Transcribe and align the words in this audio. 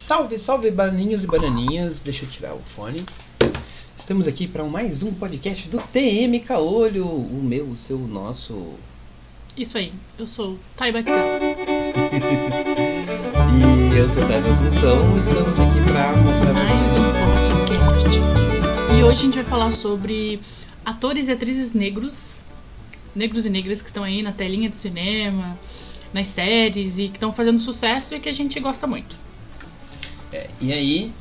Salve, 0.00 0.38
salve, 0.38 0.70
bananinhos 0.70 1.24
e 1.24 1.26
bananinhas. 1.26 2.00
Deixa 2.00 2.24
eu 2.24 2.30
tirar 2.30 2.54
o 2.54 2.60
fone. 2.60 3.04
Estamos 3.96 4.26
aqui 4.26 4.48
para 4.48 4.64
mais 4.64 5.02
um 5.02 5.12
podcast 5.12 5.68
do 5.68 5.78
TM 5.78 6.40
Caolho. 6.40 7.06
O 7.06 7.42
meu, 7.42 7.66
o 7.66 7.76
seu, 7.76 7.98
o 7.98 8.08
nosso. 8.08 8.72
Isso 9.56 9.76
aí, 9.76 9.92
eu 10.18 10.26
sou 10.26 10.58
Bactel. 10.78 11.04
E 13.94 13.96
eu 13.96 14.08
sou 14.08 14.24
o 14.24 14.26
Tati 14.26 14.48
Assunção. 14.48 15.16
Estamos 15.16 15.60
aqui 15.60 15.80
para 15.86 16.16
mostrar 16.16 16.52
pra 16.52 16.64
Mais 16.64 16.98
um 16.98 17.12
podcast. 17.68 18.18
E 18.98 19.04
hoje 19.04 19.12
a 19.12 19.24
gente 19.24 19.34
vai 19.34 19.44
falar 19.44 19.72
sobre 19.72 20.40
atores 20.84 21.28
e 21.28 21.32
atrizes 21.32 21.72
negros, 21.72 22.33
negros 23.14 23.46
e 23.46 23.50
negras 23.50 23.80
que 23.80 23.88
estão 23.88 24.04
aí 24.04 24.22
na 24.22 24.32
telinha 24.32 24.68
de 24.68 24.76
cinema, 24.76 25.58
nas 26.12 26.28
séries 26.28 26.98
e 26.98 27.08
que 27.08 27.16
estão 27.16 27.32
fazendo 27.32 27.58
sucesso 27.58 28.14
e 28.14 28.20
que 28.20 28.28
a 28.28 28.32
gente 28.32 28.58
gosta 28.60 28.86
muito. 28.86 29.16
É, 30.32 30.48
e 30.60 30.72
aí. 30.72 31.12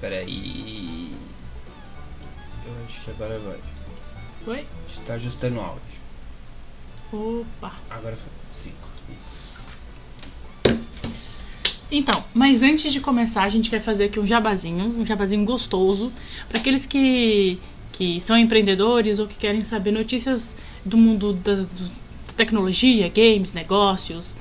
Peraí. 0.00 1.12
Eu 2.64 2.72
acho 2.86 3.00
que 3.00 3.10
agora 3.10 3.38
vai. 3.38 3.58
Oi? 4.46 4.66
Está 4.88 5.14
ajustando 5.14 5.56
o 5.56 5.60
áudio. 5.60 5.96
Opa! 7.12 7.74
Agora 7.90 8.16
foi. 8.16 8.30
Cinco. 8.52 8.88
Isso. 9.10 9.46
Então, 11.90 12.24
mas 12.34 12.62
antes 12.62 12.92
de 12.92 13.00
começar, 13.00 13.44
a 13.44 13.48
gente 13.48 13.70
vai 13.70 13.78
fazer 13.78 14.04
aqui 14.04 14.18
um 14.18 14.26
jabazinho, 14.26 14.84
um 14.84 15.06
jabazinho 15.06 15.44
gostoso, 15.44 16.12
para 16.48 16.58
aqueles 16.58 16.84
que, 16.84 17.60
que 17.92 18.20
são 18.20 18.36
empreendedores 18.38 19.18
ou 19.18 19.26
que 19.26 19.36
querem 19.36 19.64
saber 19.64 19.90
notícias 19.92 20.54
do 20.84 20.96
mundo 20.96 21.32
da 21.34 21.64
tecnologia, 22.36 23.08
games, 23.08 23.54
negócios. 23.54 24.36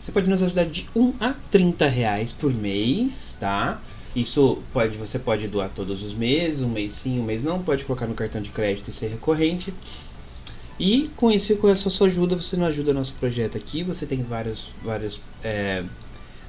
Você 0.00 0.10
pode 0.10 0.28
nos 0.28 0.42
ajudar 0.42 0.64
de 0.64 0.88
1 0.96 1.14
a 1.20 1.34
30 1.50 1.86
reais 1.86 2.32
por 2.32 2.52
mês, 2.52 3.36
tá? 3.38 3.80
Isso 4.14 4.58
pode, 4.72 4.98
você 4.98 5.18
pode 5.18 5.48
doar 5.48 5.70
todos 5.70 6.02
os 6.02 6.12
meses, 6.12 6.60
um 6.60 6.68
mês 6.68 6.94
sim, 6.94 7.18
um 7.18 7.24
mês 7.24 7.42
não, 7.42 7.62
pode 7.62 7.84
colocar 7.84 8.06
no 8.06 8.14
cartão 8.14 8.42
de 8.42 8.50
crédito 8.50 8.90
e 8.90 8.92
ser 8.92 9.08
recorrente. 9.08 9.72
E 10.78 11.10
com 11.16 11.30
isso, 11.30 11.56
com 11.56 11.68
essa 11.68 11.88
sua 11.88 12.06
ajuda, 12.08 12.36
você 12.36 12.56
não 12.56 12.66
ajuda 12.66 12.92
nosso 12.92 13.14
projeto 13.14 13.56
aqui, 13.56 13.82
você 13.82 14.04
tem 14.04 14.22
vários, 14.22 14.70
vários 14.82 15.20
é, 15.42 15.82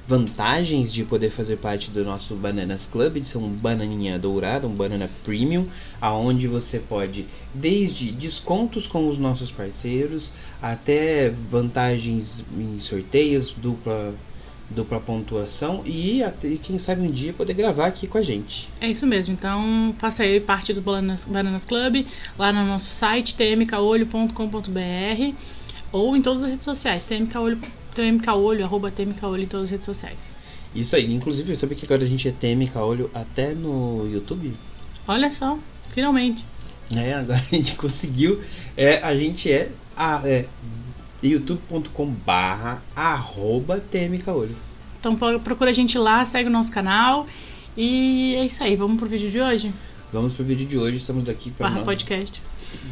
vantagens 0.07 0.91
de 0.91 1.05
poder 1.05 1.29
fazer 1.29 1.57
parte 1.57 1.89
do 1.89 2.03
nosso 2.03 2.35
Bananas 2.35 2.85
Club, 2.85 3.19
de 3.19 3.25
ser 3.25 3.37
um 3.37 3.49
bananinha 3.49 4.19
dourada, 4.19 4.67
um 4.67 4.75
banana 4.75 5.09
premium, 5.23 5.67
aonde 6.01 6.47
você 6.47 6.79
pode 6.79 7.25
desde 7.53 8.11
descontos 8.11 8.85
com 8.85 9.07
os 9.07 9.17
nossos 9.17 9.51
parceiros 9.51 10.33
até 10.61 11.29
vantagens 11.29 12.43
em 12.57 12.79
sorteios, 12.79 13.51
dupla 13.51 14.13
dupla 14.69 14.99
pontuação 14.99 15.83
e 15.85 16.23
até 16.23 16.49
quem 16.61 16.79
sabe 16.79 17.01
um 17.01 17.11
dia 17.11 17.33
poder 17.33 17.53
gravar 17.53 17.87
aqui 17.87 18.07
com 18.07 18.17
a 18.17 18.21
gente. 18.21 18.69
É 18.79 18.87
isso 18.87 19.05
mesmo, 19.05 19.33
então 19.33 19.93
faça 19.99 20.23
aí 20.23 20.39
parte 20.39 20.73
do 20.73 20.81
Bananas, 20.81 21.25
Bananas 21.25 21.65
Club, 21.65 22.05
lá 22.37 22.51
no 22.51 22.65
nosso 22.65 22.89
site, 22.89 23.35
tmcaolho.com.br 23.35 25.35
ou 25.91 26.15
em 26.15 26.21
todas 26.21 26.43
as 26.43 26.49
redes 26.49 26.65
sociais, 26.65 27.05
tmcaolho, 27.05 27.59
tmcaolho, 27.93 28.63
arroba 28.63 28.89
tmcaolho 28.89 29.43
em 29.43 29.47
todas 29.47 29.65
as 29.65 29.71
redes 29.71 29.85
sociais. 29.85 30.35
Isso 30.75 30.95
aí, 30.95 31.13
inclusive, 31.13 31.55
sabe 31.55 31.75
que 31.75 31.85
agora 31.85 32.03
a 32.03 32.07
gente 32.07 32.27
é 32.27 32.31
TM 32.31 32.65
Caolho 32.67 33.11
até 33.13 33.53
no 33.53 34.09
YouTube? 34.11 34.55
Olha 35.07 35.29
só, 35.29 35.59
finalmente. 35.93 36.43
É, 36.95 37.13
agora 37.13 37.45
a 37.51 37.55
gente 37.55 37.73
conseguiu. 37.77 38.41
É, 38.75 38.97
a 39.03 39.15
gente 39.15 39.51
é, 39.51 39.69
a, 39.95 40.21
é 40.25 40.47
youtube.com 41.23 42.07
barra 42.25 42.81
arroba 42.95 43.79
TM 43.79 44.17
Caolho. 44.19 44.55
Então 44.99 45.15
procura 45.39 45.69
a 45.71 45.73
gente 45.73 45.97
lá, 45.97 46.25
segue 46.25 46.49
o 46.49 46.51
nosso 46.51 46.71
canal 46.71 47.25
e 47.75 48.35
é 48.35 48.45
isso 48.45 48.63
aí, 48.63 48.75
vamos 48.75 48.97
pro 48.97 49.07
vídeo 49.07 49.29
de 49.31 49.39
hoje? 49.39 49.73
Vamos 50.11 50.33
pro 50.33 50.45
vídeo 50.45 50.67
de 50.67 50.77
hoje, 50.77 50.97
estamos 50.97 51.27
aqui 51.27 51.49
para 51.49 51.69
Barra 51.69 51.81
podcast. 51.83 52.41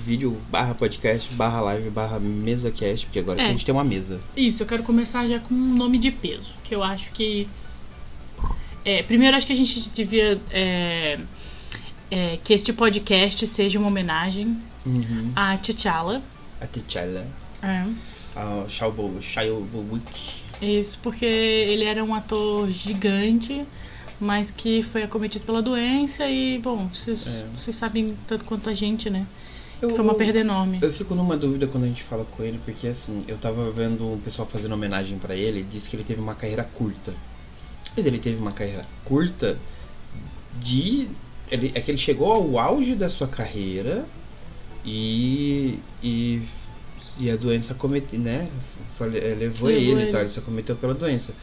vídeo 0.03 0.35
barra 0.49 0.73
podcast, 0.73 1.31
barra 1.35 1.61
live, 1.61 1.89
barra 1.91 2.19
mesacast, 2.19 3.05
porque 3.05 3.19
agora 3.19 3.39
É. 3.41 3.45
a 3.45 3.51
gente 3.51 3.63
tem 3.65 3.73
uma 3.73 3.83
mesa. 3.83 4.19
Isso, 4.35 4.63
eu 4.63 4.67
quero 4.67 4.81
começar 4.83 5.27
já 5.27 5.39
com 5.39 5.53
um 5.53 5.75
nome 5.75 5.99
de 5.99 6.09
peso, 6.11 6.53
que 6.63 6.73
eu 6.73 6.83
acho 6.83 7.11
que. 7.11 7.47
É, 8.83 9.03
primeiro, 9.03 9.37
acho 9.37 9.45
que 9.45 9.53
a 9.53 9.55
gente 9.55 9.87
devia. 9.89 10.41
é, 10.51 11.19
é, 12.09 12.39
que 12.43 12.53
este 12.53 12.73
podcast 12.73 13.45
seja 13.47 13.77
uma 13.77 13.87
homenagem 13.89 14.57
Uhum. 14.83 15.31
a 15.35 15.55
T'Challa. 15.57 16.21
A 16.59 16.65
T'Challa, 16.65 17.25
É, 17.61 17.85
a 18.35 18.65
Shao 18.67 18.93
Shaiwowick. 19.21 20.41
isso, 20.61 20.97
porque 21.01 21.25
ele 21.25 21.83
era 21.85 22.03
um 22.03 22.13
ator 22.13 22.69
gigante, 22.69 23.65
mas 24.19 24.51
que 24.51 24.83
foi 24.83 25.03
acometido 25.03 25.45
pela 25.45 25.61
doença 25.61 26.27
e, 26.27 26.59
bom, 26.59 26.87
vocês, 26.87 27.27
É. 27.67 27.71
sabem 27.71 28.15
tanto 28.27 28.45
quanto 28.45 28.69
a 28.69 28.73
gente, 28.75 29.09
né? 29.09 29.25
Eu- 29.81 29.89
Foi 29.89 30.01
uma 30.05 30.13
perda 30.13 30.39
enorme. 30.39 30.77
Eu 30.81 30.93
fico 30.93 31.15
numa 31.15 31.35
dúvida 31.35 31.65
quando 31.65 31.85
a 31.85 31.87
gente 31.87 32.03
fala 32.03 32.23
com 32.23 32.43
ele, 32.43 32.59
porque 32.63 32.87
assim, 32.87 33.23
eu 33.27 33.35
tava 33.37 33.71
vendo 33.71 34.07
um 34.13 34.19
pessoal 34.19 34.47
fazendo 34.47 34.73
homenagem 34.73 35.17
pra 35.17 35.35
ele, 35.35 35.63
disse 35.63 35.89
que 35.89 35.95
ele 35.95 36.03
teve 36.03 36.21
uma 36.21 36.35
carreira 36.35 36.63
curta. 36.63 37.11
Mas 37.97 38.05
ele 38.05 38.19
teve 38.19 38.39
uma 38.39 38.51
carreira 38.51 38.85
curta 39.03 39.57
de. 40.61 41.07
Ele, 41.49 41.71
é 41.73 41.81
que 41.81 41.91
ele 41.91 41.97
chegou 41.97 42.31
ao 42.31 42.59
auge 42.59 42.93
da 42.95 43.09
sua 43.09 43.27
carreira 43.27 44.05
e. 44.85 45.79
e, 46.03 46.41
e 47.19 47.29
a 47.29 47.35
doença 47.35 47.73
cometeu, 47.73 48.19
né? 48.19 48.47
Eh, 48.99 49.35
Levou, 49.37 49.69
ele, 49.69 49.91
ele. 49.91 50.11
tal, 50.11 50.21
ele 50.21 50.29
se 50.29 50.39
acometeu 50.39 50.75
pela 50.75 50.93
doença. 50.93 51.33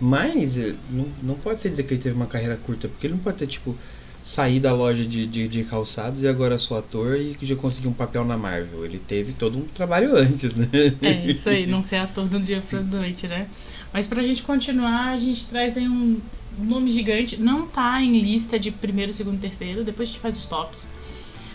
Mas 0.00 0.58
eh, 0.58 0.74
não, 0.90 1.06
não 1.22 1.34
pode 1.34 1.60
ser 1.60 1.70
dizer 1.70 1.84
que 1.84 1.94
ele 1.94 2.02
teve 2.02 2.16
uma 2.16 2.26
carreira 2.26 2.56
curta, 2.56 2.88
porque 2.88 3.06
ele 3.06 3.14
não 3.14 3.20
pode 3.20 3.38
ter, 3.38 3.46
tipo, 3.46 3.76
sair 4.24 4.60
da 4.60 4.72
loja 4.72 5.04
de, 5.04 5.26
de, 5.26 5.48
de 5.48 5.64
calçados 5.64 6.22
e 6.22 6.28
agora 6.28 6.56
sou 6.58 6.78
ator 6.78 7.16
e 7.16 7.36
já 7.42 7.56
consegui 7.56 7.88
um 7.88 7.92
papel 7.92 8.24
na 8.24 8.36
Marvel. 8.36 8.84
Ele 8.84 8.98
teve 8.98 9.32
todo 9.32 9.58
um 9.58 9.62
trabalho 9.62 10.14
antes, 10.18 10.56
né? 10.56 10.68
É, 11.02 11.30
isso 11.30 11.48
aí, 11.48 11.66
não 11.66 11.82
ser 11.82 11.96
ator 11.96 12.26
do 12.26 12.38
dia 12.38 12.62
pra 12.68 12.80
noite, 12.80 13.26
né? 13.26 13.48
Mas 13.92 14.06
pra 14.06 14.22
gente 14.22 14.42
continuar, 14.42 15.08
a 15.10 15.18
gente 15.18 15.46
traz 15.48 15.76
aí 15.76 15.88
um 15.88 16.20
nome 16.58 16.90
gigante. 16.92 17.36
Não 17.36 17.66
tá 17.66 18.00
em 18.00 18.18
lista 18.20 18.58
de 18.58 18.70
primeiro, 18.70 19.12
segundo, 19.12 19.40
terceiro, 19.40 19.84
depois 19.84 20.08
a 20.08 20.12
gente 20.12 20.20
faz 20.20 20.36
os 20.36 20.46
tops. 20.46 20.88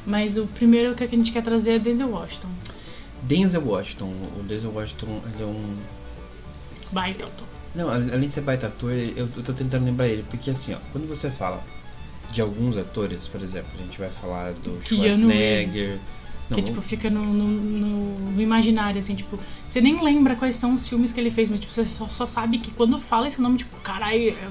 Mas 0.06 0.38
o 0.38 0.46
primeiro 0.48 0.96
que 0.96 1.04
a 1.04 1.08
gente 1.08 1.32
quer 1.32 1.44
trazer 1.44 1.74
é 1.74 1.80
Denzel 1.80 2.10
Washington. 2.10 2.50
Denzel 3.28 3.62
Washington. 3.66 4.14
O 4.40 4.44
Denzel 4.44 4.72
Washington, 4.72 5.22
ele 5.34 5.44
é 5.44 5.46
um. 5.46 5.76
Baita 6.92 7.26
ator. 7.26 7.48
Não, 7.76 7.90
além 7.92 8.28
de 8.28 8.34
ser 8.34 8.42
baita 8.42 8.68
ator, 8.68 8.92
eu, 8.92 9.30
eu 9.36 9.44
tô 9.44 9.54
tentando 9.54 9.86
lembrar 9.86 10.08
ele, 10.08 10.24
porque 10.30 10.50
assim, 10.50 10.74
ó, 10.74 10.78
quando 10.92 11.08
você 11.08 11.30
fala 11.30 11.64
de 12.32 12.42
alguns 12.42 12.76
atores, 12.78 13.28
por 13.28 13.42
exemplo, 13.42 13.70
a 13.78 13.84
gente 13.84 13.98
vai 14.00 14.10
falar 14.10 14.54
do 14.54 14.80
Schwarzenegger. 14.84 16.00
Não, 16.50 16.56
que, 16.58 16.64
tipo, 16.64 16.82
fica 16.82 17.10
no, 17.10 17.22
no, 17.24 17.46
no- 17.46 18.32
no 18.32 18.42
imaginário, 18.42 19.00
assim, 19.00 19.16
tipo... 19.16 19.38
Você 19.68 19.82
nem 19.82 20.02
lembra 20.02 20.34
quais 20.38 20.56
são 20.56 20.74
os 20.76 20.88
filmes 20.88 21.12
que 21.12 21.20
ele 21.20 21.30
fez, 21.30 21.50
mas, 21.50 21.60
tipo, 21.60 21.74
você 21.74 21.84
só, 21.86 22.08
só 22.08 22.26
sabe 22.26 22.58
que 22.60 22.72
quando 22.72 22.98
fala 22.98 23.28
esse 23.28 23.42
nome, 23.42 23.58
tipo, 23.58 23.76
caralho, 23.82 24.30
é, 24.30 24.50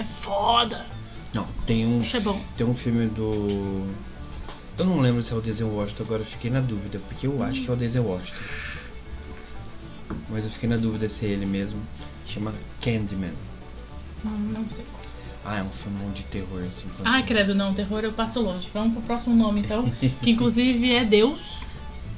é 0.00 0.02
foda. 0.02 0.86
não, 1.34 1.46
tem 1.66 1.86
um, 1.86 2.00
Isso 2.00 2.16
é 2.16 2.20
bom. 2.20 2.40
tem 2.56 2.66
um 2.66 2.72
filme 2.74 3.06
do. 3.06 3.86
Eu 4.80 4.86
não 4.86 5.00
lembro 5.00 5.22
se 5.22 5.30
é 5.32 5.36
o 5.36 5.40
Denzel 5.42 5.68
Washington, 5.68 6.02
agora 6.04 6.22
eu 6.22 6.26
fiquei 6.26 6.50
na 6.50 6.60
dúvida, 6.60 6.98
porque 7.06 7.26
eu 7.26 7.42
acho 7.42 7.60
que 7.62 7.68
é 7.70 7.72
o 7.72 7.76
Denzel 7.76 8.02
Washington. 8.02 8.40
Mas 10.30 10.44
eu 10.44 10.50
fiquei 10.50 10.68
na 10.68 10.78
dúvida 10.78 11.06
se 11.06 11.26
é 11.26 11.28
ele 11.28 11.44
mesmo. 11.44 11.78
Chama 12.26 12.54
Candyman. 12.80 13.32
Não, 14.24 14.30
não 14.32 14.70
sei. 14.70 14.84
Ah, 15.44 15.58
é 15.58 15.62
um 15.62 15.70
filme 15.70 15.98
de 16.14 16.22
terror, 16.24 16.62
assim. 16.66 16.86
Ah, 17.04 17.18
você- 17.20 17.26
credo, 17.26 17.54
não, 17.54 17.74
terror 17.74 18.00
eu 18.04 18.12
passo 18.12 18.40
longe. 18.40 18.68
Vamos 18.72 18.94
pro 18.94 19.02
próximo 19.02 19.36
nome, 19.36 19.60
então. 19.60 19.84
que 20.22 20.30
inclusive 20.30 20.90
é 20.92 21.04
Deus. 21.04 21.60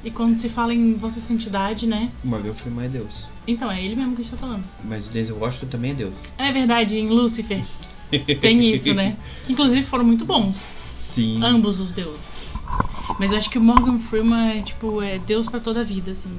E 0.03 0.09
quando 0.11 0.37
se 0.39 0.47
fala 0.47 0.73
em 0.73 0.95
Vossa 0.95 1.19
Santidade, 1.19 1.85
né? 1.85 2.11
Morgan 2.23 2.53
Freeman 2.53 2.85
é 2.85 2.89
Deus. 2.89 3.25
Então, 3.45 3.69
é 3.69 3.83
ele 3.83 3.95
mesmo 3.95 4.15
que 4.15 4.21
a 4.21 4.23
gente 4.23 4.31
tá 4.33 4.37
falando. 4.37 4.63
Mas 4.85 5.07
o 5.07 5.11
Denzel 5.11 5.37
Washington 5.37 5.67
também 5.67 5.91
é 5.91 5.95
Deus. 5.95 6.13
É 6.37 6.51
verdade, 6.53 6.97
em 6.97 7.09
Lúcifer 7.09 7.61
tem 8.39 8.73
isso, 8.73 8.93
né? 8.93 9.17
Que 9.43 9.51
inclusive 9.51 9.83
foram 9.85 10.05
muito 10.05 10.23
bons. 10.23 10.63
Sim. 11.01 11.41
Ambos 11.43 11.79
os 11.79 11.91
deuses. 11.93 12.32
Mas 13.19 13.31
eu 13.31 13.37
acho 13.37 13.49
que 13.49 13.57
o 13.57 13.61
Morgan 13.61 13.99
Freeman 13.99 14.57
é, 14.59 14.61
tipo, 14.61 15.01
é 15.01 15.19
Deus 15.19 15.47
pra 15.47 15.59
toda 15.59 15.81
a 15.81 15.83
vida, 15.83 16.11
assim. 16.11 16.31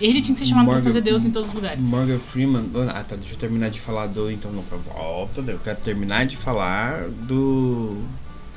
Ele 0.00 0.20
tinha 0.20 0.34
que 0.34 0.40
ser 0.40 0.46
chamado 0.46 0.64
pra 0.64 0.74
Morgan- 0.74 0.84
fazer 0.90 1.00
Deus 1.00 1.24
em 1.24 1.30
todos 1.30 1.50
os 1.50 1.54
lugares. 1.54 1.82
Morgan 1.82 2.18
Freeman. 2.18 2.68
Ah, 2.92 3.04
tá. 3.04 3.14
Deixa 3.14 3.34
eu 3.34 3.38
terminar 3.38 3.70
de 3.70 3.80
falar 3.80 4.08
do. 4.08 4.30
Então, 4.30 4.50
não, 4.52 4.62
volta. 4.62 5.40
Eu 5.42 5.58
quero 5.60 5.80
terminar 5.80 6.26
de 6.26 6.36
falar 6.36 7.08
do. 7.08 7.96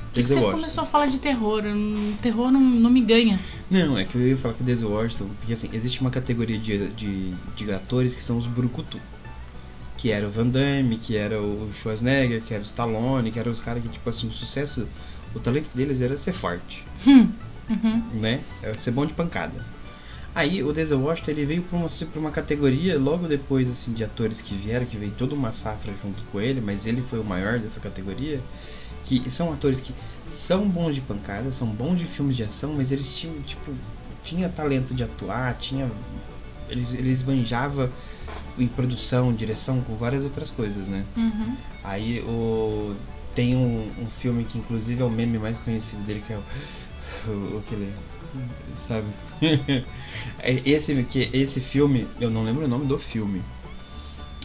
Por 0.05 0.13
que, 0.13 0.23
que 0.23 0.27
você 0.29 0.35
Washington. 0.35 0.51
começou 0.57 0.83
a 0.85 0.87
falar 0.87 1.05
de 1.07 1.19
terror? 1.19 1.61
Terror 2.21 2.49
não, 2.51 2.59
não 2.61 2.89
me 2.89 3.01
ganha. 3.01 3.39
Não, 3.69 3.97
é 3.97 4.05
que 4.05 4.15
eu 4.17 4.27
ia 4.29 4.37
falar 4.37 4.53
que 4.53 4.61
o 4.61 4.65
Denzel 4.65 4.89
Washington, 4.89 5.27
porque 5.39 5.53
assim, 5.53 5.69
existe 5.73 5.99
uma 6.01 6.09
categoria 6.09 6.57
de, 6.57 6.87
de, 6.93 7.31
de 7.55 7.71
atores 7.73 8.15
que 8.15 8.23
são 8.23 8.37
os 8.37 8.47
brucutu. 8.47 8.97
Que 9.97 10.11
era 10.11 10.25
o 10.25 10.31
Van 10.31 10.47
Damme, 10.47 10.97
que 10.97 11.17
era 11.17 11.39
o 11.41 11.69
Schwarzenegger, 11.73 12.41
que 12.41 12.53
era 12.53 12.63
o 12.63 12.65
Stallone, 12.65 13.29
que 13.31 13.37
eram 13.39 13.51
os 13.51 13.59
caras 13.59 13.83
que, 13.83 13.89
tipo 13.89 14.09
assim, 14.09 14.27
o 14.27 14.31
sucesso, 14.31 14.87
o 15.35 15.39
talento 15.39 15.69
deles 15.75 16.01
era 16.01 16.17
ser 16.17 16.33
forte, 16.33 16.85
Hum. 17.05 17.29
Uhum. 17.69 18.03
né? 18.13 18.41
Era 18.63 18.79
ser 18.79 18.91
bom 18.91 19.05
de 19.05 19.13
pancada. 19.13 19.53
Aí 20.33 20.61
o 20.61 20.73
Denzel 20.73 20.99
Washington, 21.01 21.31
ele 21.31 21.45
veio 21.45 21.61
pra 21.63 21.77
uma, 21.77 21.87
pra 21.87 22.19
uma 22.19 22.31
categoria, 22.31 22.99
logo 22.99 23.27
depois, 23.27 23.69
assim, 23.71 23.93
de 23.93 24.03
atores 24.03 24.41
que 24.41 24.53
vieram, 24.53 24.85
que 24.85 24.97
veio 24.97 25.13
toda 25.17 25.33
uma 25.33 25.53
safra 25.53 25.93
junto 26.01 26.21
com 26.23 26.41
ele, 26.41 26.59
mas 26.59 26.85
ele 26.85 27.01
foi 27.01 27.19
o 27.19 27.23
maior 27.23 27.57
dessa 27.59 27.79
categoria, 27.79 28.41
que 29.03 29.29
são 29.31 29.53
atores 29.53 29.79
que 29.79 29.95
são 30.29 30.67
bons 30.67 30.95
de 30.95 31.01
pancada, 31.01 31.51
são 31.51 31.67
bons 31.67 31.99
de 31.99 32.05
filmes 32.05 32.35
de 32.35 32.43
ação, 32.43 32.73
mas 32.73 32.91
eles 32.91 33.15
tinham, 33.15 33.41
tipo, 33.43 33.71
tinha 34.23 34.49
talento 34.49 34.93
de 34.93 35.03
atuar, 35.03 35.53
tinha 35.57 35.89
eles 36.67 36.93
eles 36.93 37.23
manjava 37.23 37.91
em 38.57 38.67
produção, 38.67 39.33
direção, 39.33 39.81
com 39.81 39.95
várias 39.95 40.23
outras 40.23 40.49
coisas, 40.49 40.87
né? 40.87 41.05
Uhum. 41.15 41.55
Aí 41.83 42.21
o 42.21 42.95
tem 43.35 43.55
um, 43.55 43.91
um 43.99 44.07
filme 44.07 44.43
que 44.45 44.57
inclusive 44.57 45.01
é 45.01 45.05
o 45.05 45.09
meme 45.09 45.37
mais 45.37 45.57
conhecido 45.59 46.01
dele 46.03 46.23
que 46.25 46.33
é 46.33 46.37
o, 46.37 47.29
o 47.29 47.59
aquele 47.59 47.93
sabe? 48.77 49.07
É 50.39 50.61
esse 50.65 51.03
que 51.03 51.29
esse 51.33 51.59
filme, 51.59 52.07
eu 52.19 52.29
não 52.29 52.43
lembro 52.43 52.65
o 52.65 52.67
nome 52.67 52.85
do 52.85 52.97
filme. 52.97 53.41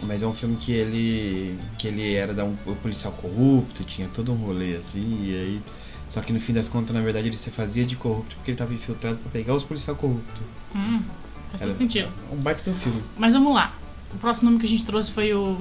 Mas 0.03 0.23
é 0.23 0.27
um 0.27 0.33
filme 0.33 0.57
que 0.57 0.73
ele 0.73 1.59
que 1.79 1.89
ele 1.89 2.15
era 2.15 2.33
da 2.33 2.45
um, 2.45 2.57
um 2.67 2.75
policial 2.75 3.13
corrupto, 3.13 3.85
tinha 3.85 4.09
todo 4.09 4.33
um 4.33 4.37
rolê 4.37 4.77
assim, 4.77 5.25
e 5.25 5.37
aí 5.37 5.63
só 6.11 6.21
que 6.21 6.33
no 6.33 6.41
fim 6.41 6.53
das 6.53 6.69
contas, 6.69 6.95
na 6.95 7.01
verdade, 7.01 7.29
ele 7.29 7.37
se 7.37 7.51
fazia 7.51 7.87
de 7.87 7.95
corrupto 7.95 8.35
porque 8.35 8.51
ele 8.51 8.59
tava 8.59 8.75
infiltrado 8.75 9.19
pra 9.19 9.31
pegar 9.31 9.55
os 9.55 9.63
policiais 9.63 9.97
corruptos. 9.97 10.43
Hum. 10.75 11.03
Faz 11.51 11.63
Era 11.63 11.71
todo 11.71 11.79
sentido. 11.79 12.09
Um 12.33 12.37
baita 12.37 12.69
do 12.69 12.77
filme. 12.77 13.01
Mas 13.17 13.33
vamos 13.33 13.55
lá. 13.55 13.77
O 14.13 14.19
próximo 14.19 14.51
nome 14.51 14.61
que 14.61 14.67
a 14.67 14.69
gente 14.69 14.85
trouxe 14.85 15.13
foi 15.13 15.33
o, 15.33 15.57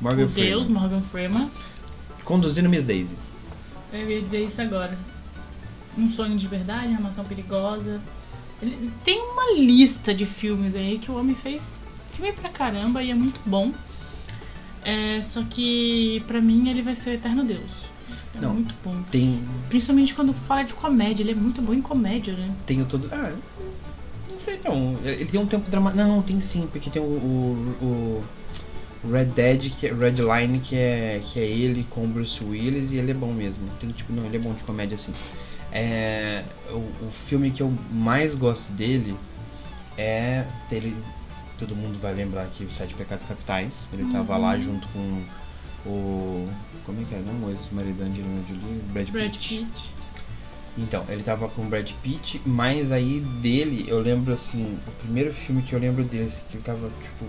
Morgan 0.00 0.24
o 0.24 0.28
Deus, 0.28 0.64
Freeman. 0.64 0.80
Morgan 0.80 1.02
Freeman. 1.02 1.50
Conduzindo 2.24 2.68
Miss 2.68 2.84
Daisy. 2.84 3.16
Eu 3.92 4.10
ia 4.10 4.22
dizer 4.22 4.44
isso 4.46 4.60
agora. 4.62 4.96
Um 5.98 6.08
sonho 6.08 6.36
de 6.38 6.46
verdade, 6.46 6.88
uma 6.88 7.00
mansão 7.00 7.24
perigosa. 7.24 8.00
Ele 8.62 8.90
tem 9.04 9.20
uma 9.20 9.58
lista 9.58 10.14
de 10.14 10.26
filmes 10.26 10.74
aí 10.74 10.98
que 10.98 11.10
o 11.10 11.16
homem 11.18 11.34
fez 11.34 11.78
filme 12.12 12.32
pra 12.32 12.50
caramba 12.50 13.02
e 13.02 13.10
é 13.10 13.14
muito 13.14 13.40
bom. 13.46 13.72
É, 14.84 15.22
só 15.22 15.42
que 15.42 16.22
pra 16.26 16.40
mim 16.40 16.68
ele 16.68 16.82
vai 16.82 16.94
ser 16.94 17.10
o 17.10 17.12
Eterno 17.14 17.44
Deus. 17.44 17.90
É 18.34 18.40
Não. 18.40 18.54
muito 18.54 18.74
bom. 18.84 19.02
Tem 19.10 19.42
Principalmente 19.68 20.14
quando 20.14 20.32
fala 20.32 20.62
de 20.62 20.74
comédia, 20.74 21.22
ele 21.22 21.32
é 21.32 21.34
muito 21.34 21.60
bom 21.60 21.74
em 21.74 21.82
comédia, 21.82 22.34
né? 22.34 22.50
tem 22.66 22.80
o 22.80 22.84
todo. 22.86 23.08
Ah, 23.12 23.32
não 24.30 24.38
sei 24.40 24.60
não. 24.64 24.98
Ele 25.04 25.26
tem 25.26 25.40
um 25.40 25.46
tempo 25.46 25.70
dramático. 25.70 26.02
Não, 26.02 26.22
tem 26.22 26.40
sim, 26.40 26.68
porque 26.70 26.88
tem 26.90 27.02
o, 27.02 27.04
o, 27.04 27.76
o 27.82 28.24
Red 29.08 29.26
Dead, 29.26 29.70
que 29.78 29.86
é 29.86 29.92
Red 29.92 30.16
Line, 30.16 30.60
que 30.60 30.76
é, 30.76 31.22
que 31.24 31.40
é 31.40 31.44
ele 31.44 31.86
com 31.88 32.04
o 32.04 32.08
Bruce 32.08 32.42
Willis 32.44 32.92
e 32.92 32.96
ele 32.96 33.12
é 33.12 33.14
bom 33.14 33.32
mesmo. 33.32 33.68
Tem 33.78 33.88
tipo, 33.90 34.12
não, 34.12 34.24
ele 34.26 34.36
é 34.36 34.40
bom 34.40 34.52
de 34.52 34.62
comédia 34.62 34.94
assim. 34.94 35.14
É, 35.72 36.42
o, 36.70 36.76
o 36.76 37.12
filme 37.26 37.50
que 37.50 37.62
eu 37.62 37.72
mais 37.90 38.34
gosto 38.34 38.72
dele 38.72 39.16
é 39.96 40.44
dele. 40.68 40.96
Todo 41.58 41.76
mundo 41.76 41.98
vai 42.00 42.14
lembrar 42.14 42.42
aqui 42.42 42.64
os 42.64 42.74
Sete 42.74 42.94
Pecados 42.94 43.24
Capitais. 43.24 43.88
Ele 43.92 44.10
tava 44.10 44.36
lá 44.36 44.56
junto 44.58 44.88
com 44.88 45.22
o. 45.86 46.48
Como 46.84 47.00
é 47.00 47.04
que 47.04 47.14
é? 47.14 47.18
Não, 47.18 47.46
o 47.46 47.50
ex-marido 47.50 47.98
da 47.98 48.04
Angelina 48.06 48.42
Jolie, 48.46 48.82
Brad 48.92 49.06
Pitt. 49.06 49.12
Brad 49.12 49.32
Pitt. 49.32 49.94
Então, 50.78 51.04
ele 51.08 51.22
tava 51.22 51.48
com 51.48 51.62
o 51.62 51.66
Brad 51.66 51.90
Pitt, 52.02 52.40
mas 52.46 52.92
aí 52.92 53.20
dele, 53.20 53.84
eu 53.88 54.00
lembro 54.00 54.32
assim, 54.32 54.78
o 54.86 54.90
primeiro 54.92 55.32
filme 55.32 55.62
que 55.62 55.74
eu 55.74 55.78
lembro 55.78 56.04
dele, 56.04 56.28
assim, 56.28 56.42
que 56.48 56.56
ele 56.56 56.64
tava, 56.64 56.88
tipo, 57.02 57.26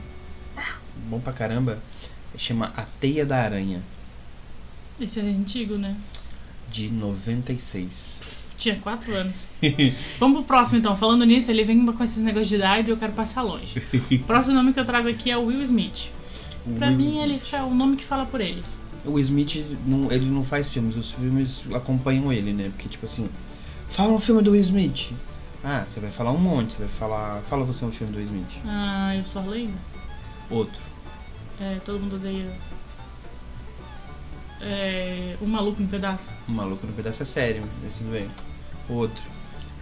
bom 1.10 1.20
pra 1.20 1.34
caramba, 1.34 1.78
chama 2.38 2.72
A 2.76 2.84
Teia 3.00 3.26
da 3.26 3.38
Aranha, 3.42 3.82
Esse 5.00 5.20
é 5.20 5.24
antigo, 5.24 5.78
né? 5.78 5.96
de 6.72 6.90
96. 6.90 8.52
Tinha 8.58 8.76
4 8.76 9.14
anos. 9.16 9.36
Vamos 10.20 10.38
pro 10.38 10.46
próximo 10.46 10.78
então. 10.78 10.96
Falando 10.96 11.26
nisso, 11.26 11.50
ele 11.52 11.64
vem 11.64 11.84
com 11.86 12.04
esses 12.04 12.24
negócios 12.24 12.48
de 12.50 12.56
idade 12.56 12.88
e 12.90 12.92
eu 12.92 12.98
quero 12.98 13.12
passar 13.14 13.42
longe. 13.42 13.82
O 14.12 14.20
próximo 14.20 14.54
nome 14.56 14.72
que 14.72 14.80
eu 14.80 14.86
trago 14.86 15.10
aqui 15.10 15.32
é 15.32 15.38
o 15.38 15.46
Will 15.48 15.62
Smith. 15.64 16.10
O 16.66 16.74
Pra 16.76 16.88
Will 16.90 16.98
mim, 16.98 17.20
Smith. 17.20 17.24
ele 17.24 17.42
é 17.54 17.64
o 17.64 17.74
nome 17.74 17.98
que 17.98 18.06
fala 18.06 18.26
por 18.26 18.40
ele. 18.40 18.64
O 19.04 19.18
Smith, 19.20 19.66
não, 19.86 20.12
ele 20.12 20.30
não 20.30 20.44
faz 20.44 20.72
filmes, 20.72 20.96
os 20.96 21.10
filmes 21.12 21.66
acompanham 21.74 22.32
ele, 22.32 22.54
né? 22.54 22.70
Porque, 22.70 22.88
tipo 22.88 23.06
assim, 23.06 23.28
fala 23.90 24.14
um 24.14 24.20
filme 24.20 24.44
do 24.44 24.52
Will 24.52 24.62
Smith. 24.62 25.12
Ah, 25.64 25.84
você 25.88 26.00
vai 26.00 26.12
falar 26.12 26.32
um 26.32 26.38
monte, 26.38 26.74
você 26.74 26.80
vai 26.80 26.88
falar. 26.88 27.42
Fala 27.42 27.66
você 27.66 27.84
um 27.84 27.92
filme 27.92 28.14
do 28.14 28.18
Will 28.20 28.28
Smith. 28.28 28.60
Ah, 28.66 29.16
eu 29.16 29.26
sou 29.26 29.42
a 29.42 29.46
lenda. 29.46 29.74
Outro. 30.52 30.82
É, 31.60 31.78
todo 31.86 32.00
mundo 32.00 32.18
odeia. 32.18 32.52
É, 34.62 35.36
o 35.42 35.48
maluco 35.48 35.82
em 35.82 35.88
pedaço. 35.88 36.30
O 36.48 36.52
Maluco 36.52 36.86
no 36.86 36.94
Pedaço 36.94 37.24
é 37.24 37.26
sério, 37.26 37.64
esse 37.88 38.04
bem. 38.04 38.30
Outro. 38.88 39.24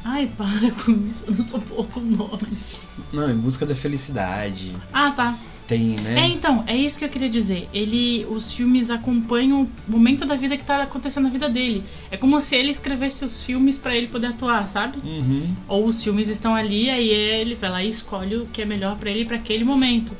Ai, 0.03 0.31
para 0.37 0.71
com 0.71 0.91
isso, 1.09 1.25
eu 1.27 1.35
não 1.35 1.47
sou 1.47 1.59
com 1.59 1.99
nomes. 1.99 2.77
Não, 3.11 3.29
Em 3.29 3.35
Busca 3.35 3.65
da 3.65 3.75
Felicidade. 3.75 4.73
Ah, 4.93 5.11
tá. 5.11 5.37
Tem, 5.67 5.97
né? 5.97 6.21
É, 6.21 6.27
então, 6.27 6.63
é 6.65 6.75
isso 6.75 6.97
que 6.97 7.05
eu 7.05 7.09
queria 7.09 7.29
dizer. 7.29 7.69
Ele, 7.71 8.25
os 8.25 8.51
filmes 8.53 8.89
acompanham 8.89 9.63
o 9.63 9.91
momento 9.91 10.25
da 10.25 10.35
vida 10.35 10.57
que 10.57 10.63
tá 10.63 10.81
acontecendo 10.81 11.25
na 11.25 11.29
vida 11.29 11.47
dele. 11.47 11.83
É 12.09 12.17
como 12.17 12.41
se 12.41 12.55
ele 12.55 12.71
escrevesse 12.71 13.23
os 13.23 13.43
filmes 13.43 13.77
pra 13.77 13.95
ele 13.95 14.07
poder 14.07 14.27
atuar, 14.27 14.67
sabe? 14.67 14.97
Uhum. 15.03 15.55
Ou 15.67 15.85
os 15.85 16.01
filmes 16.01 16.27
estão 16.27 16.55
ali, 16.55 16.89
aí 16.89 17.09
ele 17.09 17.53
vai 17.53 17.69
lá 17.69 17.83
e 17.83 17.89
escolhe 17.89 18.37
o 18.37 18.47
que 18.47 18.63
é 18.63 18.65
melhor 18.65 18.97
pra 18.97 19.11
ele 19.11 19.25
pra 19.25 19.35
aquele 19.35 19.63
momento. 19.63 20.11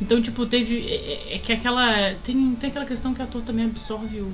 Então, 0.00 0.20
tipo, 0.20 0.44
teve. 0.46 0.86
É, 0.88 1.36
é 1.36 1.38
que 1.38 1.52
aquela. 1.52 2.14
Tem, 2.24 2.54
tem 2.56 2.70
aquela 2.70 2.84
questão 2.86 3.14
que 3.14 3.20
o 3.20 3.24
ator 3.24 3.42
também 3.42 3.64
absorve 3.64 4.20
o. 4.20 4.32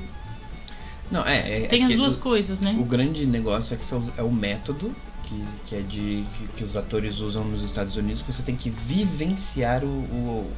Não, 1.10 1.24
é. 1.26 1.64
é 1.64 1.66
Tem 1.68 1.82
é 1.82 1.86
as 1.86 1.96
duas 1.96 2.16
o, 2.16 2.18
coisas, 2.18 2.60
né? 2.60 2.74
O 2.78 2.84
grande 2.84 3.26
negócio 3.26 3.74
é 3.74 3.76
que 3.76 3.84
são, 3.84 4.02
é 4.16 4.22
o 4.22 4.32
método 4.32 4.94
que, 5.24 5.44
que 5.66 5.74
é 5.76 5.80
de 5.80 6.24
que, 6.38 6.48
que 6.56 6.64
os 6.64 6.76
atores 6.76 7.20
usam 7.20 7.44
nos 7.44 7.62
Estados 7.62 7.96
Unidos. 7.96 8.22
que 8.22 8.32
Você 8.32 8.42
tem 8.42 8.56
que 8.56 8.70
vivenciar 8.70 9.84
o, 9.84 9.86
o- 9.88 10.52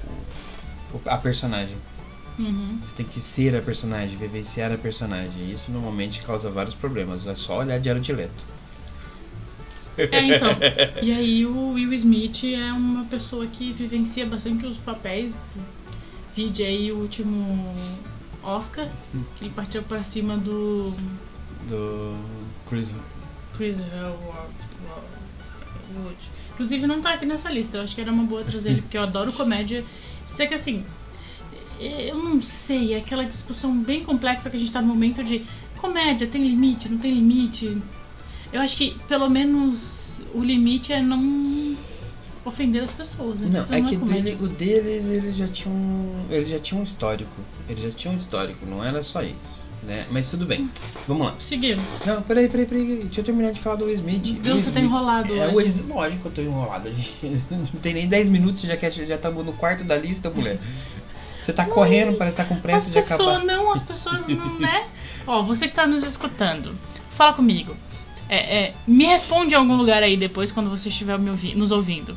o- 0.94 1.00
a 1.08 1.18
personagem. 1.18 1.76
Uhum. 2.38 2.78
Você 2.84 2.94
tem 2.96 3.06
que 3.06 3.20
ser 3.20 3.54
a 3.56 3.62
personagem, 3.62 4.16
vivenciar 4.16 4.72
a 4.72 4.78
personagem. 4.78 5.52
Isso 5.52 5.70
normalmente 5.70 6.22
causa 6.22 6.50
vários 6.50 6.74
problemas. 6.74 7.26
É 7.26 7.34
só 7.34 7.58
olhar 7.58 7.78
Diário 7.78 8.00
de 8.00 8.12
Leto. 8.12 8.46
É, 9.96 10.36
então. 10.36 10.50
E 11.02 11.12
aí 11.12 11.46
o 11.46 11.72
Will 11.72 11.92
Smith 11.92 12.44
é 12.44 12.72
uma 12.72 13.04
pessoa 13.04 13.46
que 13.46 13.72
vivencia 13.72 14.26
bastante 14.26 14.66
os 14.66 14.78
papéis. 14.78 15.40
Vide 16.34 16.64
aí 16.64 16.90
o 16.90 16.98
último 16.98 17.72
Oscar, 18.42 18.88
que 19.36 19.44
ele 19.44 19.54
partiu 19.54 19.82
pra 19.82 20.02
cima 20.02 20.36
do 20.36 20.92
Do 21.68 22.16
Chris. 22.68 22.94
Chris 23.56 23.80
Wood. 25.94 26.16
Inclusive 26.52 26.86
não 26.86 27.00
tá 27.00 27.14
aqui 27.14 27.26
nessa 27.26 27.50
lista, 27.50 27.76
eu 27.76 27.82
acho 27.82 27.94
que 27.94 28.00
era 28.00 28.12
uma 28.12 28.24
boa 28.24 28.44
trazer 28.44 28.70
ele, 28.70 28.82
porque 28.82 28.96
eu 28.96 29.02
adoro 29.02 29.32
comédia. 29.32 29.84
Sei 30.26 30.46
que 30.46 30.54
assim, 30.54 30.84
eu 31.78 32.18
não 32.18 32.40
sei, 32.40 32.94
é 32.94 32.98
aquela 32.98 33.24
discussão 33.24 33.76
bem 33.76 34.04
complexa 34.04 34.50
que 34.50 34.56
a 34.56 34.60
gente 34.60 34.72
tá 34.72 34.80
no 34.80 34.88
momento 34.88 35.22
de 35.22 35.44
comédia, 35.76 36.26
tem 36.26 36.42
limite, 36.42 36.88
não 36.88 36.98
tem 36.98 37.12
limite. 37.12 37.80
Eu 38.54 38.60
acho 38.60 38.76
que 38.76 38.96
pelo 39.08 39.28
menos 39.28 40.22
o 40.32 40.40
limite 40.40 40.92
é 40.92 41.02
não 41.02 41.76
ofender 42.44 42.84
as 42.84 42.92
pessoas, 42.92 43.40
né? 43.40 43.48
Não, 43.50 43.60
Isso 43.60 43.74
é 43.74 43.80
que 43.82 43.96
comédia. 43.96 44.22
dele, 44.22 44.38
o 44.44 44.48
dele 44.48 44.90
ele 45.16 45.32
já 45.32 45.48
tinha 45.48 45.74
um. 45.74 46.24
Ele 46.30 46.44
já 46.44 46.58
tinha 46.60 46.78
um 46.80 46.84
histórico. 46.84 47.32
Ele 47.68 47.82
já 47.82 47.90
tinha 47.90 48.12
um 48.12 48.16
histórico, 48.16 48.64
não 48.64 48.84
era 48.84 49.02
só 49.02 49.22
isso. 49.22 49.64
Né? 49.82 50.06
Mas 50.10 50.30
tudo 50.30 50.46
bem. 50.46 50.70
Vamos 51.08 51.26
lá. 51.26 51.34
Seguimos. 51.40 51.84
Não, 52.06 52.22
peraí, 52.22 52.48
peraí, 52.48 52.64
peraí. 52.64 53.00
Deixa 53.04 53.20
eu 53.20 53.24
terminar 53.24 53.52
de 53.52 53.60
falar 53.60 53.76
do 53.76 53.84
Will 53.86 53.94
Smith. 53.96 54.22
Deus, 54.40 54.46
Will 54.46 54.54
você 54.62 54.70
tá 54.70 54.78
Smith- 54.80 54.84
enrolado 54.84 55.36
É, 55.36 55.48
o 55.48 55.54
hoje. 55.56 55.82
Will- 55.82 55.94
lógico 55.96 56.22
que 56.22 56.28
eu 56.28 56.32
tô 56.32 56.40
enrolado. 56.42 56.88
Não 57.50 57.80
tem 57.82 57.92
nem 57.92 58.08
10 58.08 58.28
minutos, 58.28 58.62
já 58.62 58.76
que 58.78 58.88
já 58.90 59.14
estamos 59.16 59.44
no 59.44 59.52
quarto 59.52 59.82
da 59.84 59.96
lista, 59.96 60.30
mulher. 60.30 60.58
Você 61.42 61.52
tá 61.52 61.66
correndo, 61.66 62.16
parece 62.16 62.36
que 62.36 62.42
tá 62.42 62.48
com 62.48 62.56
pressa 62.58 62.86
de 62.86 62.94
pessoas 62.94 63.20
acabar. 63.36 63.44
não, 63.44 63.72
as 63.74 63.82
pessoas 63.82 64.26
não, 64.28 64.58
né? 64.58 64.86
Ó, 65.26 65.42
você 65.42 65.68
que 65.68 65.74
tá 65.74 65.86
nos 65.86 66.02
escutando, 66.04 66.74
fala 67.12 67.34
comigo. 67.34 67.76
É, 68.28 68.36
é, 68.58 68.74
me 68.86 69.04
responde 69.04 69.54
em 69.54 69.56
algum 69.56 69.76
lugar 69.76 70.02
aí 70.02 70.16
depois, 70.16 70.50
quando 70.50 70.70
você 70.70 70.88
estiver 70.88 71.18
ouvi- 71.18 71.54
nos 71.54 71.70
ouvindo. 71.70 72.16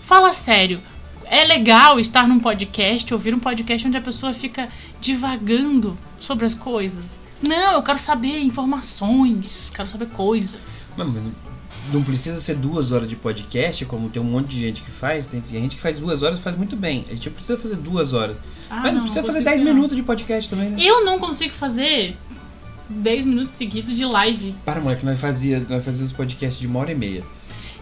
Fala 0.00 0.32
sério. 0.34 0.80
É 1.26 1.44
legal 1.44 1.98
estar 1.98 2.28
num 2.28 2.38
podcast, 2.38 3.12
ouvir 3.14 3.34
um 3.34 3.38
podcast 3.38 3.86
onde 3.88 3.96
a 3.96 4.00
pessoa 4.00 4.34
fica 4.34 4.68
divagando 5.00 5.96
sobre 6.20 6.44
as 6.44 6.54
coisas? 6.54 7.22
Não, 7.42 7.74
eu 7.74 7.82
quero 7.82 7.98
saber 7.98 8.40
informações, 8.40 9.70
quero 9.74 9.88
saber 9.88 10.06
coisas. 10.08 10.60
Mas 10.96 11.06
não- 11.06 11.32
não 11.92 12.02
precisa 12.02 12.40
ser 12.40 12.56
duas 12.56 12.92
horas 12.92 13.08
de 13.08 13.16
podcast, 13.16 13.84
como 13.86 14.08
tem 14.08 14.20
um 14.20 14.24
monte 14.24 14.48
de 14.48 14.58
gente 14.60 14.82
que 14.82 14.90
faz. 14.90 15.26
Tem 15.26 15.42
gente 15.50 15.76
que 15.76 15.82
faz 15.82 15.98
duas 15.98 16.22
horas 16.22 16.40
faz 16.40 16.56
muito 16.56 16.76
bem. 16.76 17.04
A 17.08 17.14
gente 17.14 17.28
não 17.28 17.34
precisa 17.34 17.58
fazer 17.58 17.76
duas 17.76 18.12
horas. 18.12 18.36
Ah, 18.70 18.80
Mas 18.82 18.94
não, 18.94 19.00
precisa 19.02 19.20
fazer 19.22 19.38
consigo 19.38 19.50
10 19.50 19.60
não. 19.62 19.74
minutos 19.74 19.96
de 19.96 20.02
podcast 20.02 20.48
também, 20.50 20.70
né? 20.70 20.76
Eu 20.80 21.04
não 21.04 21.18
consigo 21.18 21.52
fazer 21.54 22.16
10 22.88 23.24
minutos 23.24 23.54
seguidos 23.54 23.96
de 23.96 24.04
live. 24.04 24.54
Para, 24.64 24.80
moleque, 24.80 25.04
nós 25.04 25.20
fazia, 25.20 25.64
nós 25.68 25.84
fazíamos 25.84 26.12
podcasts 26.12 26.60
de 26.60 26.66
uma 26.66 26.80
hora 26.80 26.92
e 26.92 26.94
meia. 26.94 27.24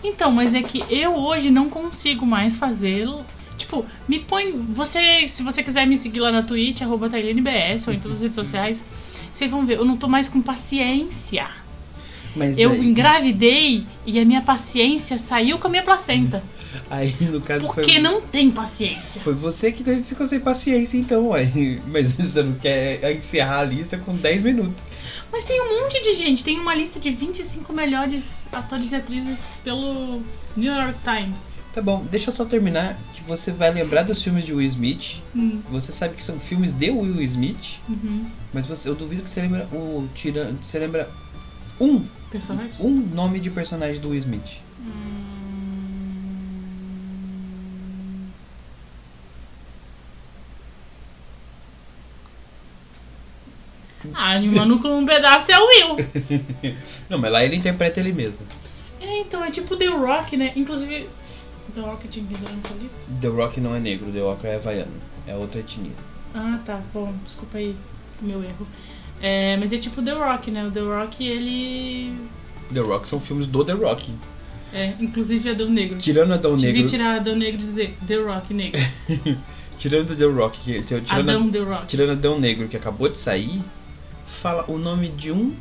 Então, 0.05 0.33
mas 0.33 0.55
é 0.55 0.63
que 0.63 0.85
eu 0.91 1.15
hoje 1.15 1.51
não 1.51 1.69
consigo 1.69 2.27
mais 2.27 2.57
fazê-lo. 2.57 3.25
Tipo, 3.57 3.87
me 4.09 4.19
põe. 4.19 4.53
Você, 4.53 5.29
se 5.29 5.43
você 5.43 5.63
quiser 5.63 5.87
me 5.87 5.97
seguir 5.97 6.21
lá 6.21 6.33
na 6.33 6.43
Twitch, 6.43 6.83
arroba 6.83 7.09
TailaneBS 7.09 7.87
ou 7.87 7.95
em 7.95 8.01
todas 8.01 8.17
as 8.17 8.23
redes 8.23 8.37
sociais, 8.37 8.85
vocês 9.33 9.51
vão 9.51 9.65
ver, 9.65 9.77
eu 9.77 9.85
não 9.85 9.97
tô 9.97 10.09
mais 10.09 10.29
com 10.29 10.43
paciência. 10.43 11.47
Mas 12.35 12.59
Eu 12.59 12.73
aí, 12.73 12.81
engravidei 12.81 13.85
e 14.07 14.19
a 14.19 14.25
minha 14.25 14.41
paciência 14.41 15.19
saiu 15.19 15.59
com 15.59 15.69
a 15.69 15.71
minha 15.71 15.83
placenta. 15.83 16.43
aí, 16.91 17.15
no 17.21 17.41
caso, 17.41 17.67
Porque 17.67 17.93
foi, 17.93 18.01
não 18.01 18.21
tem 18.21 18.51
paciência. 18.51 19.21
foi 19.21 19.35
você 19.35 19.71
que 19.73 19.83
ficou 20.03 20.27
sem 20.27 20.41
paciência, 20.41 20.97
então, 20.99 21.29
ué. 21.29 21.47
Mas 21.87 22.13
você 22.13 22.43
não 22.43 22.55
quer 22.55 23.17
encerrar 23.17 23.61
a 23.61 23.65
lista 23.65 23.99
com 23.99 24.15
10 24.15 24.43
minutos. 24.43 24.83
Mas 25.31 25.45
tem 25.45 25.61
um 25.61 25.83
monte 25.83 26.03
de 26.03 26.15
gente. 26.15 26.45
Tem 26.45 26.59
uma 26.59 26.75
lista 26.75 27.01
de 27.01 27.11
25 27.11 27.73
melhores 27.73 28.47
atores 28.53 28.93
e 28.93 28.95
atrizes 28.95 29.41
pelo 29.65 30.23
New 30.57 30.73
York 30.73 30.99
Times. 31.05 31.41
Tá 31.73 31.81
bom, 31.81 32.05
deixa 32.11 32.31
eu 32.31 32.35
só 32.35 32.45
terminar, 32.45 32.99
que 33.15 33.23
você 33.23 33.51
vai 33.51 33.73
lembrar 33.73 34.03
dos 34.03 34.23
filmes 34.23 34.45
de 34.45 34.53
Will 34.53 34.67
Smith. 34.67 35.23
Hum, 35.35 35.63
Você 35.71 35.91
sabe 35.91 36.15
que 36.17 36.23
são 36.23 36.39
filmes 36.39 36.71
de 36.71 36.91
Will 36.91 37.23
Smith, 37.23 37.79
uhum. 37.89 38.27
mas 38.53 38.67
você, 38.67 38.91
eu 38.91 38.95
duvido 38.95 39.23
que 39.23 39.31
você 39.31 39.41
lembra 39.41 39.67
o 39.73 40.07
tira, 40.15 40.53
você 40.61 40.79
lembra 40.79 41.09
um, 41.81 42.05
Personagem? 42.31 42.73
um 42.79 42.91
nome 42.91 43.41
de 43.41 43.49
personagem 43.49 44.03
do 44.03 44.11
Will 44.11 44.19
Smith. 44.19 44.61
Ah, 54.15 54.39
de 54.39 54.49
manuco 54.49 54.89
num 54.89 55.07
pedaço 55.07 55.51
é 55.51 55.59
o 55.59 55.67
Will. 55.67 55.97
Não, 57.09 57.19
mas 57.19 57.33
lá 57.33 57.45
ele 57.45 57.57
interpreta 57.57 58.01
ele 58.01 58.13
mesmo. 58.13 58.39
É, 59.01 59.21
então, 59.21 59.45
é 59.45 59.51
tipo 59.51 59.77
The 59.77 59.87
Rock, 59.87 60.37
né? 60.37 60.53
Inclusive, 60.55 61.09
The 61.75 61.81
Rock 61.81 62.09
tinha 62.09 62.27
que 62.27 62.35
entrar 62.35 62.53
nessa 62.55 62.75
lista. 62.75 63.01
The 63.21 63.29
Rock 63.29 63.61
não 63.61 63.75
é 63.75 63.81
negro, 63.81 64.13
The 64.13 64.21
Rock 64.21 64.47
é 64.47 64.55
havaiano. 64.57 64.93
É 65.27 65.35
outra 65.35 65.61
etnia. 65.61 65.93
Ah, 66.35 66.59
tá. 66.65 66.81
Bom, 66.93 67.13
desculpa 67.25 67.59
aí 67.59 67.75
meu 68.21 68.43
erro. 68.43 68.67
É, 69.21 69.57
mas 69.57 69.73
é 69.73 69.79
tipo 69.79 70.03
The 70.03 70.13
Rock, 70.13 70.51
né? 70.51 70.67
O 70.67 70.71
The 70.71 70.81
Rock, 70.81 71.27
ele... 71.27 72.17
The 72.73 72.81
Rock 72.81 73.09
são 73.09 73.21
filmes 73.21 73.47
do 73.47 73.65
The 73.65 73.73
Rock. 73.73 74.13
É, 74.73 74.95
inclusive 75.01 75.51
Adão 75.51 75.69
Negro. 75.69 75.99
Tirando 75.99 76.33
Adão 76.33 76.57
Devia 76.57 76.73
Negro. 76.73 76.89
tirar 76.89 77.17
Adão 77.17 77.37
Negro 77.37 77.61
e 77.61 77.65
dizer 77.65 77.97
The 78.07 78.17
Rock 78.17 78.55
Negro. 78.55 78.81
Tirando 79.79 80.17
The 80.17 80.25
Rock, 80.25 80.61
que, 80.61 80.83
tirando, 80.83 81.11
Adão 81.11 81.51
The 81.51 81.59
Rock. 81.59 81.87
tirando 81.89 82.11
Adão 82.11 82.39
Negro 82.39 82.69
que 82.69 82.77
acabou 82.77 83.09
de 83.09 83.19
sair, 83.19 83.61
fala 84.27 84.65
o 84.69 84.79
nome 84.79 85.09
de 85.09 85.33
um 85.33 85.55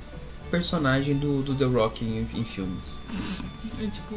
personagem 0.50 1.16
do, 1.16 1.42
do 1.42 1.56
The 1.56 1.66
Rock 1.66 2.04
em, 2.04 2.28
em 2.40 2.44
filmes. 2.44 2.98
É 3.82 3.88
tipo, 3.88 4.16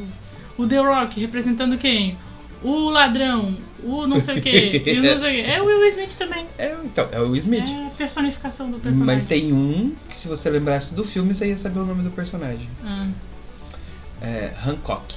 o 0.59 0.67
The 0.67 0.79
Rock 0.79 1.21
representando 1.21 1.79
quem? 1.79 2.19
O 2.63 2.89
ladrão, 2.89 3.57
o 3.83 4.07
não 4.07 4.21
sei 4.21 4.39
o 4.39 4.43
que. 4.43 4.83
É 5.47 5.61
o 5.61 5.67
Will 5.67 5.87
Smith 5.89 6.17
também. 6.17 6.47
É, 6.59 6.75
então, 6.83 7.09
é 7.13 7.21
o 7.21 7.25
Will 7.25 7.37
Smith. 7.37 7.69
É 7.69 7.87
a 7.87 7.91
personificação 7.91 8.71
do 8.71 8.79
personagem. 8.81 9.15
Mas 9.15 9.27
tem 9.27 9.53
um 9.53 9.95
que 10.09 10.17
se 10.17 10.27
você 10.27 10.49
lembrasse 10.49 10.95
do 10.95 11.05
filme, 11.05 11.35
você 11.35 11.49
ia 11.49 11.59
saber 11.59 11.81
o 11.81 11.85
nome 11.85 12.03
do 12.03 12.11
personagem. 12.11 12.69
Ah, 12.83 13.09
É 14.23 14.53
Hancock. 14.67 15.15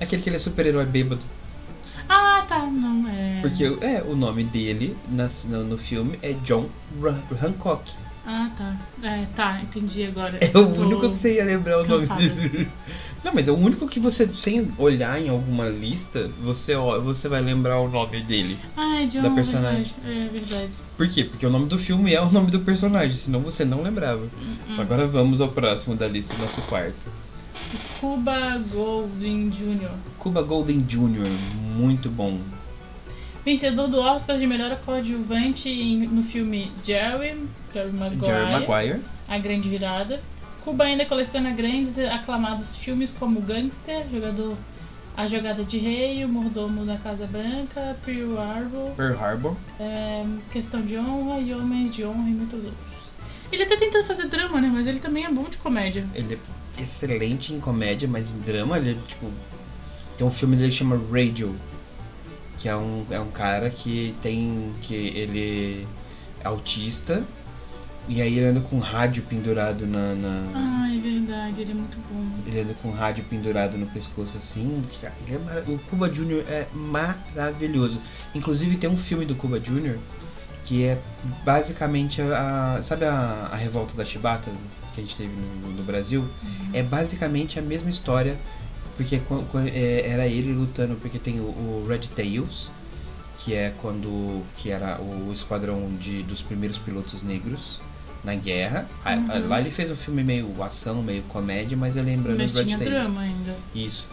Aquele 0.00 0.22
que 0.22 0.28
ele 0.28 0.36
é 0.36 0.38
super-herói 0.38 0.84
bêbado. 0.86 1.22
Ah, 2.08 2.44
tá, 2.48 2.66
não, 2.66 3.06
é... 3.08 3.40
Porque 3.42 3.64
é, 3.80 4.02
o 4.02 4.16
nome 4.16 4.42
dele 4.44 4.96
nas- 5.10 5.44
no, 5.44 5.62
no 5.64 5.76
filme 5.78 6.18
é 6.22 6.32
John 6.32 6.68
Hancock. 7.42 7.92
Ah, 8.26 8.50
tá. 8.56 8.74
É, 9.06 9.24
tá, 9.34 9.60
entendi 9.62 10.04
agora. 10.04 10.38
É 10.40 10.48
o 10.48 10.72
Tô- 10.72 10.82
único 10.82 11.00
que 11.10 11.18
você 11.18 11.36
ia 11.36 11.44
lembrar 11.44 11.80
o 11.82 11.86
nome 11.86 12.06
dele. 12.06 12.68
Não, 13.24 13.32
mas 13.34 13.48
é 13.48 13.50
o 13.50 13.56
único 13.56 13.88
que 13.88 13.98
você, 13.98 14.26
sem 14.34 14.70
olhar 14.78 15.20
em 15.20 15.28
alguma 15.28 15.68
lista, 15.68 16.28
você, 16.44 16.74
ó- 16.74 17.00
você 17.00 17.28
vai 17.28 17.40
lembrar 17.40 17.80
o 17.80 17.88
nome 17.88 18.22
dele. 18.22 18.58
Ah, 18.76 19.02
é 19.02 19.06
John, 19.06 19.22
da 19.22 19.30
personagem. 19.30 19.94
verdade. 20.04 20.20
É 20.24 20.28
verdade. 20.28 20.72
Por 20.96 21.08
quê? 21.08 21.24
Porque 21.24 21.46
o 21.46 21.50
nome 21.50 21.66
do 21.68 21.78
filme 21.78 22.12
é 22.12 22.20
o 22.20 22.30
nome 22.30 22.50
do 22.50 22.60
personagem, 22.60 23.16
senão 23.16 23.40
você 23.40 23.64
não 23.64 23.82
lembrava. 23.82 24.24
Hum. 24.24 24.78
Agora 24.78 25.06
vamos 25.06 25.40
ao 25.40 25.48
próximo 25.48 25.96
da 25.96 26.06
lista, 26.06 26.36
nosso 26.38 26.62
quarto. 26.62 27.10
Cuba 28.00 28.58
Golding 28.72 29.50
Jr. 29.50 29.90
Cuba 30.18 30.42
Golden 30.42 30.80
Jr., 30.86 31.26
muito 31.76 32.08
bom. 32.08 32.38
Vencedor 33.44 33.88
do 33.88 33.98
Oscar 34.00 34.38
de 34.38 34.46
melhor 34.46 34.76
coadjuvante 34.84 35.68
em- 35.68 36.06
no 36.06 36.22
filme 36.22 36.70
Jerry, 36.84 37.36
Jerry 37.72 37.92
Maguire, 37.92 38.24
Jerry 38.26 38.52
Maguire. 38.52 39.00
A 39.26 39.38
Grande 39.38 39.68
Virada. 39.68 40.20
Cuba 40.64 40.84
ainda 40.84 41.04
coleciona 41.06 41.50
grandes 41.50 41.96
e 41.96 42.04
aclamados 42.04 42.76
filmes 42.76 43.12
como 43.18 43.40
Gangster, 43.40 44.04
Jogador, 44.10 44.56
A 45.16 45.26
Jogada 45.26 45.64
de 45.64 45.78
Rei, 45.78 46.24
O 46.24 46.28
Mordomo 46.28 46.84
da 46.84 46.96
Casa 46.96 47.26
Branca, 47.26 47.96
Pearl 48.04 48.38
Harbor, 48.38 48.90
Pearl 48.96 49.18
Harbor. 49.18 49.56
é, 49.80 50.24
Questão 50.52 50.80
de 50.82 50.96
Honra 50.96 51.40
e 51.40 51.52
Homens 51.54 51.92
de 51.92 52.04
Honra 52.04 52.28
e 52.28 52.32
muitos 52.34 52.64
outros. 52.64 52.87
Ele 53.50 53.62
até 53.62 53.76
tenta 53.76 54.02
fazer 54.04 54.26
drama, 54.28 54.60
né? 54.60 54.70
Mas 54.72 54.86
ele 54.86 55.00
também 55.00 55.24
é 55.24 55.30
bom 55.30 55.44
de 55.48 55.56
comédia. 55.56 56.06
Ele 56.14 56.34
é 56.78 56.82
excelente 56.82 57.52
em 57.52 57.60
comédia, 57.60 58.06
mas 58.08 58.30
em 58.32 58.40
drama 58.40 58.76
ele 58.78 58.90
é 58.92 58.96
tipo. 59.06 59.30
Tem 60.16 60.26
um 60.26 60.30
filme 60.30 60.56
dele 60.56 60.70
que 60.70 60.76
chama 60.76 61.00
Radio. 61.12 61.54
Que 62.58 62.68
é 62.68 62.76
um, 62.76 63.06
é 63.10 63.20
um 63.20 63.30
cara 63.30 63.70
que 63.70 64.14
tem. 64.22 64.72
que 64.82 64.94
ele 64.94 65.86
é 66.42 66.48
autista. 66.48 67.24
E 68.08 68.22
aí 68.22 68.38
ele 68.38 68.46
anda 68.46 68.60
com 68.60 68.78
rádio 68.78 69.22
pendurado 69.24 69.86
na. 69.86 70.14
na- 70.14 70.50
Ah, 70.54 70.88
é 70.94 70.98
verdade, 70.98 71.60
ele 71.60 71.72
é 71.72 71.74
muito 71.74 71.98
bom. 72.10 72.26
Ele 72.46 72.60
anda 72.60 72.74
com 72.82 72.90
rádio 72.90 73.22
pendurado 73.24 73.76
no 73.78 73.86
pescoço 73.86 74.36
assim. 74.38 74.82
é 75.28 75.38
mara- 75.38 75.64
o 75.68 75.78
Cuba 75.78 76.08
Jr. 76.08 76.42
é 76.48 76.66
maravilhoso. 76.74 78.00
Inclusive 78.34 78.76
tem 78.76 78.88
um 78.90 78.96
filme 78.96 79.24
do 79.26 79.34
Cuba 79.34 79.60
Jr. 79.60 79.96
que 80.68 80.84
é 80.84 80.98
basicamente 81.44 82.20
a. 82.20 82.78
sabe 82.82 83.06
a, 83.06 83.48
a 83.50 83.56
revolta 83.56 83.96
da 83.96 84.04
Chibata 84.04 84.50
que 84.94 85.00
a 85.00 85.02
gente 85.02 85.16
teve 85.16 85.32
no, 85.34 85.70
no 85.70 85.82
Brasil? 85.82 86.28
É 86.74 86.82
basicamente 86.82 87.58
a 87.58 87.62
mesma 87.62 87.88
história. 87.88 88.36
Porque 88.94 89.18
é, 89.72 90.10
era 90.10 90.26
ele 90.26 90.52
lutando, 90.52 90.96
porque 90.96 91.18
tem 91.20 91.38
o, 91.40 91.44
o 91.44 91.86
Red 91.88 92.08
Tails, 92.14 92.70
que 93.38 93.54
é 93.54 93.72
quando. 93.80 94.42
que 94.58 94.70
era 94.70 95.00
o 95.00 95.32
esquadrão 95.32 95.88
de, 95.98 96.22
dos 96.24 96.42
primeiros 96.42 96.76
pilotos 96.76 97.22
negros 97.22 97.80
na 98.22 98.34
guerra. 98.34 98.86
Uhum. 99.06 99.48
Lá 99.48 99.60
ele 99.60 99.70
fez 99.70 99.90
um 99.90 99.96
filme 99.96 100.22
meio 100.22 100.62
ação, 100.62 101.02
meio 101.02 101.22
comédia, 101.22 101.78
mas 101.78 101.96
é 101.96 102.02
lembrando 102.02 102.38
Mas 102.38 102.52
Red 102.52 102.64
tinha 102.64 102.76
Tails. 102.76 102.92
drama 102.92 103.20
ainda. 103.22 103.56
Isso. 103.74 104.06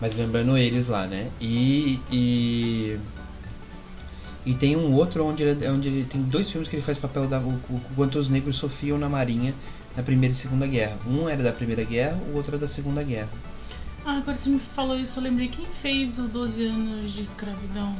Mas 0.00 0.16
lembrando 0.16 0.58
eles 0.58 0.88
lá, 0.88 1.06
né? 1.06 1.28
E. 1.40 2.00
E, 2.10 2.98
e 4.46 4.54
tem 4.54 4.76
um 4.76 4.92
outro 4.92 5.24
onde 5.24 5.42
ele, 5.42 5.68
onde 5.68 5.88
ele 5.88 6.04
tem 6.04 6.22
dois 6.22 6.50
filmes 6.50 6.68
que 6.68 6.76
ele 6.76 6.82
faz 6.82 6.98
papel 6.98 7.26
da 7.26 7.38
o, 7.38 7.48
o, 7.70 7.80
quanto 7.96 8.18
os 8.18 8.28
negros 8.28 8.56
sofriam 8.56 8.98
na 8.98 9.08
marinha 9.08 9.54
na 9.96 10.02
primeira 10.02 10.34
e 10.34 10.36
segunda 10.36 10.66
guerra. 10.66 10.98
Um 11.06 11.28
era 11.28 11.42
da 11.42 11.52
primeira 11.52 11.84
guerra, 11.84 12.18
o 12.30 12.36
outro 12.36 12.52
era 12.52 12.58
da 12.58 12.68
segunda 12.68 13.02
guerra. 13.02 13.28
Ah, 14.04 14.18
agora 14.18 14.36
você 14.36 14.50
me 14.50 14.58
falou 14.60 14.98
isso, 14.98 15.18
eu 15.18 15.22
lembrei 15.22 15.48
quem 15.48 15.64
fez 15.80 16.18
o 16.18 16.24
12 16.24 16.66
anos 16.66 17.12
de 17.12 17.22
escravidão. 17.22 17.96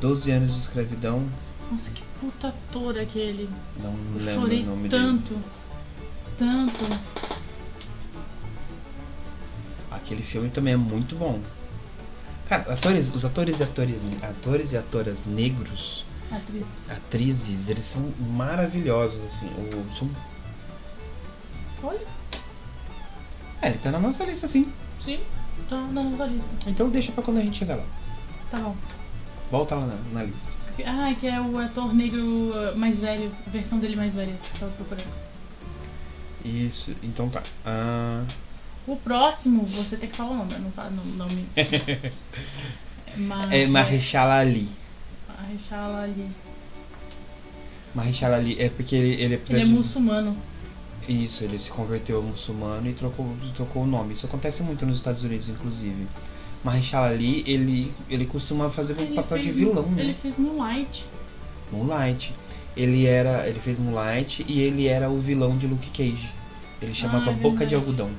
12 0.00 0.30
anos 0.30 0.54
de 0.54 0.60
escravidão, 0.60 1.26
Nossa, 1.72 1.90
que 1.90 2.02
puta 2.20 2.48
ator 2.48 2.98
aquele. 2.98 3.48
não 3.82 3.92
Eu 3.92 4.24
lembro 4.24 4.42
chorei 4.42 4.62
o 4.62 4.66
nome 4.66 4.88
tanto. 4.88 5.34
Tanto. 6.36 6.84
dele. 6.84 7.00
Aquele 9.90 10.22
filme 10.22 10.50
também 10.50 10.74
é 10.74 10.76
muito 10.76 11.16
bom. 11.16 11.40
Cara, 12.48 12.72
atores, 12.72 13.14
os 13.14 13.24
atores 13.24 13.60
e 13.60 13.62
atores, 13.62 14.00
atores 14.22 14.72
e 14.72 14.76
atoras 14.76 15.24
negros, 15.26 16.04
Atriz. 16.30 16.64
atrizes, 16.88 17.68
eles 17.68 17.84
são 17.84 18.10
maravilhosos, 18.18 19.20
assim. 19.24 19.46
O, 19.48 19.92
são 19.94 20.08
Olha, 21.82 22.00
É, 23.62 23.68
ele 23.68 23.78
tá 23.78 23.90
na 23.90 23.98
nossa 24.00 24.24
lista 24.24 24.48
sim. 24.48 24.72
sim, 25.00 25.20
tá 25.68 25.76
na 25.76 26.02
nossa 26.02 26.24
lista. 26.26 26.48
Então 26.66 26.88
deixa 26.88 27.12
pra 27.12 27.22
quando 27.22 27.38
a 27.38 27.42
gente 27.42 27.58
chegar 27.58 27.76
lá. 27.76 27.84
Tá 28.50 28.58
bom. 28.58 28.76
Volta 29.50 29.74
lá 29.76 29.86
na, 29.86 29.96
na 30.12 30.22
lista. 30.24 30.52
Ah, 30.86 31.12
que 31.18 31.26
é 31.26 31.40
o 31.40 31.58
ator 31.58 31.92
negro 31.92 32.22
uh, 32.22 32.78
mais 32.78 33.00
velho, 33.00 33.32
a 33.46 33.50
versão 33.50 33.78
dele 33.78 33.96
mais 33.96 34.14
velha. 34.14 34.34
Tava 34.58 34.70
procurando. 34.72 35.08
Isso, 36.44 36.94
então 37.02 37.28
tá. 37.28 37.42
Ah, 37.66 38.22
O 38.88 38.96
próximo, 38.96 39.66
você 39.66 39.98
tem 39.98 40.08
que 40.08 40.16
falar 40.16 40.30
o 40.30 40.36
nome, 40.36 40.54
eu 40.54 40.60
não 40.60 40.70
falo 40.72 40.90
não, 40.96 41.04
nome. 41.26 41.44
Mar... 43.18 43.52
é 43.52 43.66
Marechal 43.66 44.30
Ali. 44.30 44.66
Marechal 45.28 45.94
Ali. 45.94 46.30
Marechal 47.94 48.32
Ali 48.32 48.56
é 48.58 48.70
porque 48.70 48.96
ele, 48.96 49.22
ele 49.22 49.34
apesar 49.34 49.54
Ele 49.56 49.62
é 49.62 49.66
de- 49.66 49.72
muçulmano. 49.72 50.36
Isso, 51.06 51.44
ele 51.44 51.58
se 51.58 51.68
converteu 51.70 52.16
ao 52.16 52.22
muçulmano 52.22 52.88
e 52.88 52.94
trocou, 52.94 53.30
trocou 53.54 53.82
o 53.82 53.86
nome. 53.86 54.14
Isso 54.14 54.24
acontece 54.24 54.62
muito 54.62 54.86
nos 54.86 54.96
Estados 54.96 55.22
Unidos, 55.22 55.48
inclusive. 55.50 56.06
Marechal 56.64 57.04
Ali, 57.04 57.44
ele, 57.46 57.92
ele 58.08 58.24
costuma 58.24 58.70
fazer 58.70 58.94
um 58.94 59.02
Ele 59.02 59.14
papel 59.14 59.38
de 59.38 59.50
vilão, 59.50 59.82
né? 59.90 60.02
Ele 60.02 60.14
fez 60.14 60.36
Moonlight. 60.38 61.04
Moonlight. 61.70 62.34
Ele 62.74 63.04
era, 63.04 63.46
ele 63.46 63.60
fez 63.60 63.78
Moonlight 63.78 64.44
e 64.48 64.60
ele 64.60 64.86
era 64.86 65.10
o 65.10 65.18
vilão 65.20 65.58
de 65.58 65.66
Luke 65.66 65.90
Cage. 65.90 66.30
Ele 66.80 66.94
chamava 66.94 67.30
Ah, 67.30 67.34
é 67.34 67.36
Boca 67.36 67.66
de. 67.66 67.74
Algodão. 67.74 68.10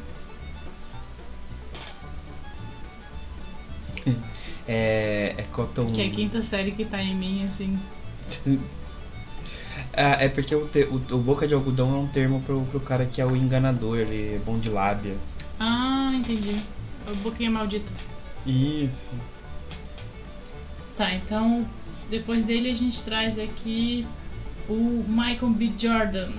É, 4.67 5.35
é 5.37 5.43
Cotton. 5.51 5.87
Que 5.87 6.01
é 6.01 6.05
a 6.05 6.09
quinta 6.09 6.41
série 6.43 6.71
que 6.71 6.85
tá 6.85 7.01
em 7.01 7.15
mim, 7.15 7.45
assim. 7.47 7.79
Ah, 9.93 10.17
é 10.23 10.29
porque 10.29 10.53
o, 10.53 10.67
te- 10.67 10.83
o- 10.83 11.15
o 11.15 11.17
Boca 11.19 11.47
de 11.47 11.53
Algodão 11.53 11.93
é 11.95 11.97
um 11.97 12.07
termo 12.07 12.41
pro, 12.41 12.61
pro 12.65 12.79
cara 12.79 13.05
que 13.05 13.19
é 13.21 13.25
o 13.25 13.35
enganador, 13.35 13.97
ele 13.97 14.35
é 14.35 14.39
bom 14.39 14.59
de 14.59 14.69
lábia. 14.69 15.15
Ah, 15.59 16.11
entendi. 16.13 16.61
É 17.07 17.11
o 17.11 17.15
Boquinha 17.15 17.49
Maldita. 17.49 17.91
Isso. 18.45 19.09
Tá, 20.95 21.13
então 21.13 21.65
depois 22.09 22.45
dele 22.45 22.69
a 22.69 22.75
gente 22.75 23.01
traz 23.03 23.39
aqui 23.39 24.05
o 24.67 25.03
Michael 25.07 25.49
B. 25.51 25.71
Jordan. 25.77 26.29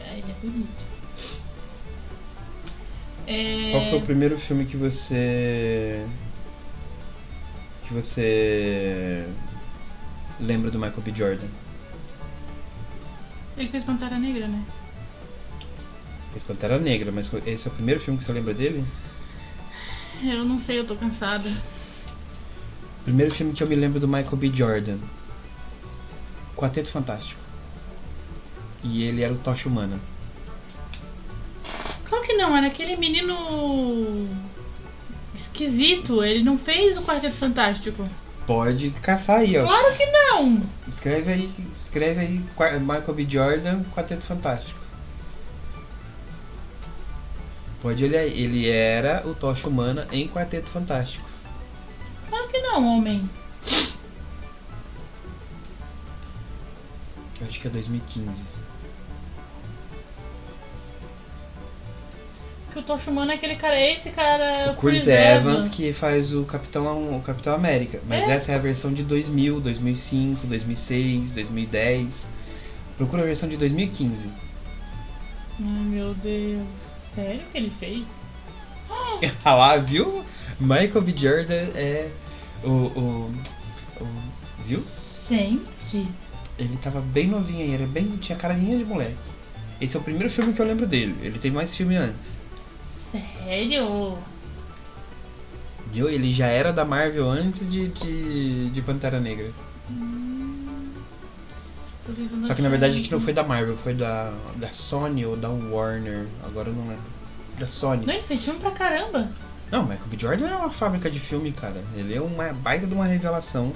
É, 0.00 0.12
ele 0.14 0.30
é 0.30 0.34
bonito. 0.46 0.89
É... 3.30 3.70
Qual 3.70 3.86
foi 3.86 3.98
o 3.98 4.02
primeiro 4.02 4.36
filme 4.36 4.66
que 4.66 4.76
você. 4.76 6.04
que 7.84 7.94
você. 7.94 9.24
lembra 10.40 10.68
do 10.68 10.80
Michael 10.80 11.00
B. 11.00 11.12
Jordan? 11.14 11.46
Ele 13.56 13.68
fez 13.68 13.84
Pantera 13.84 14.18
Negra, 14.18 14.48
né? 14.48 14.64
Fez 16.32 16.42
Pantera 16.42 16.76
Negra, 16.76 17.12
mas 17.12 17.30
esse 17.46 17.68
é 17.68 17.70
o 17.70 17.74
primeiro 17.74 18.00
filme 18.00 18.18
que 18.18 18.24
você 18.24 18.32
lembra 18.32 18.52
dele? 18.52 18.84
Eu 20.24 20.44
não 20.44 20.58
sei, 20.58 20.80
eu 20.80 20.86
tô 20.86 20.96
cansada. 20.96 21.48
O 21.48 23.04
primeiro 23.04 23.32
filme 23.32 23.52
que 23.52 23.62
eu 23.62 23.68
me 23.68 23.76
lembro 23.76 24.00
do 24.00 24.08
Michael 24.08 24.36
B. 24.36 24.50
Jordan. 24.52 24.98
Quarteto 26.56 26.90
Fantástico. 26.90 27.40
E 28.82 29.04
ele 29.04 29.22
era 29.22 29.32
o 29.32 29.38
Tocha 29.38 29.68
Humana. 29.68 30.00
Claro 32.10 32.24
que 32.26 32.32
não, 32.34 32.56
era 32.56 32.66
aquele 32.66 32.96
menino 32.96 34.28
esquisito. 35.32 36.24
Ele 36.24 36.42
não 36.42 36.58
fez 36.58 36.96
o 36.96 37.02
Quarteto 37.02 37.36
Fantástico. 37.36 38.06
Pode 38.46 38.90
caçar 38.90 39.38
aí, 39.38 39.56
ó. 39.56 39.62
Claro 39.62 39.96
que 39.96 40.04
não! 40.06 40.60
Escreve 40.88 41.32
aí, 41.32 41.50
escreve 41.72 42.20
aí 42.20 42.44
Michael 42.80 43.14
B. 43.14 43.26
Jordan, 43.28 43.84
Quarteto 43.94 44.24
Fantástico. 44.24 44.80
Pode 47.80 48.04
olhar 48.04 48.20
aí, 48.20 48.42
ele 48.42 48.68
era 48.68 49.26
o 49.26 49.34
Tocha 49.34 49.68
Humana 49.68 50.08
em 50.10 50.26
Quarteto 50.26 50.68
Fantástico. 50.68 51.26
Claro 52.28 52.48
que 52.48 52.58
não, 52.60 52.98
homem. 52.98 53.30
Acho 57.40 57.60
que 57.60 57.68
é 57.68 57.70
2015. 57.70 58.59
Que 62.72 62.78
o 62.78 62.82
Tocha 62.82 63.10
Humano 63.10 63.32
é 63.32 63.34
aquele 63.34 63.56
cara, 63.56 63.80
esse 63.80 64.10
cara. 64.10 64.72
o 64.72 64.80
Chris 64.80 65.06
Evans, 65.08 65.68
que 65.68 65.92
faz 65.92 66.32
o 66.32 66.44
Capitão, 66.44 67.16
o 67.16 67.20
Capitão 67.20 67.54
América. 67.54 68.00
Mas 68.06 68.24
É. 68.28 68.32
essa 68.32 68.52
é 68.52 68.54
a 68.54 68.58
versão 68.58 68.92
de 68.92 69.02
2000, 69.02 69.60
2005, 69.60 70.46
2006, 70.46 71.32
2010. 71.32 72.28
Procura 72.96 73.22
a 73.22 73.26
versão 73.26 73.48
de 73.48 73.56
2015. 73.56 74.30
Ai 75.58 75.66
meu 75.66 76.14
Deus. 76.14 76.66
Sério 76.98 77.42
que 77.50 77.58
ele 77.58 77.72
fez? 77.78 78.06
Ah 79.44 79.54
lá, 79.54 79.76
viu? 79.76 80.24
Michael 80.58 81.02
B. 81.02 81.14
Jordan 81.16 81.66
é 81.74 82.08
o. 82.64 82.68
o, 82.68 83.34
o 84.00 84.06
viu? 84.64 84.78
Gente. 84.78 86.06
Ele 86.58 86.76
tava 86.82 87.00
bem 87.00 87.26
novinho 87.26 87.64
aí, 87.64 87.74
era 87.74 87.86
bem, 87.86 88.04
tinha 88.18 88.36
carinha 88.36 88.76
de 88.76 88.84
moleque. 88.84 89.14
Esse 89.80 89.96
é 89.96 90.00
o 90.00 90.02
primeiro 90.02 90.28
filme 90.28 90.52
que 90.52 90.60
eu 90.60 90.66
lembro 90.66 90.86
dele. 90.86 91.16
Ele 91.22 91.38
tem 91.38 91.50
mais 91.50 91.74
filme 91.74 91.96
antes. 91.96 92.34
Sério? 93.10 94.18
Viu? 95.92 96.08
Ele 96.08 96.32
já 96.32 96.46
era 96.46 96.72
da 96.72 96.84
Marvel 96.84 97.28
antes 97.28 97.70
de, 97.70 97.88
de, 97.88 98.70
de 98.70 98.82
Pantera 98.82 99.18
Negra. 99.20 99.50
Tentando 102.06 102.46
Só 102.46 102.54
que 102.54 102.62
na 102.62 102.68
verdade 102.68 102.94
aqui. 102.94 103.04
que 103.04 103.12
não 103.12 103.20
foi 103.20 103.32
da 103.32 103.42
Marvel, 103.44 103.76
foi 103.76 103.94
da, 103.94 104.32
da 104.56 104.72
Sony 104.72 105.24
ou 105.26 105.36
da 105.36 105.48
Warner. 105.48 106.26
Agora 106.44 106.68
eu 106.68 106.74
não 106.74 106.82
lembro. 106.88 107.02
Da 107.58 107.68
Sony. 107.68 108.06
Não, 108.06 108.14
ele 108.14 108.22
fez 108.22 108.44
filme 108.44 108.58
pra 108.60 108.70
caramba. 108.70 109.28
Não, 109.70 109.82
Michael 109.82 110.06
B. 110.08 110.16
Jordan 110.18 110.48
é 110.48 110.56
uma 110.56 110.72
fábrica 110.72 111.10
de 111.10 111.20
filme, 111.20 111.52
cara. 111.52 111.82
Ele 111.94 112.14
é 112.14 112.20
uma 112.20 112.52
baita 112.52 112.86
de 112.86 112.94
uma 112.94 113.04
revelação. 113.06 113.72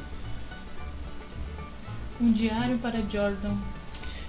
Um 2.21 2.33
diário 2.33 2.79
para 2.79 3.01
Jordan. 3.03 3.55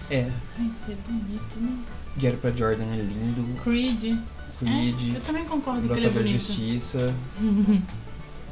É, 0.09 0.29
Ai, 0.59 0.71
isso 0.81 0.91
é 0.91 0.95
bonito, 1.07 1.55
né? 1.59 1.77
Diário 2.17 2.37
pra 2.39 2.51
Jordan 2.51 2.85
é 2.93 2.97
lindo. 2.97 3.61
Creed. 3.63 4.19
Creed, 4.59 5.13
É, 5.13 5.17
eu 5.17 5.21
também 5.21 5.45
concordo 5.45 5.87
que 5.87 5.93
ele 5.93 6.07
é 6.07 6.09
bonito. 6.09 6.31
Justiça. 6.39 7.13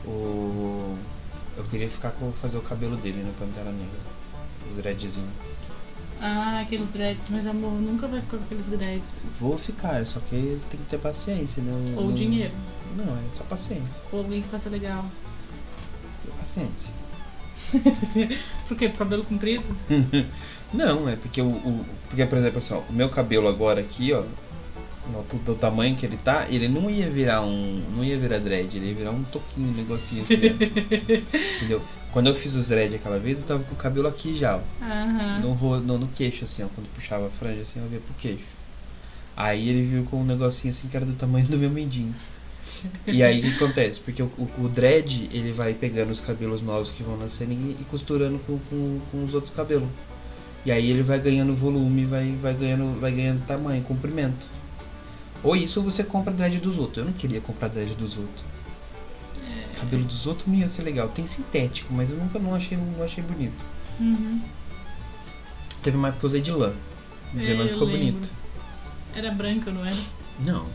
O. 0.06 0.98
Eu 1.56 1.64
queria 1.66 1.90
ficar 1.90 2.12
com 2.12 2.32
fazer 2.34 2.58
o 2.58 2.62
cabelo 2.62 2.98
dele 2.98 3.24
no 3.24 3.32
Pantera 3.34 3.72
Negra. 3.72 4.00
Os 4.70 4.76
dreadzinhos. 4.78 5.30
ah, 6.20 6.60
aqueles 6.62 6.90
dreads. 6.90 7.28
Mas 7.30 7.48
amor, 7.48 7.72
nunca 7.74 8.08
vai 8.08 8.20
ficar 8.22 8.38
com 8.38 8.44
aqueles 8.44 8.68
dreads. 8.68 9.22
Vou 9.40 9.58
ficar, 9.58 10.06
só 10.06 10.20
que 10.20 10.60
tem 10.70 10.80
que 10.80 10.86
ter 10.90 10.98
paciência, 11.00 11.64
né? 11.64 11.72
Ou 11.96 12.08
Não- 12.08 12.14
dinheiro. 12.14 12.52
Não, 12.98 13.06
é 13.16 13.22
só 13.36 13.44
paciência. 13.46 14.02
Ou 14.12 14.20
alguém 14.20 14.42
que 14.42 14.50
faça 14.50 14.70
legal. 14.70 15.06
Paciência. 16.40 16.94
Por 18.68 18.76
quê? 18.78 18.90
Cabelo 18.90 19.24
comprido? 19.24 19.64
Não, 20.74 21.08
é 21.08 21.16
porque 21.16 21.42
o, 21.42 21.48
o- 21.48 21.86
Porque, 22.10 22.26
por 22.26 22.38
exemplo, 22.40 22.58
assim, 22.58 22.74
ó, 22.74 22.80
o 22.90 22.94
meu 22.94 23.10
cabelo 23.10 23.48
agora 23.48 23.80
aqui, 23.80 24.12
ó. 24.12 24.24
No- 25.12 25.24
Do, 25.40 25.56
tamanho 25.56 25.96
que 25.96 26.06
ele 26.06 26.18
tá, 26.18 26.48
ele 26.50 26.68
não 26.68 26.90
ia 26.90 27.10
virar 27.10 27.42
um. 27.42 27.84
Não 27.96 28.04
ia 28.04 28.18
virar 28.18 28.40
dread, 28.40 28.76
ele 28.78 28.88
ia 28.90 28.96
virar 28.96 29.12
um 29.12 29.24
toquinho, 29.24 29.70
um 29.70 29.72
negocinho 29.72 30.24
assim. 30.24 30.36
Entendeu? 31.58 31.82
Quando 32.12 32.28
eu 32.28 32.36
fiz 32.36 32.54
os 32.56 32.68
dread 32.68 32.96
aquela 32.96 33.20
vez, 33.20 33.40
eu 33.40 33.46
tava 33.46 33.64
com 33.64 33.74
o 33.74 33.78
cabelo 33.78 34.08
aqui 34.08 34.36
já, 34.36 34.58
ó. 34.58 34.62
Aham. 34.82 35.40
No, 35.42 35.80
no, 35.82 35.98
no 36.00 36.08
queixo, 36.10 36.44
assim, 36.46 36.64
ó. 36.64 36.68
Quando 36.68 36.88
puxava 36.94 37.28
a 37.28 37.30
franja 37.30 37.62
assim, 37.62 37.80
eu 37.80 37.88
via 37.88 38.00
pro 38.00 38.14
queixo. 38.16 38.64
Aí 39.36 39.68
ele 39.68 39.82
viu 39.82 40.04
com 40.04 40.22
um 40.22 40.26
negocinho 40.26 40.72
assim 40.72 40.88
que 40.88 40.96
era 40.96 41.06
do 41.06 41.14
tamanho 41.14 41.48
do 41.48 41.58
meu 41.58 41.70
mendinho. 41.70 42.14
E 43.08 43.22
aí 43.22 43.40
o 43.40 43.42
que 43.42 43.56
acontece? 43.56 44.00
Porque 44.00 44.22
o, 44.22 44.28
o, 44.38 44.64
o 44.64 44.70
dread, 44.70 45.30
ele 45.34 45.52
vai 45.52 45.74
pegando 45.74 46.12
os 46.12 46.22
cabelos 46.22 46.62
novos 46.62 46.92
que 46.92 47.04
vão 47.04 47.18
nascendo 47.18 47.52
e, 47.52 47.78
e 47.82 47.86
costurando 47.90 48.40
com, 48.40 48.58
com, 48.60 49.02
com 49.12 49.24
os 49.24 49.34
outros 49.34 49.54
cabelos. 49.54 49.90
E 50.66 50.72
aí 50.72 50.90
ele 50.90 51.04
vai 51.04 51.20
ganhando 51.20 51.54
volume, 51.54 52.06
vai, 52.06 52.32
vai, 52.42 52.54
ganhando, 52.54 53.00
vai 53.00 53.12
ganhando 53.12 53.46
tamanho, 53.46 53.84
comprimento. 53.84 54.48
Ou 55.44 55.56
isso 55.56 55.80
ou 55.80 55.86
você 55.86 56.04
compra 56.04 56.32
dread 56.34 56.58
dos 56.60 56.78
outros. 56.78 57.00
Eu 57.00 57.06
não 57.06 57.14
queria 57.14 57.42
comprar 57.42 57.68
dread 57.68 57.94
dos 57.96 58.18
outros. 58.18 58.46
Cabelo 59.80 60.06
dos 60.06 60.26
outros 60.26 60.48
não 60.48 60.56
ia 60.56 60.70
ser 60.70 60.84
legal. 60.84 61.10
Tem 61.10 61.26
sintético, 61.28 61.94
mas 61.94 62.10
eu 62.10 62.16
nunca 62.18 62.40
não 62.40 62.56
achei, 62.56 62.78
não 62.78 63.04
achei 63.04 63.22
bonito. 63.22 63.66
Uhum. 64.00 64.42
Teve 65.82 65.98
uma 65.98 66.08
época 66.08 66.22
que 66.22 66.26
eu 66.26 66.30
usei 66.30 66.42
de 66.42 66.52
lã. 66.52 66.74
De 67.34 67.52
É, 67.52 67.54
lã 67.56 67.68
ficou 67.68 67.88
lembro. 67.88 68.00
bonito. 68.00 68.30
Era 69.14 69.32
branca, 69.32 69.72
não 69.72 69.86
era? 69.86 69.98
Não. 70.40 70.66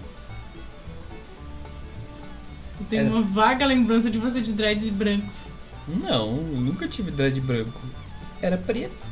Eu 2.81 2.87
tenho 2.91 3.03
Era. 3.07 3.11
uma 3.11 3.23
vaga 3.23 3.65
lembrança 3.65 4.11
de 4.11 4.19
você 4.19 4.41
de 4.41 4.53
dreads 4.53 4.89
brancos. 4.91 5.49
Não, 5.89 6.35
nunca 6.37 6.87
tive 6.87 7.11
dread 7.11 7.41
branco. 7.41 7.81
Era 8.43 8.59
preto. 8.59 9.07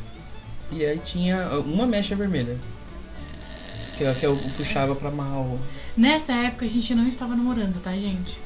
E 0.71 0.85
aí 0.85 0.99
tinha 0.99 1.59
uma 1.61 1.87
mecha 1.87 2.14
vermelha. 2.14 2.59
Que, 3.96 4.04
é- 4.04 4.14
que 4.14 4.26
eu 4.26 4.37
puxava 4.56 4.94
pra 4.94 5.11
o. 5.11 5.59
Nessa 5.96 6.32
época 6.32 6.64
a 6.66 6.68
gente 6.68 6.94
não 6.94 7.09
estava 7.09 7.35
namorando, 7.35 7.80
tá, 7.82 7.92
gente? 7.92 8.38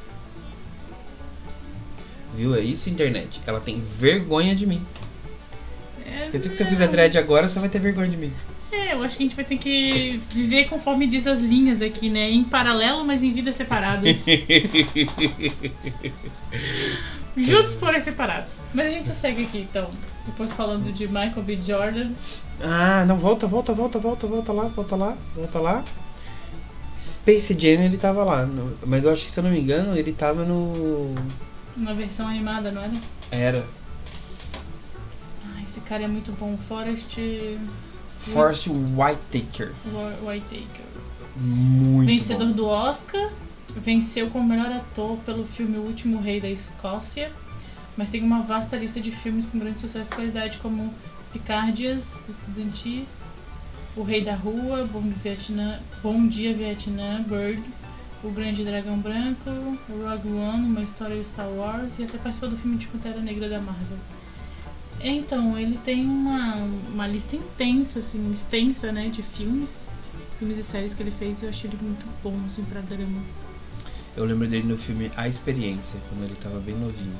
Viu? 2.35 2.55
É 2.55 2.61
isso, 2.61 2.89
internet. 2.89 3.41
Ela 3.47 3.61
tem 3.61 3.81
vergonha 3.81 4.55
de 4.55 4.67
mim. 4.67 4.87
É, 6.07 6.29
Quer 6.31 6.39
dizer 6.39 6.51
que 6.51 6.57
se 6.57 6.63
eu 6.63 6.67
fizer 6.69 6.89
dread 6.89 7.19
agora, 7.19 7.49
você 7.49 7.59
vai 7.59 7.69
ter 7.69 7.81
vergonha 7.81 8.09
de 8.09 8.17
mim. 8.17 8.33
É, 8.73 8.95
eu 8.95 9.03
acho 9.03 9.17
que 9.17 9.23
a 9.25 9.27
gente 9.27 9.35
vai 9.37 9.45
ter 9.45 9.59
que 9.59 10.21
viver 10.31 10.69
conforme 10.69 11.07
diz 11.07 11.27
as 11.27 11.41
linhas 11.41 11.83
aqui, 11.83 12.09
né? 12.09 12.31
Em 12.31 12.45
paralelo, 12.45 13.05
mas 13.05 13.23
em 13.23 13.33
vidas 13.33 13.57
separadas. 13.57 14.17
Juntos, 17.37 17.75
porém 17.75 18.01
separados. 18.01 18.55
Mas 18.75 18.87
a 18.89 18.91
gente 18.91 19.09
segue 19.09 19.45
aqui, 19.45 19.59
então. 19.71 19.89
Depois 20.27 20.53
falando 20.53 20.93
de 20.93 21.07
Michael 21.07 21.43
B. 21.43 21.61
Jordan. 21.61 22.11
Ah, 22.61 23.05
não, 23.07 23.17
volta, 23.17 23.47
volta, 23.47 23.73
volta, 23.73 23.99
volta, 23.99 24.27
volta 24.27 24.53
lá, 24.53 24.65
volta 24.67 24.97
lá, 24.97 25.17
volta 25.35 25.59
lá. 25.59 25.85
Space 26.97 27.55
Jam 27.59 27.83
ele 27.85 27.97
tava 27.97 28.23
lá, 28.25 28.45
no- 28.45 28.77
mas 28.87 29.05
eu 29.05 29.13
acho 29.13 29.25
que 29.25 29.31
se 29.31 29.41
eu 29.41 29.45
não 29.45 29.51
me 29.51 29.59
engano 29.59 29.97
ele 29.97 30.13
tava 30.13 30.45
no. 30.45 31.15
Na 31.77 31.95
versão 31.95 32.29
animada, 32.29 32.71
não 32.71 32.83
era? 32.83 32.93
Era. 33.31 33.67
Ah, 35.47 35.63
esse 35.67 35.81
cara 35.81 36.03
é 36.03 36.09
muito 36.09 36.31
bom. 36.33 36.59
Forrest 36.69 37.17
Forrest 38.21 38.69
Whitaker. 38.69 39.73
Whitaker. 40.23 40.85
Muito 41.37 42.07
Vencedor 42.07 42.49
bom. 42.49 42.53
do 42.53 42.67
Oscar. 42.67 43.31
Venceu 43.77 44.29
como 44.31 44.49
melhor 44.49 44.71
ator 44.73 45.17
pelo 45.19 45.47
filme 45.47 45.79
O 45.79 45.83
Último 45.83 46.21
Rei 46.21 46.41
da 46.41 46.49
Escócia. 46.49 47.33
Mas 47.97 48.11
tem 48.11 48.23
uma 48.23 48.43
vasta 48.43 48.77
lista 48.77 49.01
de 49.01 49.11
filmes 49.11 49.47
com 49.47 49.59
grande 49.59 49.81
sucesso 49.81 50.13
e 50.13 50.15
qualidade, 50.15 50.59
como 50.59 50.93
Picardias, 51.33 52.29
Estudantis, 52.29 53.41
O 53.97 54.03
Rei 54.03 54.25
da 54.25 54.35
Rua, 54.35 54.85
Bom, 54.85 55.03
Vietnã, 55.23 55.79
Bom 56.03 56.27
Dia 56.27 56.55
Vietnã, 56.55 57.23
Bird, 57.23 57.63
O 58.23 58.31
Grande 58.31 58.65
Dragão 58.65 58.99
Branco, 58.99 59.79
Rogue 59.89 60.29
One, 60.29 60.67
Uma 60.67 60.83
História 60.83 61.17
de 61.17 61.25
Star 61.25 61.49
Wars 61.49 61.99
e 61.99 62.05
até 62.05 62.19
participou 62.19 62.49
do 62.49 62.57
filme 62.57 62.77
de 62.77 62.87
Pantera 62.87 63.21
Negra 63.21 63.49
da 63.49 63.61
Marvel. 63.61 63.99
Então, 65.03 65.59
ele 65.59 65.79
tem 65.79 66.05
uma, 66.07 66.57
uma 66.93 67.07
lista 67.07 67.35
intensa, 67.37 68.01
assim, 68.01 68.31
extensa, 68.33 68.93
né, 68.93 69.09
de 69.09 69.23
filmes, 69.23 69.89
filmes 70.39 70.59
e 70.59 70.63
séries 70.65 70.95
que 70.95 71.03
ele 71.03 71.11
fez 71.11 71.41
e 71.43 71.47
eu 71.47 71.51
achei 71.51 71.71
ele 71.71 71.79
muito 71.83 72.07
bom, 72.23 72.37
assim, 72.47 72.63
pra 72.65 72.81
drama. 72.83 73.23
Eu 74.17 74.25
lembro 74.25 74.47
dele 74.47 74.67
no 74.67 74.77
filme 74.77 75.11
A 75.17 75.27
Experiência, 75.29 76.01
quando 76.09 76.25
ele 76.25 76.35
tava 76.35 76.59
bem 76.61 76.75
novinho. 76.75 77.17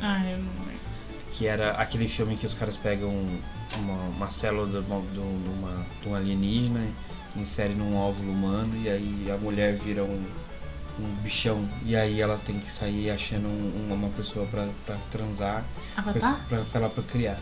Ah, 0.00 0.22
eu 0.30 0.38
não 0.38 0.52
lembro. 0.66 0.74
Que 1.32 1.46
era 1.46 1.72
aquele 1.72 2.06
filme 2.08 2.36
que 2.36 2.44
os 2.46 2.54
caras 2.54 2.76
pegam 2.76 3.10
uma, 3.78 3.94
uma 4.16 4.28
célula 4.28 4.66
de, 4.68 4.76
uma, 4.86 5.00
de 5.00 5.18
uma- 5.18 5.86
de 6.02 6.08
um 6.08 6.14
alienígena, 6.14 6.86
inserem 7.36 7.74
num 7.76 7.96
óvulo 7.96 8.30
humano 8.32 8.76
e 8.76 8.88
aí 8.88 9.30
a 9.32 9.36
mulher 9.36 9.74
vira 9.76 10.04
um, 10.04 10.24
um 10.98 11.14
bichão. 11.22 11.68
E 11.84 11.94
aí 11.96 12.20
ela 12.20 12.38
tem 12.44 12.58
que 12.58 12.70
sair 12.70 13.10
achando 13.10 13.46
um- 13.48 13.92
uma 13.92 14.08
pessoa 14.10 14.46
pra, 14.46 14.68
pra 14.86 14.96
transar, 15.10 15.64
pra, 15.94 16.02
Avatar? 16.02 16.46
pra, 16.48 16.58
pra 16.62 16.80
ela 16.80 16.90
procriar. 16.90 17.38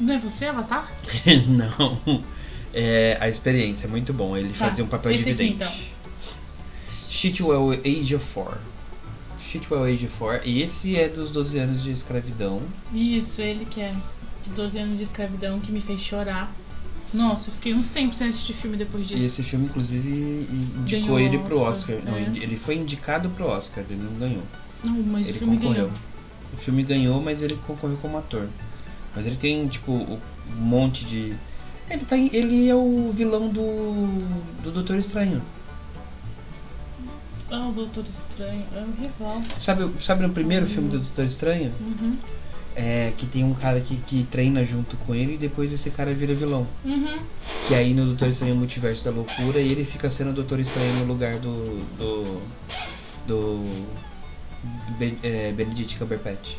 Não 0.00 0.14
é 0.14 0.18
você, 0.18 0.46
Avatar? 0.46 0.90
Não. 1.48 2.22
É 2.72 3.16
a 3.20 3.28
experiência, 3.28 3.88
muito 3.88 4.12
bom. 4.12 4.36
Ele 4.36 4.50
Tá, 4.50 4.66
fazia 4.66 4.84
um 4.84 4.88
papel 4.88 5.12
esse 5.12 5.24
de 5.24 5.30
aqui, 5.32 5.44
então. 5.54 5.72
Shitwell 6.92 7.70
Age 7.84 8.14
of 8.14 8.24
Four. 8.24 8.58
Shitwell 9.38 9.84
Age 9.84 10.06
of 10.06 10.14
Four. 10.16 10.40
E 10.44 10.62
esse 10.62 10.96
é 10.96 11.08
dos 11.08 11.30
12 11.30 11.58
anos 11.58 11.82
de 11.82 11.90
escravidão. 11.92 12.60
Isso, 12.92 13.40
ele 13.40 13.64
que 13.64 13.80
é 13.80 13.92
de 14.44 14.50
12 14.50 14.78
anos 14.78 14.98
de 14.98 15.04
escravidão 15.04 15.58
que 15.60 15.72
me 15.72 15.80
fez 15.80 16.00
chorar. 16.00 16.52
Nossa, 17.12 17.48
eu 17.50 17.54
fiquei 17.54 17.72
uns 17.72 17.88
tempos 17.88 18.18
sem 18.18 18.28
assistir 18.28 18.52
filme 18.54 18.76
depois 18.76 19.04
E 19.06 19.08
disso. 19.14 19.24
esse 19.24 19.42
filme, 19.42 19.64
inclusive, 19.66 20.10
indicou 20.50 20.84
Ganhou 21.16 21.20
ele 21.20 21.38
pro 21.38 21.60
Oscar, 21.60 21.96
Oscar. 21.96 22.12
Não, 22.12 22.18
é. 22.18 22.22
ele 22.36 22.56
foi 22.58 22.76
indicado 22.76 23.30
pro 23.30 23.46
Oscar, 23.46 23.82
ele 23.88 24.02
não 24.02 24.12
ganhou. 24.18 24.42
Não, 24.84 24.92
mas 25.04 25.26
o 25.26 25.30
ele 25.30 25.38
filme 25.38 25.56
concorreu. 25.56 25.86
ganhou. 25.86 25.98
O 26.52 26.56
filme 26.58 26.82
ganhou, 26.82 27.22
mas 27.22 27.40
ele 27.42 27.56
concorreu 27.66 27.96
como 27.98 28.18
ator. 28.18 28.48
Mas 29.16 29.26
ele 29.26 29.36
tem, 29.36 29.66
tipo, 29.68 29.92
um 29.92 30.20
monte 30.54 31.04
de. 31.06 31.34
Ele, 31.90 32.04
tá 32.04 32.16
em- 32.16 32.30
ele 32.32 32.68
é 32.68 32.74
o 32.74 33.10
vilão 33.14 33.48
do. 33.48 34.18
do 34.62 34.70
Doutor 34.70 34.98
Estranho. 34.98 35.40
Ah, 37.50 37.66
o 37.68 37.72
Doutor 37.72 38.04
Estranho. 38.04 38.64
É 38.74 38.80
o 38.80 39.02
rival. 39.02 39.42
Sabe, 39.56 39.84
o- 39.84 40.00
sabe 40.00 40.22
no 40.26 40.32
primeiro 40.34 40.66
filme 40.66 40.90
do 40.90 40.98
Doutor 40.98 41.24
Estranho? 41.24 41.72
Uhum. 41.80 42.16
É 42.80 43.12
que 43.18 43.26
tem 43.26 43.42
um 43.42 43.54
cara 43.54 43.80
que, 43.80 43.96
que 43.96 44.22
treina 44.30 44.64
junto 44.64 44.96
com 44.98 45.12
ele 45.12 45.34
e 45.34 45.36
depois 45.36 45.72
esse 45.72 45.90
cara 45.90 46.14
vira 46.14 46.32
vilão. 46.32 46.64
Uhum. 46.84 47.18
Que 47.66 47.74
aí 47.74 47.92
no 47.92 48.06
Doutor 48.06 48.28
Estranho 48.28 48.54
Multiverso 48.54 49.04
da 49.04 49.10
Loucura 49.10 49.58
e 49.60 49.68
ele 49.72 49.84
fica 49.84 50.08
sendo 50.08 50.30
o 50.30 50.32
Doutor 50.32 50.60
Estranho 50.60 50.92
no 51.00 51.04
lugar 51.06 51.34
do. 51.40 51.82
do. 51.98 52.40
do. 53.26 53.86
É, 55.22 55.52
Benedict 55.52 55.96
Cumberbatch. 55.98 56.56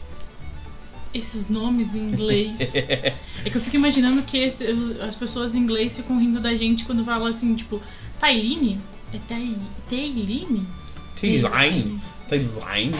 Esses 1.13 1.47
nomes 1.49 1.95
em 1.95 1.99
inglês. 2.10 2.58
é 2.75 3.13
que 3.49 3.55
eu 3.55 3.62
fico 3.62 3.77
imaginando 3.77 4.21
que 4.23 4.38
esse- 4.38 4.67
as 5.01 5.15
pessoas 5.15 5.55
em 5.55 5.60
inglês 5.60 5.95
ficam 5.95 6.19
rindo 6.19 6.39
da 6.41 6.53
gente 6.53 6.84
quando 6.86 7.03
falam 7.05 7.27
assim, 7.27 7.55
tipo, 7.55 7.82
Tailine? 8.19 8.79
É 9.13 9.17
Tai- 9.27 9.58
Tailine? 9.89 10.67
T-Line. 11.15 11.99
T-Line. 12.27 12.95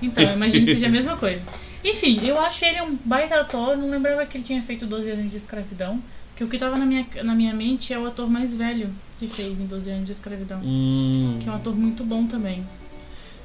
Então, 0.00 0.22
eu 0.24 0.34
imagino 0.34 0.66
que 0.66 0.74
seja 0.74 0.86
a 0.86 0.90
mesma 0.90 1.16
coisa. 1.16 1.42
Enfim, 1.90 2.20
eu 2.26 2.38
acho 2.40 2.64
ele 2.64 2.82
um 2.82 2.96
baita 3.04 3.40
ator, 3.40 3.76
não 3.76 3.88
lembrava 3.90 4.26
que 4.26 4.36
ele 4.36 4.44
tinha 4.44 4.62
feito 4.62 4.86
12 4.86 5.10
anos 5.10 5.30
de 5.30 5.36
escravidão. 5.36 6.00
Que 6.36 6.44
o 6.44 6.48
que 6.48 6.58
tava 6.58 6.76
na 6.76 6.86
minha, 6.86 7.06
na 7.24 7.34
minha 7.34 7.52
mente 7.52 7.92
é 7.92 7.98
o 7.98 8.06
ator 8.06 8.28
mais 8.30 8.54
velho 8.54 8.90
que 9.18 9.26
fez 9.26 9.58
em 9.58 9.66
12 9.66 9.90
anos 9.90 10.06
de 10.06 10.12
escravidão. 10.12 10.60
Hum, 10.62 11.38
Que 11.42 11.48
é 11.48 11.52
um 11.52 11.56
ator 11.56 11.74
muito 11.74 12.04
bom 12.04 12.26
também. 12.26 12.64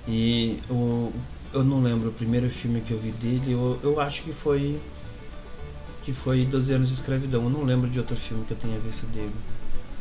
e 0.08 0.60
o, 0.70 1.12
eu 1.54 1.64
não 1.64 1.82
lembro 1.82 2.10
o 2.10 2.14
primeiro 2.14 2.50
filme 2.50 2.82
que 2.82 2.92
eu 2.92 3.00
vi 3.00 3.12
dele, 3.12 3.54
eu, 3.54 3.80
eu 3.82 4.00
acho 4.00 4.22
que 4.24 4.32
foi. 4.34 4.80
que 6.04 6.14
foi 6.14 6.46
12 6.46 6.74
anos 6.74 6.90
de 6.90 6.96
escravidão. 6.96 7.44
Eu 7.44 7.50
não 7.50 7.64
lembro 7.64 7.90
de 7.90 7.98
outro 7.98 8.16
filme 8.16 8.44
que 8.46 8.52
eu 8.52 8.58
tenha 8.58 8.78
visto 8.80 9.06
dele. 9.08 9.32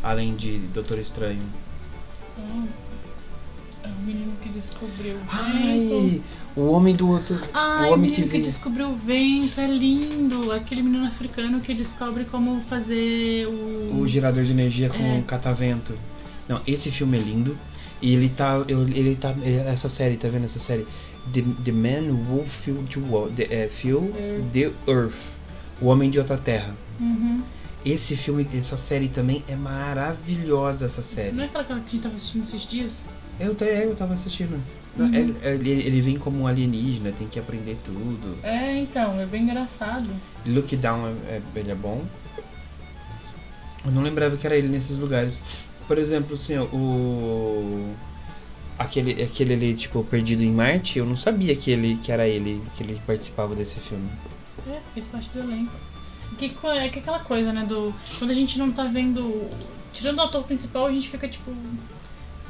Além 0.02 0.34
de 0.34 0.58
Doutor 0.74 0.98
Estranho. 0.98 1.46
É 3.84 3.88
o 3.88 4.02
menino 4.06 4.32
que 4.40 4.48
descobriu 4.48 5.16
o 5.16 5.18
vento. 5.18 5.30
Ai, 5.30 6.22
o 6.56 6.70
homem 6.70 6.94
do 6.94 7.08
outro. 7.08 7.38
Ai, 7.52 7.88
o 7.90 7.92
homem 7.94 8.10
menino 8.10 8.28
que 8.28 8.38
que, 8.38 8.44
descobriu 8.44 8.88
o 8.90 8.94
vento, 8.96 9.60
é 9.60 9.66
lindo. 9.66 10.52
Aquele 10.52 10.82
menino 10.82 11.06
africano 11.06 11.60
que 11.60 11.74
descobre 11.74 12.24
como 12.24 12.60
fazer 12.62 13.46
o. 13.46 14.00
O 14.00 14.06
gerador 14.06 14.44
de 14.44 14.52
energia 14.52 14.88
com 14.88 15.02
É. 15.02 15.14
um 15.18 15.22
catavento. 15.22 15.98
Não, 16.48 16.60
esse 16.66 16.90
filme 16.90 17.18
é 17.18 17.20
lindo. 17.20 17.58
E 18.00 18.14
ele 18.14 18.28
tá. 18.28 18.64
Ele, 18.68 18.98
ele 18.98 19.16
tá. 19.16 19.34
Essa 19.66 19.88
série, 19.88 20.16
tá 20.16 20.28
vendo 20.28 20.44
essa 20.44 20.58
série? 20.58 20.86
The, 21.32 21.42
the 21.64 21.72
Man 21.72 22.12
Who 22.12 22.44
Filled 22.44 22.88
the, 23.36 23.46
the, 23.46 23.54
eh, 23.54 23.68
Fill 23.68 24.12
Earth. 24.16 24.52
the 24.52 24.72
Earth. 24.90 25.14
O 25.80 25.86
Homem 25.86 26.10
de 26.10 26.18
Outra 26.18 26.36
Terra. 26.36 26.74
Uhum. 27.00 27.42
Esse 27.84 28.16
filme, 28.16 28.46
essa 28.54 28.76
série 28.76 29.08
também 29.08 29.42
é 29.48 29.56
maravilhosa, 29.56 30.86
essa 30.86 31.02
série. 31.02 31.32
Não 31.34 31.42
é 31.42 31.46
aquela 31.46 31.64
que 31.64 31.72
a 31.72 31.76
gente 31.76 31.98
tava 31.98 32.14
assistindo 32.14 32.44
esses 32.44 32.62
dias? 32.62 32.92
Eu, 33.42 33.56
te- 33.56 33.64
eu 33.64 33.96
tava 33.96 34.14
assistindo. 34.14 34.62
Uhum. 34.96 35.12
Ele, 35.12 35.36
ele, 35.42 35.70
ele 35.70 36.00
vem 36.00 36.16
como 36.16 36.42
um 36.42 36.46
alienígena, 36.46 37.12
tem 37.12 37.26
que 37.26 37.40
aprender 37.40 37.76
tudo. 37.84 38.36
É, 38.42 38.78
então, 38.78 39.18
é 39.20 39.26
bem 39.26 39.42
engraçado. 39.42 40.08
Look 40.46 40.76
Down, 40.76 41.08
é, 41.26 41.36
é- 41.38 41.42
ele 41.56 41.70
é 41.72 41.74
bom. 41.74 42.04
Eu 43.84 43.90
não 43.90 44.02
lembrava 44.02 44.36
que 44.36 44.46
era 44.46 44.56
ele 44.56 44.68
nesses 44.68 44.98
lugares. 44.98 45.42
Por 45.88 45.98
exemplo, 45.98 46.34
assim, 46.34 46.56
o. 46.56 47.94
Aquele, 48.78 49.22
aquele 49.22 49.54
ali, 49.54 49.74
tipo, 49.74 50.04
Perdido 50.04 50.42
em 50.42 50.52
Marte, 50.52 50.98
eu 50.98 51.04
não 51.06 51.16
sabia 51.16 51.54
que, 51.56 51.70
ele, 51.70 51.96
que 52.02 52.10
era 52.12 52.26
ele, 52.26 52.62
que 52.76 52.82
ele 52.82 53.00
participava 53.06 53.54
desse 53.54 53.78
filme. 53.80 54.08
É, 54.66 54.78
fez 54.94 55.06
parte 55.06 55.28
do 55.30 55.40
elenco. 55.40 55.72
Que, 56.38 56.52
é 56.64 56.88
que 56.88 56.98
aquela 57.00 57.20
coisa, 57.20 57.52
né, 57.52 57.64
do... 57.64 57.94
Quando 58.18 58.30
a 58.30 58.34
gente 58.34 58.58
não 58.58 58.72
tá 58.72 58.84
vendo... 58.84 59.48
Tirando 59.92 60.18
o 60.18 60.22
ator 60.22 60.44
principal, 60.44 60.86
a 60.86 60.92
gente 60.92 61.08
fica, 61.10 61.28
tipo... 61.28 61.54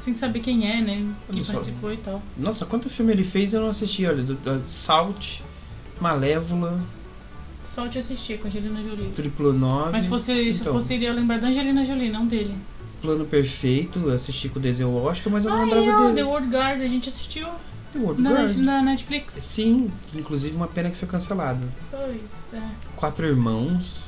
Sem 0.03 0.13
saber 0.13 0.39
quem 0.41 0.69
é, 0.69 0.81
né? 0.81 1.05
Só. 1.43 1.53
participou 1.53 1.93
e 1.93 1.97
tal. 1.97 2.21
Nossa, 2.37 2.65
quanto 2.65 2.89
filme 2.89 3.13
ele 3.13 3.23
fez 3.23 3.53
eu 3.53 3.61
não 3.61 3.69
assisti, 3.69 4.05
olha. 4.05 4.21
do- 4.23 4.35
do- 4.35 4.63
Salt, 4.67 5.39
Malévola, 6.01 6.81
Só 7.65 7.87
te 7.87 7.97
assistir 7.97 8.37
com 8.39 8.47
Angelina 8.49 8.81
Jolie. 8.83 9.11
Triplo 9.15 9.53
9. 9.53 9.91
Mas 9.93 10.03
se 10.03 10.09
fosse, 10.09 10.53
se 10.53 10.61
Então. 10.61 10.73
fosse 10.73 10.93
iria 10.95 11.13
lembrar 11.13 11.39
da 11.39 11.47
Angelina 11.47 11.85
Jolie, 11.85 12.09
não 12.11 12.27
dele. 12.27 12.53
Plano 13.01 13.25
Perfeito, 13.25 13.99
eu 13.99 14.13
assisti 14.13 14.49
com 14.49 14.59
o 14.59 14.61
Denzel 14.61 14.89
Washington, 14.89 15.29
mas 15.31 15.45
eu 15.45 15.51
não 15.51 15.61
Ah, 15.61 15.63
lembrava 15.63 15.85
é, 15.85 16.03
dele. 16.03 16.15
The 16.15 16.23
World 16.23 16.47
Guard, 16.49 16.81
a 16.81 16.87
gente 16.87 17.07
assistiu 17.09 17.47
The 17.93 17.99
World 17.99 18.21
na, 18.21 18.29
Guard. 18.31 18.57
na 18.57 18.81
Netflix. 18.81 19.33
Sim, 19.35 19.89
inclusive 20.13 20.55
uma 20.55 20.67
pena 20.67 20.89
que 20.89 20.97
foi 20.97 21.07
cancelado. 21.07 21.63
Pois, 21.89 22.53
é. 22.53 22.61
Quatro 22.97 23.25
Irmãos, 23.25 23.99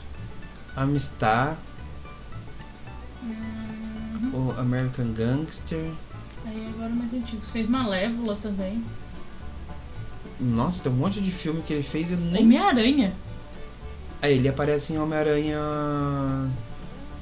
Amistad, 0.75 1.55
Uhum. 4.15 4.49
o 4.49 4.59
American 4.59 5.11
Gangster. 5.13 5.91
Aí 6.45 6.67
agora 6.73 6.89
mais 6.89 7.13
antigos. 7.13 7.49
Fez 7.49 7.67
Malévola 7.67 8.37
também. 8.41 8.83
Nossa, 10.39 10.83
tem 10.83 10.91
um 10.91 10.95
monte 10.95 11.21
de 11.21 11.31
filme 11.31 11.61
que 11.61 11.73
ele 11.73 11.83
fez 11.83 12.11
e 12.11 12.15
nem. 12.15 12.43
Homem-Aranha. 12.43 13.13
Aí 14.21 14.35
ele 14.35 14.47
aparece 14.47 14.93
em 14.93 14.97
Homem-Aranha 14.97 15.59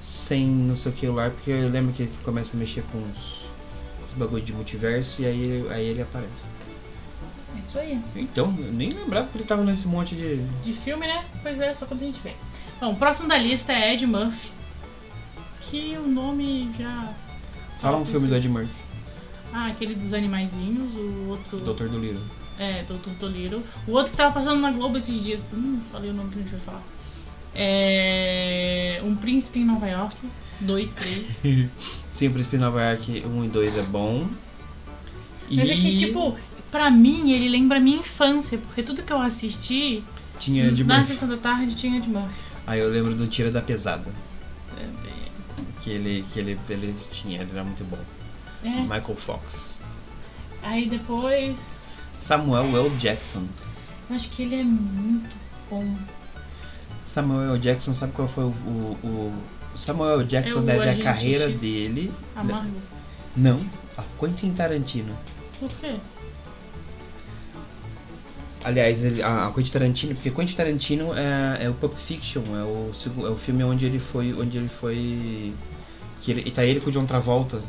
sem 0.02 0.46
não 0.46 0.76
sei 0.76 0.92
o 0.92 0.96
que 0.96 1.08
lá, 1.08 1.30
porque 1.30 1.50
eu 1.50 1.70
lembro 1.70 1.94
que 1.94 2.04
ele 2.04 2.12
começa 2.24 2.56
a 2.56 2.60
mexer 2.60 2.84
com 2.92 2.98
os, 2.98 3.46
com 4.00 4.06
os 4.06 4.14
bagulho 4.14 4.44
de 4.44 4.54
multiverso 4.54 5.22
e 5.22 5.26
aí, 5.26 5.68
aí 5.70 5.86
ele 5.86 6.02
aparece. 6.02 6.46
É 7.56 7.60
isso 7.68 7.80
aí. 7.80 8.02
Então, 8.16 8.54
eu 8.60 8.72
nem 8.72 8.90
lembrava 8.90 9.28
que 9.28 9.38
ele 9.38 9.46
tava 9.46 9.64
nesse 9.64 9.88
monte 9.88 10.16
de. 10.16 10.44
De 10.64 10.74
filme, 10.74 11.08
né? 11.08 11.24
Pois 11.42 11.60
é, 11.60 11.74
só 11.74 11.86
quando 11.86 12.02
a 12.02 12.06
gente 12.06 12.20
vê. 12.22 12.34
Bom, 12.80 12.92
o 12.92 12.96
próximo 12.96 13.28
da 13.28 13.38
lista 13.38 13.72
é 13.72 13.94
Ed 13.94 14.06
Murphy. 14.06 14.52
Que 15.74 15.98
o 15.98 16.08
nome 16.08 16.72
já. 16.78 17.12
Fala 17.80 17.98
um 17.98 18.06
filme 18.06 18.28
do 18.28 18.36
Ed 18.36 18.48
Murphy, 18.48 18.70
Ah, 19.52 19.68
aquele 19.68 19.96
dos 19.96 20.14
animaizinhos, 20.14 20.94
o 20.94 21.30
outro. 21.30 21.58
Doutor 21.60 21.90
do 21.90 22.00
Little. 22.00 22.22
É, 22.60 22.84
Doutor 22.84 23.14
Dolittle. 23.16 23.64
O 23.88 23.94
outro 23.94 24.12
que 24.12 24.18
tava 24.18 24.32
passando 24.36 24.62
na 24.62 24.72
Globo 24.72 25.00
esses 25.00 25.24
dias. 25.24 25.42
Hum, 25.52 25.80
falei 25.92 26.12
o 26.12 26.14
nome 26.14 26.30
que 26.30 26.38
a 26.40 26.42
gente 26.44 26.52
vai 26.52 26.60
falar. 26.60 26.84
É. 27.56 29.02
Um 29.04 29.16
Príncipe 29.16 29.60
em 29.60 29.66
Nova 29.66 29.88
York. 29.88 30.16
Dois, 30.62 30.94
três. 30.94 31.42
Sim, 32.10 32.28
o 32.28 32.32
Príncipe 32.32 32.58
de 32.58 32.62
Nova 32.64 32.80
York 32.84 33.24
1 33.26 33.46
e 33.46 33.48
2 33.48 33.78
é 33.78 33.82
bom. 33.82 34.28
Mas 35.50 35.70
é 35.70 35.76
que, 35.76 35.98
tipo, 35.98 36.38
pra 36.72 36.92
mim 36.92 37.32
ele 37.32 37.50
lembra 37.50 37.78
a 37.78 37.82
minha 37.82 37.98
infância, 37.98 38.60
porque 38.60 38.84
tudo 38.84 39.02
que 39.02 39.12
eu 39.12 39.20
assisti 39.20 40.04
tinha 40.40 40.68
Ed 40.68 40.84
na 40.84 41.00
Murphy. 41.00 41.14
sessão 41.14 41.28
da 41.30 41.38
tarde 41.38 41.76
tinha 41.76 42.00
de 42.00 42.10
Murphy. 42.10 42.36
Aí 42.68 42.80
eu 42.80 42.90
lembro 42.90 43.16
do 43.16 43.28
Tira 43.28 43.52
da 43.52 43.62
Pesada. 43.62 44.10
É, 44.78 45.03
Que 45.84 45.90
ele, 45.92 46.26
que 46.32 46.40
ele, 46.40 46.58
ele 46.70 46.96
tinha, 47.12 47.42
ele 47.42 47.52
era 47.52 47.64
muito 47.64 47.84
bom. 47.84 48.00
é. 48.64 48.70
Michael 48.82 49.16
Fox. 49.16 49.78
Aí 50.62 50.88
depois. 50.88 51.90
Samuel 52.18 52.66
L. 52.78 52.90
Jackson. 52.98 53.44
Eu 54.10 54.16
acho 54.16 54.30
que 54.30 54.44
ele 54.44 54.62
é 54.62 54.64
muito 54.64 55.30
bom. 55.70 55.96
Samuel 57.04 57.52
L. 57.56 57.60
Jackson, 57.60 57.94
sabe 57.94 58.14
qual 58.14 58.28
foi 58.30 58.46
o. 58.46 58.48
o, 58.48 58.98
o- 59.04 59.44
Samuel 59.76 60.22
L. 60.22 60.24
Jackson 60.26 60.60
É 60.60 60.62
o 60.62 60.64
deve 60.64 60.90
a 60.90 61.04
carreira 61.04 61.50
X. 61.50 61.60
dele. 61.60 62.14
Amargo. 62.36 62.72
Não, 63.36 63.60
a 63.98 64.04
Quentin 64.20 64.54
Tarantino. 64.54 65.14
Por 65.60 65.70
quê? 65.82 65.96
Aliás, 68.64 69.04
ele, 69.04 69.22
a, 69.22 69.48
a 69.48 69.52
Quentin 69.52 69.72
Tarantino, 69.72 70.16
porque 70.16 70.30
Quentin 70.32 70.56
Tarantino 70.56 71.14
é, 71.14 71.66
é 71.66 71.70
o 71.70 71.74
Pulp 71.74 71.96
Fiction, 71.96 72.44
é 72.58 72.64
o, 72.64 72.92
é 73.26 73.30
o 73.30 73.36
filme 73.36 73.64
onde 73.64 73.86
ele 73.86 74.00
foi. 74.00 74.34
Onde 74.34 74.58
ele 74.58 74.70
foi. 74.70 75.54
Que 76.24 76.32
ele, 76.32 76.44
e 76.46 76.52
tá 76.52 76.66
ele 76.66 76.80
com 76.80 76.90
o 76.90 76.92
John 76.92 77.06
Travolta, 77.06 77.62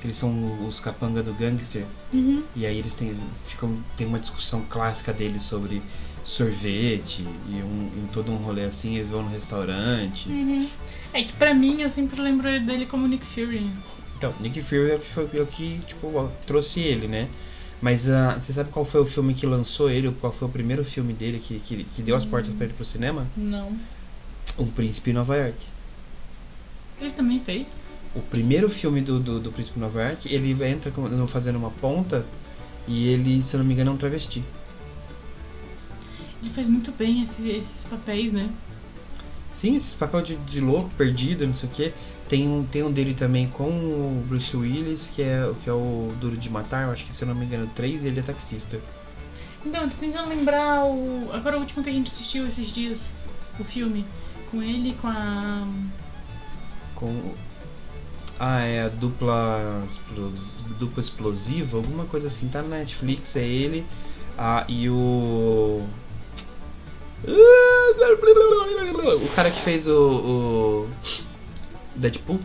que 0.00 0.06
eles 0.06 0.16
são 0.16 0.64
os 0.66 0.78
capanga 0.78 1.22
do 1.22 1.32
gangster. 1.34 1.84
Uhum. 2.12 2.44
E 2.54 2.64
aí 2.64 2.78
eles 2.78 2.94
têm, 2.94 3.16
ficam, 3.46 3.76
tem 3.96 4.06
uma 4.06 4.20
discussão 4.20 4.62
clássica 4.68 5.12
deles 5.12 5.42
sobre 5.42 5.82
sorvete 6.22 7.24
e 7.48 7.62
um, 7.62 7.90
em 8.02 8.08
todo 8.12 8.32
um 8.32 8.36
rolê 8.36 8.64
assim, 8.64 8.96
eles 8.96 9.08
vão 9.08 9.22
no 9.22 9.30
restaurante. 9.30 10.28
Uhum. 10.28 10.68
É 11.12 11.22
que 11.22 11.32
pra 11.32 11.54
mim 11.54 11.80
eu 11.80 11.90
sempre 11.90 12.20
lembro 12.20 12.48
dele 12.60 12.86
como 12.86 13.08
Nick 13.08 13.24
Fury. 13.24 13.70
Então, 14.16 14.34
Nick 14.40 14.60
Fury 14.62 14.90
é 14.90 14.94
o 14.96 14.98
que, 14.98 15.08
foi, 15.08 15.28
é 15.34 15.42
o 15.42 15.46
que 15.46 15.80
tipo, 15.86 16.30
trouxe 16.46 16.80
ele, 16.80 17.06
né? 17.06 17.28
Mas 17.80 18.08
ah, 18.08 18.38
você 18.38 18.52
sabe 18.52 18.70
qual 18.70 18.84
foi 18.84 19.00
o 19.02 19.04
filme 19.04 19.34
que 19.34 19.46
lançou 19.46 19.90
ele? 19.90 20.10
Qual 20.20 20.32
foi 20.32 20.48
o 20.48 20.50
primeiro 20.50 20.84
filme 20.84 21.12
dele 21.12 21.38
que, 21.38 21.60
que, 21.60 21.84
que 21.84 22.02
deu 22.02 22.16
as 22.16 22.24
portas 22.24 22.52
pra 22.52 22.64
ele 22.64 22.74
pro 22.74 22.84
cinema? 22.84 23.26
Não. 23.36 23.76
Um 24.58 24.66
Príncipe 24.66 25.10
em 25.10 25.14
Nova 25.14 25.36
York. 25.36 25.58
Ele 27.00 27.10
também 27.10 27.38
fez. 27.40 27.68
O 28.16 28.22
primeiro 28.22 28.68
filme 28.70 29.02
do, 29.02 29.20
do, 29.20 29.38
do 29.38 29.52
Príncipe 29.52 29.78
Nova 29.78 30.02
York, 30.02 30.32
ele 30.32 30.52
entra 30.64 30.90
fazendo 31.28 31.56
uma 31.56 31.70
ponta 31.70 32.24
e 32.88 33.08
ele, 33.08 33.42
se 33.42 33.54
eu 33.54 33.58
não 33.58 33.66
me 33.66 33.74
engano, 33.74 33.90
é 33.90 33.94
um 33.94 33.96
travesti. 33.98 34.42
Ele 36.42 36.50
faz 36.50 36.66
muito 36.66 36.92
bem 36.92 37.22
esse- 37.22 37.48
esses 37.48 37.84
papéis, 37.84 38.32
né? 38.32 38.48
Sim, 39.52 39.76
esse 39.76 39.94
papel 39.96 40.22
de, 40.22 40.36
de 40.36 40.60
louco, 40.60 40.88
perdido, 40.96 41.46
não 41.46 41.54
sei 41.54 41.68
o 41.68 41.72
que. 41.72 41.92
Tem 42.28 42.48
um, 42.48 42.64
tem 42.64 42.82
um 42.82 42.90
dele 42.92 43.14
também 43.14 43.46
com 43.48 43.68
o 43.68 44.24
Bruce 44.28 44.56
Willis, 44.56 45.10
que 45.14 45.22
é, 45.22 45.50
que 45.62 45.68
é 45.70 45.72
o 45.72 46.12
Duro 46.20 46.36
de 46.36 46.50
Matar, 46.50 46.86
eu 46.86 46.92
acho 46.92 47.04
que 47.04 47.14
se 47.14 47.22
eu 47.22 47.28
não 47.28 47.34
me 47.34 47.44
engano, 47.44 47.68
3, 47.74 48.02
e 48.02 48.06
ele 48.08 48.20
é 48.20 48.22
taxista. 48.22 48.80
Então, 49.64 49.82
eu 49.82 49.90
tô 49.90 49.96
tentando 49.96 50.28
lembrar 50.28 50.84
o. 50.84 51.28
Agora 51.32 51.56
o 51.56 51.60
último 51.60 51.82
que 51.82 51.90
a 51.90 51.92
gente 51.92 52.10
assistiu 52.10 52.46
esses 52.46 52.68
dias, 52.72 53.14
o 53.58 53.64
filme. 53.64 54.04
Com 54.50 54.62
ele 54.62 54.90
e 54.90 54.94
com 54.94 55.08
a. 55.08 55.66
Com. 56.94 57.34
Ah, 58.38 58.60
é 58.60 58.82
a 58.84 58.88
dupla, 58.88 59.82
dupla 60.78 61.00
explosiva, 61.02 61.78
alguma 61.78 62.04
coisa 62.04 62.28
assim, 62.28 62.48
tá 62.48 62.60
na 62.60 62.78
Netflix, 62.78 63.34
é 63.36 63.44
ele 63.46 63.86
ah, 64.36 64.64
e 64.68 64.90
o. 64.90 65.82
O 69.24 69.28
cara 69.34 69.50
que 69.50 69.60
fez 69.60 69.88
o. 69.88 70.86
o 70.86 70.88
Deadpool. 71.96 72.38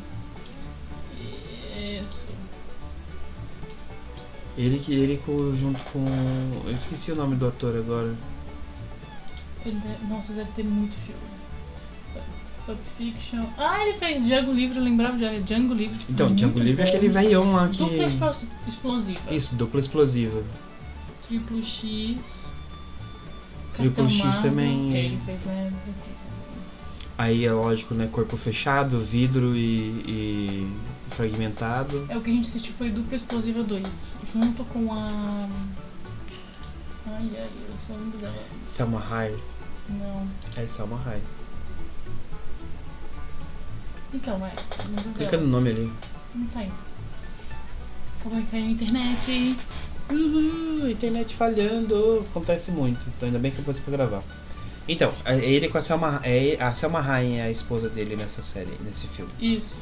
Isso. 1.19 2.25
Ele, 4.57 4.79
que- 4.79 4.93
ele 4.93 5.17
com, 5.25 5.53
junto 5.53 5.79
com. 5.91 6.05
Eu 6.65 6.71
esqueci 6.73 7.11
o 7.11 7.15
nome 7.15 7.35
do 7.35 7.47
ator 7.47 7.75
agora. 7.75 8.15
Ele 9.65 9.77
deve- 9.79 10.05
Nossa, 10.07 10.31
deve 10.33 10.51
ter 10.53 10.63
muito 10.63 10.95
filme. 10.95 11.19
Pulp 12.75 12.79
Fiction. 12.97 13.45
Ah, 13.57 13.85
ele 13.85 13.97
fez 13.97 14.25
Django 14.25 14.51
Livre, 14.53 14.77
eu 14.77 14.83
lembrava 14.83 15.17
de 15.17 15.41
Django 15.43 15.73
Livre. 15.73 15.97
tipo, 15.97 16.11
Então, 16.11 16.33
Django 16.33 16.59
Livre 16.59 16.83
é 16.83 16.87
aquele 16.87 17.09
velhão 17.09 17.53
lá 17.53 17.67
que. 17.69 17.77
Dupla 17.77 18.05
explo- 18.05 18.47
explosiva. 18.67 19.33
Isso, 19.33 19.55
dupla 19.55 19.79
explosiva. 19.79 20.43
Triplo 21.27 21.63
X. 21.63 22.51
Triplo 23.73 24.09
X 24.09 24.39
também. 24.41 24.95
ele 24.95 25.19
fez, 25.25 25.41
né? 25.45 25.71
Aí 27.17 27.45
é 27.45 27.51
lógico, 27.51 27.93
né? 27.93 28.07
Corpo 28.11 28.35
fechado, 28.35 28.99
vidro 28.99 29.55
e, 29.55 29.59
e 30.07 30.71
fragmentado. 31.11 32.05
É 32.09 32.17
o 32.17 32.21
que 32.21 32.31
a 32.31 32.33
gente 32.33 32.47
assistiu 32.47 32.73
foi 32.73 32.89
Dupla 32.89 33.15
Explosiva 33.15 33.63
2, 33.63 34.19
junto 34.33 34.63
com 34.65 34.91
a. 34.91 35.47
Ai 37.07 37.29
ai, 37.35 37.49
eu 37.69 37.75
só 37.87 37.93
lembro 37.93 38.17
dela. 38.17 38.33
Selma 38.67 39.03
Hayek. 39.11 39.37
Não. 39.89 40.27
É 40.55 40.65
Selma 40.67 40.99
Hayek. 41.05 41.25
Então, 44.13 44.45
é. 44.45 44.51
Clica 45.15 45.37
no 45.37 45.47
nome 45.47 45.69
ali. 45.69 45.93
Não 46.35 46.45
tá 46.47 46.63
indo. 46.63 46.73
Acabou 48.19 48.39
de 48.39 48.47
cair 48.47 48.63
a 48.63 48.71
internet. 48.71 49.57
Uhul, 50.09 50.89
internet 50.89 51.35
falhando. 51.35 52.23
Acontece 52.29 52.71
muito. 52.71 53.05
Então 53.07 53.27
ainda 53.27 53.39
bem 53.39 53.51
que 53.51 53.59
eu 53.59 53.63
pra 53.63 53.91
gravar. 53.91 54.23
Então, 54.87 55.13
é 55.25 55.37
ele 55.37 55.69
com 55.69 55.77
a 55.77 55.81
Selma. 55.81 56.19
É, 56.23 56.57
a 56.59 56.73
Selma 56.73 56.99
Hayek 56.99 57.37
é 57.37 57.43
a 57.43 57.51
esposa 57.51 57.87
dele 57.87 58.15
nessa 58.15 58.41
série, 58.41 58.71
nesse 58.83 59.07
filme. 59.07 59.31
Isso. 59.39 59.79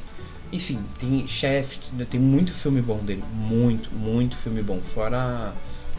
Enfim, 0.52 0.80
tem 1.00 1.28
chefe, 1.28 1.80
tem 2.10 2.20
muito 2.20 2.54
filme 2.54 2.82
bom 2.82 2.98
dele. 3.00 3.24
Muito, 3.34 3.92
muito 3.94 4.36
filme 4.38 4.62
bom. 4.62 4.80
Fora 4.82 5.18
a 5.18 5.54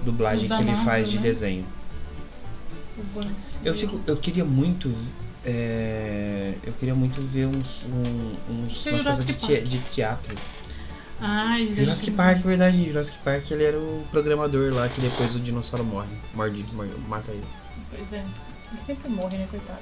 dublagem 0.04 0.48
que 0.48 0.54
ele 0.54 0.64
Marvel, 0.64 0.84
faz 0.84 1.10
de 1.10 1.16
né? 1.16 1.22
desenho. 1.22 1.66
Eu, 3.64 3.74
fico, 3.74 4.00
eu 4.06 4.16
queria 4.16 4.44
muito. 4.44 4.94
É, 5.44 6.54
eu 6.64 6.72
queria 6.74 6.94
muito 6.94 7.20
ver 7.22 7.46
uns, 7.46 7.84
um, 7.84 8.52
uns 8.52 8.86
umas 8.86 9.02
coisas 9.04 9.26
de, 9.26 9.34
te- 9.34 9.60
de 9.62 9.78
teatro. 9.80 10.36
Gente. 11.20 11.74
Jurassic 11.74 12.10
Park, 12.12 12.38
é 12.38 12.42
verdade. 12.48 12.86
Jurassic 12.86 13.18
Park 13.18 13.50
ele 13.50 13.64
era 13.64 13.78
o 13.78 14.04
programador 14.10 14.72
lá 14.72 14.88
que 14.88 15.00
depois 15.00 15.34
o 15.34 15.38
dinossauro 15.38 15.84
morre. 15.84 16.08
Morde, 16.34 16.64
morde 16.72 16.92
mata 17.08 17.30
ele. 17.30 17.44
Pois 17.94 18.12
é. 18.12 18.24
Ele 18.72 18.80
sempre 18.86 19.10
morre, 19.10 19.36
né, 19.36 19.46
coitado. 19.50 19.80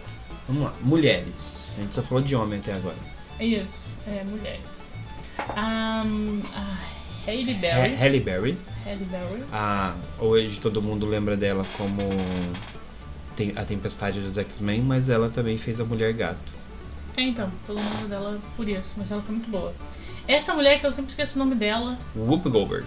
Vamos 0.48 0.62
lá. 0.64 0.72
Mulheres. 0.82 1.74
A 1.78 1.82
gente 1.82 1.94
só 1.94 2.02
falou 2.02 2.24
de 2.24 2.34
homem 2.34 2.58
até 2.58 2.72
agora. 2.72 2.96
Isso. 3.38 3.84
É, 4.06 4.24
mulheres. 4.24 4.96
Um, 5.56 6.40
a 6.54 6.78
Hailey 7.26 7.54
Ha- 7.54 7.58
Berry. 7.60 7.94
Halle 7.96 8.20
Berry. 8.20 8.58
Hailey 8.84 9.04
Berry. 9.04 9.44
A, 9.52 9.94
hoje 10.18 10.58
todo 10.60 10.82
mundo 10.82 11.06
lembra 11.06 11.36
dela 11.36 11.64
como 11.76 11.98
tem- 13.38 13.52
a 13.54 13.64
Tempestade 13.64 14.18
dos 14.20 14.36
X-Men, 14.36 14.82
mas 14.82 15.08
ela 15.08 15.30
também 15.30 15.56
fez 15.56 15.78
a 15.80 15.84
Mulher 15.84 16.12
Gato. 16.12 16.52
É, 17.16 17.22
então, 17.22 17.50
todo 17.66 17.78
mundo 17.78 18.08
dela 18.08 18.38
por 18.56 18.68
isso, 18.68 18.94
mas 18.96 19.10
ela 19.12 19.22
foi 19.22 19.36
muito 19.36 19.48
boa. 19.48 19.72
Essa 20.26 20.52
mulher 20.54 20.80
que 20.80 20.86
eu 20.86 20.92
sempre 20.92 21.10
esqueço 21.10 21.36
o 21.36 21.38
nome 21.38 21.54
dela, 21.54 21.96
Whoopi 22.16 22.48
Goldberg. 22.50 22.86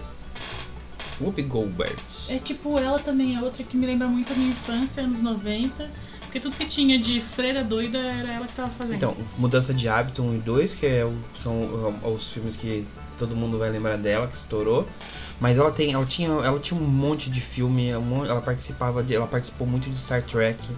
Whoopi 1.20 1.42
Goldberg. 1.42 1.96
é 2.28 2.38
tipo, 2.38 2.78
ela 2.78 2.98
também 2.98 3.34
é 3.36 3.40
outra 3.40 3.64
que 3.64 3.76
me 3.76 3.86
lembra 3.86 4.06
muito 4.08 4.32
a 4.32 4.36
minha 4.36 4.50
infância, 4.50 5.02
anos 5.02 5.20
90. 5.22 5.88
Porque 6.24 6.40
tudo 6.40 6.56
que 6.56 6.64
tinha 6.64 6.98
de 6.98 7.20
freira 7.20 7.62
doida 7.62 7.98
era 7.98 8.32
ela 8.32 8.46
que 8.46 8.54
tava 8.54 8.70
fazendo. 8.70 8.96
Então, 8.96 9.14
Mudança 9.36 9.74
de 9.74 9.86
Hábito 9.86 10.22
1 10.22 10.34
e 10.36 10.38
2, 10.38 10.72
que 10.74 10.86
é 10.86 11.04
o- 11.04 11.14
são 11.36 11.94
é, 12.02 12.08
os 12.08 12.32
filmes 12.32 12.56
que 12.56 12.86
todo 13.18 13.36
mundo 13.36 13.58
vai 13.58 13.70
lembrar 13.70 13.96
dela, 13.96 14.26
que 14.26 14.36
estourou. 14.36 14.86
Mas 15.40 15.58
ela 15.58 15.70
tem, 15.70 15.92
ela 15.92 16.06
tinha, 16.06 16.28
ela 16.28 16.58
tinha 16.58 16.78
um 16.78 16.84
monte 16.84 17.28
de 17.30 17.40
filme, 17.40 17.88
ela 17.88 18.40
participava 18.40 19.02
de, 19.02 19.14
ela 19.14 19.26
participou 19.26 19.66
muito 19.66 19.90
de 19.90 19.98
Star 19.98 20.22
Trek. 20.22 20.68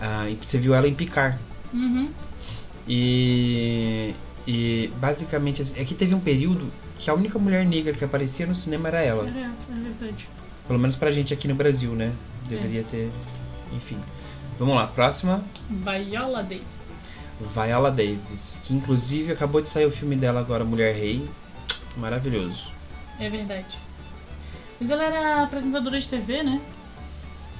Ah, 0.00 0.28
e 0.28 0.36
você 0.36 0.58
viu 0.58 0.74
ela 0.74 0.88
em 0.88 0.94
Picard. 0.94 1.38
Uhum. 1.72 2.10
E 2.86 4.14
e 4.46 4.90
basicamente 5.00 5.64
é 5.74 5.84
que 5.84 5.94
teve 5.94 6.14
um 6.14 6.20
período 6.20 6.70
que 6.98 7.08
a 7.08 7.14
única 7.14 7.38
mulher 7.38 7.64
negra 7.64 7.92
que 7.94 8.04
aparecia 8.04 8.46
no 8.46 8.54
cinema 8.54 8.88
era 8.88 9.00
ela. 9.02 9.26
É, 9.26 9.40
é 9.40 9.80
verdade. 9.80 10.28
Pelo 10.66 10.78
menos 10.78 10.96
pra 10.96 11.10
gente 11.10 11.32
aqui 11.32 11.48
no 11.48 11.54
Brasil, 11.54 11.92
né? 11.92 12.12
Deveria 12.48 12.84
ter, 12.84 13.10
enfim. 13.72 13.98
Vamos 14.58 14.74
lá, 14.74 14.86
próxima. 14.86 15.42
Viola 15.68 16.42
Davis. 16.42 16.83
Viola 17.44 17.90
Davis, 17.90 18.60
que 18.64 18.74
inclusive 18.74 19.32
acabou 19.32 19.60
de 19.60 19.68
sair 19.68 19.86
o 19.86 19.90
filme 19.90 20.16
dela 20.16 20.40
agora, 20.40 20.64
Mulher 20.64 20.94
Rei. 20.94 21.28
Maravilhoso. 21.96 22.72
É 23.18 23.28
verdade. 23.30 23.78
Mas 24.80 24.90
ela 24.90 25.04
era 25.04 25.42
apresentadora 25.44 26.00
de 26.00 26.08
TV, 26.08 26.42
né? 26.42 26.60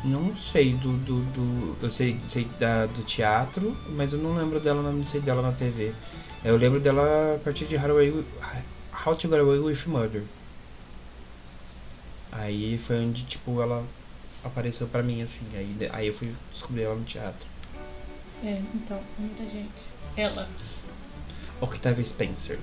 Não 0.05 0.37
sei 0.37 0.75
do. 0.75 0.92
do, 0.99 1.23
do- 1.33 1.77
eu 1.83 1.90
sei, 1.90 2.18
sei 2.27 2.47
da, 2.59 2.87
do 2.87 3.03
teatro, 3.05 3.77
mas 3.90 4.12
eu 4.12 4.18
não 4.18 4.35
lembro 4.37 4.61
dela, 4.61 4.83
não 4.92 5.05
sei 5.07 5.20
dela 5.20 5.40
na 5.40 5.53
TV. 5.53 5.92
Eu 6.44 6.57
lembro 6.57 6.79
dela 6.81 7.37
a 7.37 7.38
partir 7.38 7.64
de 7.64 7.77
How, 7.77 9.14
to 9.16 9.29
Get 9.29 9.38
Away- 9.40 9.59
with 9.61 9.79
Murder. 9.87 10.23
Aí 12.33 12.77
foi 12.79 12.97
onde, 13.05 13.25
tipo, 13.25 13.62
ela 13.62 13.85
apareceu 14.44 14.87
pra 14.88 15.03
mim, 15.03 15.23
assim. 15.23 15.47
Aí, 15.55 15.88
aí 15.92 16.07
eu 16.09 16.14
fui 16.14 16.35
descobrir 16.53 16.83
ela 16.83 16.94
no 16.97 17.05
teatro. 17.05 17.47
É, 18.44 18.61
então, 18.74 19.00
muita 19.18 19.42
gente. 19.44 19.70
Ela. 20.16 20.48
Octavia 21.61 22.04
Spencer. 22.04 22.59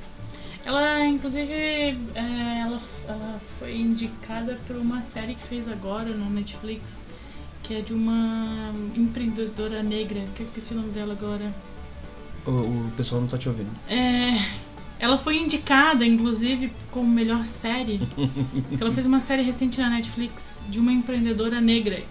Ela, 0.64 1.08
inclusive, 1.08 1.52
é, 1.54 2.60
ela, 2.62 2.80
ela 3.08 3.42
foi 3.58 3.76
indicada 3.76 4.60
por 4.68 4.76
uma 4.76 5.02
série 5.02 5.34
que 5.34 5.48
fez 5.48 5.68
agora 5.68 6.10
no 6.10 6.30
Netflix, 6.30 7.02
que 7.64 7.74
é 7.74 7.82
de 7.82 7.94
uma 7.94 8.72
empreendedora 8.96 9.82
negra, 9.82 10.22
que 10.36 10.42
eu 10.42 10.46
esqueci 10.46 10.74
o 10.74 10.78
nome 10.78 10.92
dela 10.92 11.14
agora. 11.14 11.52
O, 12.46 12.52
o 12.52 12.92
pessoal 12.96 13.22
não 13.22 13.28
tá 13.28 13.40
te 13.40 13.50
ouvindo. 13.50 13.72
É, 13.90 14.38
ela 15.00 15.18
foi 15.18 15.38
indicada, 15.38 16.06
inclusive, 16.06 16.72
como 16.92 17.10
melhor 17.10 17.44
série. 17.44 18.00
ela 18.80 18.92
fez 18.92 19.08
uma 19.08 19.20
série 19.20 19.42
recente 19.42 19.82
na 19.82 19.90
Netflix 19.90 20.64
de 20.70 20.78
uma 20.78 20.92
empreendedora 20.92 21.60
negra 21.60 22.04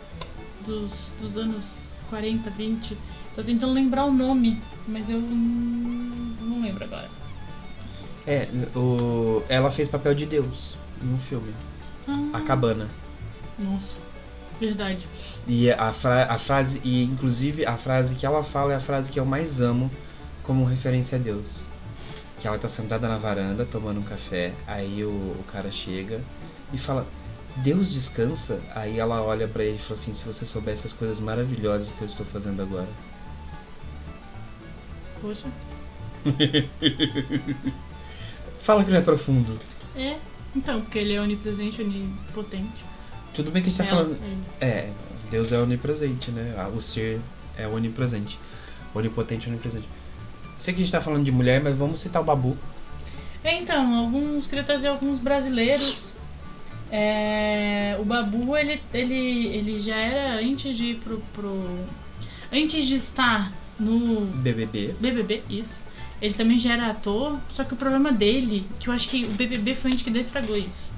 dos, 0.66 1.12
dos 1.20 1.38
anos 1.38 1.96
40, 2.09 2.50
20. 2.50 2.98
Tô 3.40 3.44
tentando 3.44 3.72
lembrar 3.72 4.05
o 4.05 4.12
nome, 4.12 4.62
mas 4.87 5.09
eu 5.09 5.18
não, 5.18 6.61
lembro 6.61 6.85
agora. 6.85 7.09
É, 8.26 8.46
o, 8.76 9.42
ela 9.48 9.70
fez 9.70 9.88
papel 9.88 10.14
de 10.14 10.26
Deus 10.26 10.76
no 11.00 11.16
filme. 11.16 11.50
Ah, 12.07 12.20
A 12.35 12.40
Cabana. 12.42 12.87
Nossa, 13.59 13.94
verdade. 14.61 15.09
E 15.48 15.70
a, 15.70 15.90
fra 15.90 16.26
a 16.26 16.38
frase, 16.38 16.83
e 16.85 17.03
inclusive 17.03 17.64
a 17.64 17.79
frase 17.79 18.14
que 18.14 18.26
ela 18.26 18.44
fala 18.44 18.74
é 18.74 18.76
a 18.76 18.81
frase 18.81 19.11
que 19.11 19.18
eu 19.18 19.24
mais 19.24 19.59
amo 19.59 19.90
como 20.42 20.62
referência 20.66 21.16
a 21.16 21.20
Deus. 21.22 21.46
Que 22.38 22.46
ela 22.46 22.59
tá 22.59 22.68
sentada 22.68 23.09
na 23.09 23.16
varanda 23.16 23.64
tomando 23.64 24.00
um 24.00 24.05
café, 24.05 24.53
aí 24.66 25.03
o, 25.03 25.09
o 25.09 25.44
cara 25.50 25.70
chega 25.70 26.20
e 26.74 26.79
fala: 26.79 27.07
Deus 27.57 27.90
descansa? 27.90 28.61
Aí 28.74 28.98
ela 28.98 29.22
olha 29.22 29.48
pra 29.48 29.64
ele 29.64 29.76
e 29.76 29.81
fala 29.81 29.98
assim: 29.98 30.12
Se 30.12 30.26
você 30.26 30.44
soubesse 30.44 30.87
as 30.87 30.92
coisas 30.92 31.20
maravilhosas 31.20 31.90
que 31.90 32.03
eu 32.03 32.07
estou 32.07 32.26
fazendo 32.26 32.61
agora. 32.61 33.10
Poxa. 35.20 35.46
Fala 38.62 38.85
que 38.85 38.90
não 38.90 38.98
é 38.98 39.02
profundo. 39.02 39.59
É, 39.96 40.16
então, 40.54 40.80
porque 40.83 40.98
ele 40.98 41.14
é 41.14 41.20
onipresente, 41.20 41.80
onipotente. 41.83 42.85
Tudo 43.35 43.50
bem 43.50 43.62
que 43.62 43.68
a 43.68 43.72
gente 43.72 43.78
tá 43.78 43.85
Ela- 43.88 44.04
falando. 44.04 44.18
ele. 44.22 44.37
É, 44.61 44.90
Deus 45.30 45.52
é 45.52 45.59
onipresente, 45.59 46.30
né? 46.30 46.54
Ah, 46.59 46.68
O 46.68 46.80
ser 46.83 47.20
é 47.56 47.66
onipresente. 47.66 48.38
Onipotente 48.94 49.46
e 49.46 49.50
onipresente. 49.50 49.88
Sei 50.59 50.74
que 50.74 50.80
a 50.80 50.85
gente 50.85 50.92
tá 50.92 51.00
falando 51.00 51.24
de 51.24 51.33
mulher, 51.33 51.61
mas 51.62 51.76
vamos 51.76 52.00
citar 52.00 52.20
o 52.20 52.24
Babu. 52.24 52.56
É, 53.42 53.59
então, 53.59 53.94
alguns, 53.98 54.46
queria 54.46 54.64
trazer 54.64 54.88
alguns 54.88 55.18
brasileiros. 55.20 56.11
É, 56.92 57.96
o 57.98 58.04
Babu, 58.04 58.56
ele, 58.56 58.80
ele, 58.92 59.46
ele 59.46 59.80
já 59.80 59.96
era, 59.96 60.40
antes 60.44 60.76
de 60.76 60.87
ir 60.87 60.96
pro, 60.96 61.18
pro. 61.33 61.78
Antes 62.52 62.85
de 62.87 62.96
estar 62.96 63.52
no 63.80 64.26
BBB. 64.26 64.94
BBB, 65.00 65.42
isso. 65.48 65.82
Ele 66.20 66.34
também 66.34 66.58
já 66.58 66.74
era 66.74 66.90
ator, 66.90 67.38
só 67.48 67.64
que 67.64 67.72
o 67.72 67.76
problema 67.76 68.12
dele, 68.12 68.66
que 68.78 68.88
eu 68.88 68.92
acho 68.92 69.08
que 69.08 69.24
o 69.24 69.30
BBB 69.30 69.74
foi 69.74 69.90
onde 69.92 70.04
que 70.04 70.10
defragou 70.10 70.56
isso. 70.56 70.90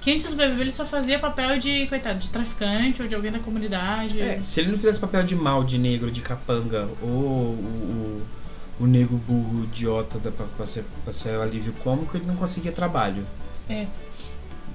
Que 0.00 0.10
antes 0.10 0.26
do 0.26 0.34
BBB 0.34 0.62
ele 0.62 0.72
só 0.72 0.86
fazia 0.86 1.18
papel 1.18 1.58
de, 1.58 1.86
coitado, 1.86 2.18
de 2.18 2.30
traficante 2.30 3.02
ou 3.02 3.08
de 3.08 3.14
alguém 3.14 3.30
da 3.30 3.38
comunidade. 3.38 4.18
É, 4.18 4.40
se 4.42 4.60
ele 4.60 4.70
não 4.70 4.78
fizesse 4.78 4.98
papel 4.98 5.22
de 5.22 5.36
mal, 5.36 5.62
de 5.62 5.76
negro, 5.76 6.10
de 6.10 6.22
capanga, 6.22 6.88
ou 7.02 7.08
o, 7.08 8.22
o, 8.80 8.84
o 8.84 8.86
negro 8.86 9.18
burro, 9.28 9.64
idiota 9.64 10.18
da, 10.18 10.30
pra, 10.30 10.46
pra, 10.46 10.66
ser, 10.66 10.84
pra 11.04 11.12
ser 11.12 11.36
o 11.36 11.42
alívio 11.42 11.74
cômico, 11.84 12.16
ele 12.16 12.24
não 12.24 12.36
conseguia 12.36 12.72
trabalho. 12.72 13.22
É. 13.68 13.86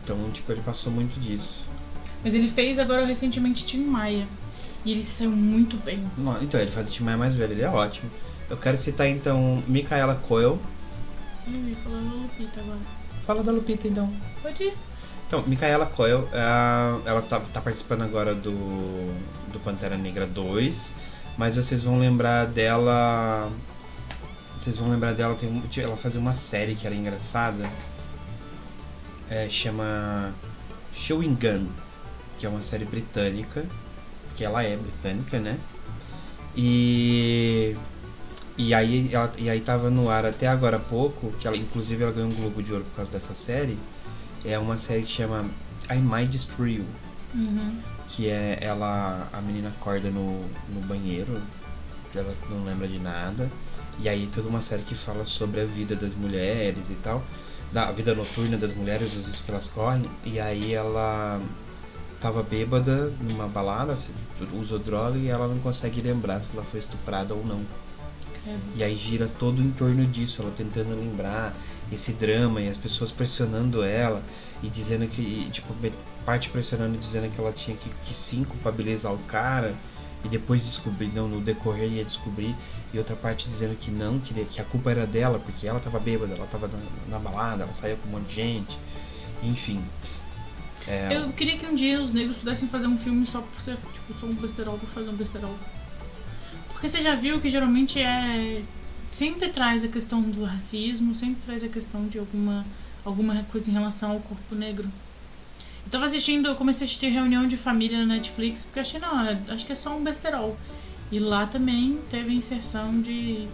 Então, 0.03 0.29
tipo, 0.31 0.51
ele 0.51 0.61
passou 0.61 0.93
muito 0.93 1.19
disso. 1.19 1.65
Mas 2.23 2.35
ele 2.35 2.47
fez 2.47 2.77
agora 2.77 3.03
recentemente 3.05 3.65
Tim 3.65 3.83
Maia. 3.83 4.27
E 4.85 4.91
ele 4.91 5.03
saiu 5.03 5.31
muito 5.31 5.77
bem. 5.77 6.05
Não, 6.15 6.41
Então, 6.41 6.59
ele 6.59 6.71
faz 6.71 6.87
o 6.87 6.91
time 6.91 7.15
mais 7.17 7.35
velho, 7.35 7.53
ele 7.53 7.63
é 7.63 7.69
ótimo. 7.69 8.09
Eu 8.47 8.55
quero 8.55 8.77
citar 8.77 9.07
então 9.07 9.63
Micaela 9.67 10.15
Coel. 10.15 10.59
Ih, 11.47 11.75
falando 11.83 12.21
Lupita 12.21 12.59
agora. 12.59 12.79
Fala 13.25 13.43
da 13.43 13.51
Lupita 13.51 13.87
então. 13.87 14.13
Pode 14.43 14.63
ir. 14.63 14.73
Então, 15.27 15.41
Micaela 15.47 15.87
Coel, 15.87 16.29
é, 16.31 17.09
ela 17.09 17.21
tá, 17.23 17.39
tá 17.39 17.59
participando 17.59 18.03
agora 18.03 18.35
do, 18.35 18.51
do 19.51 19.59
Pantera 19.63 19.97
Negra 19.97 20.27
2, 20.27 20.93
mas 21.35 21.55
vocês 21.55 21.81
vão 21.81 21.99
lembrar 21.99 22.45
dela. 22.45 23.51
Vocês 24.55 24.77
vão 24.77 24.91
lembrar 24.91 25.13
dela, 25.13 25.35
tem, 25.35 25.63
ela 25.77 25.97
fazia 25.97 26.19
uma 26.19 26.35
série 26.35 26.75
que 26.75 26.85
era 26.87 26.95
engraçada, 26.95 27.69
é, 29.29 29.49
chama 29.49 30.33
Chewing 30.93 31.35
Gun, 31.35 31.67
que 32.37 32.45
é 32.45 32.49
uma 32.49 32.63
série 32.63 32.85
britânica, 32.85 33.65
que 34.35 34.43
ela 34.43 34.63
é 34.63 34.75
britânica, 34.75 35.39
né? 35.39 35.57
E. 36.55 37.75
E 38.57 38.73
aí, 38.73 39.09
ela, 39.13 39.33
e 39.37 39.49
aí 39.49 39.59
tava 39.59 39.89
no 39.89 40.09
ar 40.09 40.25
até 40.25 40.47
agora 40.47 40.77
há 40.77 40.79
pouco, 40.79 41.31
que 41.39 41.45
ela 41.45 41.57
inclusive 41.57 42.01
ela 42.01 42.11
ganhou 42.13 42.29
um 42.29 42.33
Globo 42.33 42.63
de 42.63 42.71
Ouro 42.71 42.85
por 42.85 42.95
causa 42.95 43.11
dessa 43.11 43.35
série. 43.35 43.77
É 44.45 44.57
uma 44.57 44.77
série 44.77 45.03
que 45.03 45.11
chama 45.11 45.45
I 45.91 45.97
Might 45.97 46.27
Destroy 46.27 46.75
You, 46.75 46.85
Uhum. 47.33 47.81
que 48.07 48.29
é 48.29 48.57
ela, 48.61 49.27
a 49.33 49.41
menina 49.41 49.67
acorda 49.69 50.09
no, 50.09 50.45
no 50.69 50.79
banheiro, 50.87 51.41
ela 52.13 52.33
não 52.49 52.63
lembra 52.63 52.87
de 52.87 52.97
nada, 52.97 53.49
e 53.99 54.07
aí 54.07 54.29
toda 54.33 54.47
uma 54.47 54.61
série 54.61 54.83
que 54.83 54.95
fala 54.95 55.25
sobre 55.25 55.59
a 55.59 55.65
vida 55.65 55.93
das 55.97 56.13
mulheres 56.13 56.89
e 56.89 56.95
tal, 57.03 57.21
da 57.73 57.91
vida 57.91 58.15
noturna 58.15 58.55
das 58.55 58.73
mulheres, 58.73 59.17
os 59.17 59.25
riscos 59.25 59.41
que 59.41 59.51
elas 59.51 59.67
correm, 59.67 60.05
e 60.23 60.39
aí 60.39 60.73
ela 60.73 61.41
tava 62.25 62.41
bêbada 62.41 63.13
numa 63.21 63.47
balada, 63.47 63.95
se- 63.95 64.11
usou 64.51 64.79
droga 64.79 65.15
e 65.15 65.27
ela 65.27 65.47
não 65.47 65.59
consegue 65.59 66.01
lembrar 66.01 66.41
se 66.41 66.53
ela 66.57 66.65
foi 66.65 66.79
estuprada 66.79 67.35
ou 67.35 67.45
não. 67.45 67.61
E 68.75 68.83
aí 68.83 68.95
gira 68.95 69.29
todo 69.39 69.61
em 69.61 69.69
torno 69.69 70.03
disso, 70.07 70.41
ela 70.41 70.49
tentando 70.49 70.99
lembrar 70.99 71.53
esse 71.91 72.13
drama 72.13 72.61
e 72.61 72.67
as 72.67 72.77
pessoas 72.77 73.11
pressionando 73.11 73.83
ela 73.83 74.23
e 74.63 74.69
dizendo 74.69 75.07
que, 75.07 75.51
tipo, 75.51 75.71
parte 76.25 76.49
pressionando 76.49 76.95
e 76.95 76.97
dizendo 76.97 77.31
que 77.31 77.39
ela 77.39 77.51
tinha 77.51 77.77
que, 77.77 77.91
que 78.03 78.13
sim 78.13 78.43
culpabilizar 78.43 79.13
o 79.13 79.19
cara 79.19 79.75
e 80.23 80.27
depois 80.27 80.65
descobrir, 80.65 81.11
não, 81.13 81.27
no 81.27 81.39
decorrer 81.39 81.91
ia 81.91 82.03
descobrir, 82.03 82.55
e 82.91 82.97
outra 82.97 83.15
parte 83.15 83.47
dizendo 83.47 83.77
que 83.77 83.91
não, 83.91 84.17
que, 84.17 84.33
que 84.45 84.59
a 84.59 84.65
culpa 84.65 84.89
era 84.89 85.05
dela, 85.05 85.37
porque 85.37 85.67
ela 85.67 85.79
tava 85.79 85.99
bêbada, 85.99 86.33
ela 86.33 86.47
tava 86.47 86.67
na, 86.67 86.79
na 87.07 87.19
balada, 87.19 87.61
ela 87.61 87.73
saiu 87.75 87.97
com 87.97 88.09
um 88.09 88.13
monte 88.13 88.29
de 88.29 88.33
gente, 88.35 88.79
enfim. 89.43 89.83
É, 90.87 91.15
Eu 91.15 91.31
queria 91.33 91.57
que 91.57 91.65
um 91.65 91.75
dia 91.75 92.01
os 92.01 92.13
negros 92.13 92.37
pudessem 92.37 92.67
fazer 92.69 92.87
um 92.87 92.97
filme 92.97 93.25
só 93.25 93.41
por 93.41 93.61
ser, 93.61 93.77
tipo, 93.93 94.13
só 94.19 94.25
um 94.27 94.33
besterol 94.33 94.77
por 94.77 94.89
fazer 94.89 95.09
um 95.09 95.15
besterol. 95.15 95.55
Porque 96.69 96.89
você 96.89 97.01
já 97.01 97.15
viu 97.15 97.39
que 97.39 97.49
geralmente 97.49 97.99
é. 98.01 98.61
Sempre 99.09 99.49
traz 99.49 99.83
a 99.83 99.87
questão 99.87 100.21
do 100.21 100.43
racismo, 100.43 101.15
sempre 101.15 101.41
traz 101.45 101.63
a 101.63 101.69
questão 101.69 102.05
de 102.05 102.19
alguma, 102.19 102.65
alguma 103.05 103.43
coisa 103.43 103.69
em 103.69 103.73
relação 103.73 104.11
ao 104.11 104.19
corpo 104.19 104.53
negro. 104.53 104.89
Eu 105.85 105.91
tava 105.91 106.05
assistindo, 106.05 106.47
eu 106.47 106.55
comecei 106.55 106.85
a 106.85 106.87
assistir 106.87 107.07
reunião 107.07 107.47
de 107.47 107.55
família 107.55 107.99
na 107.99 108.15
Netflix, 108.15 108.65
porque 108.65 108.79
achei, 108.79 108.99
não, 108.99 109.17
acho 109.47 109.65
que 109.65 109.71
é 109.71 109.75
só 109.75 109.95
um 109.95 110.03
besterol. 110.03 110.57
E 111.11 111.19
lá 111.19 111.45
também 111.45 111.99
teve 112.09 112.33
inserção 112.33 113.01
de. 113.01 113.47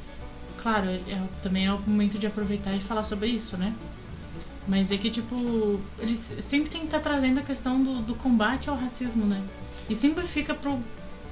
Claro, 0.62 0.88
é, 0.90 1.00
também 1.44 1.66
é 1.68 1.74
o 1.74 1.80
momento 1.80 2.18
de 2.18 2.26
aproveitar 2.26 2.74
e 2.76 2.80
falar 2.80 3.04
sobre 3.04 3.28
isso, 3.30 3.58
né? 3.58 3.74
Mas 4.72 4.90
é 4.90 4.96
que, 4.96 5.12
tipo, 5.12 5.82
eles 6.00 6.18
sempre 6.40 6.70
tem 6.70 6.80
que 6.80 6.88
estar 6.88 7.02
trazendo 7.02 7.42
a 7.42 7.44
questão 7.44 7.84
do, 7.84 8.02
do 8.04 8.16
combate 8.16 8.70
ao 8.70 8.76
racismo, 8.78 9.26
né? 9.26 9.44
E 9.90 9.96
sempre 9.98 10.26
fica 10.26 10.54
pro, 10.54 10.80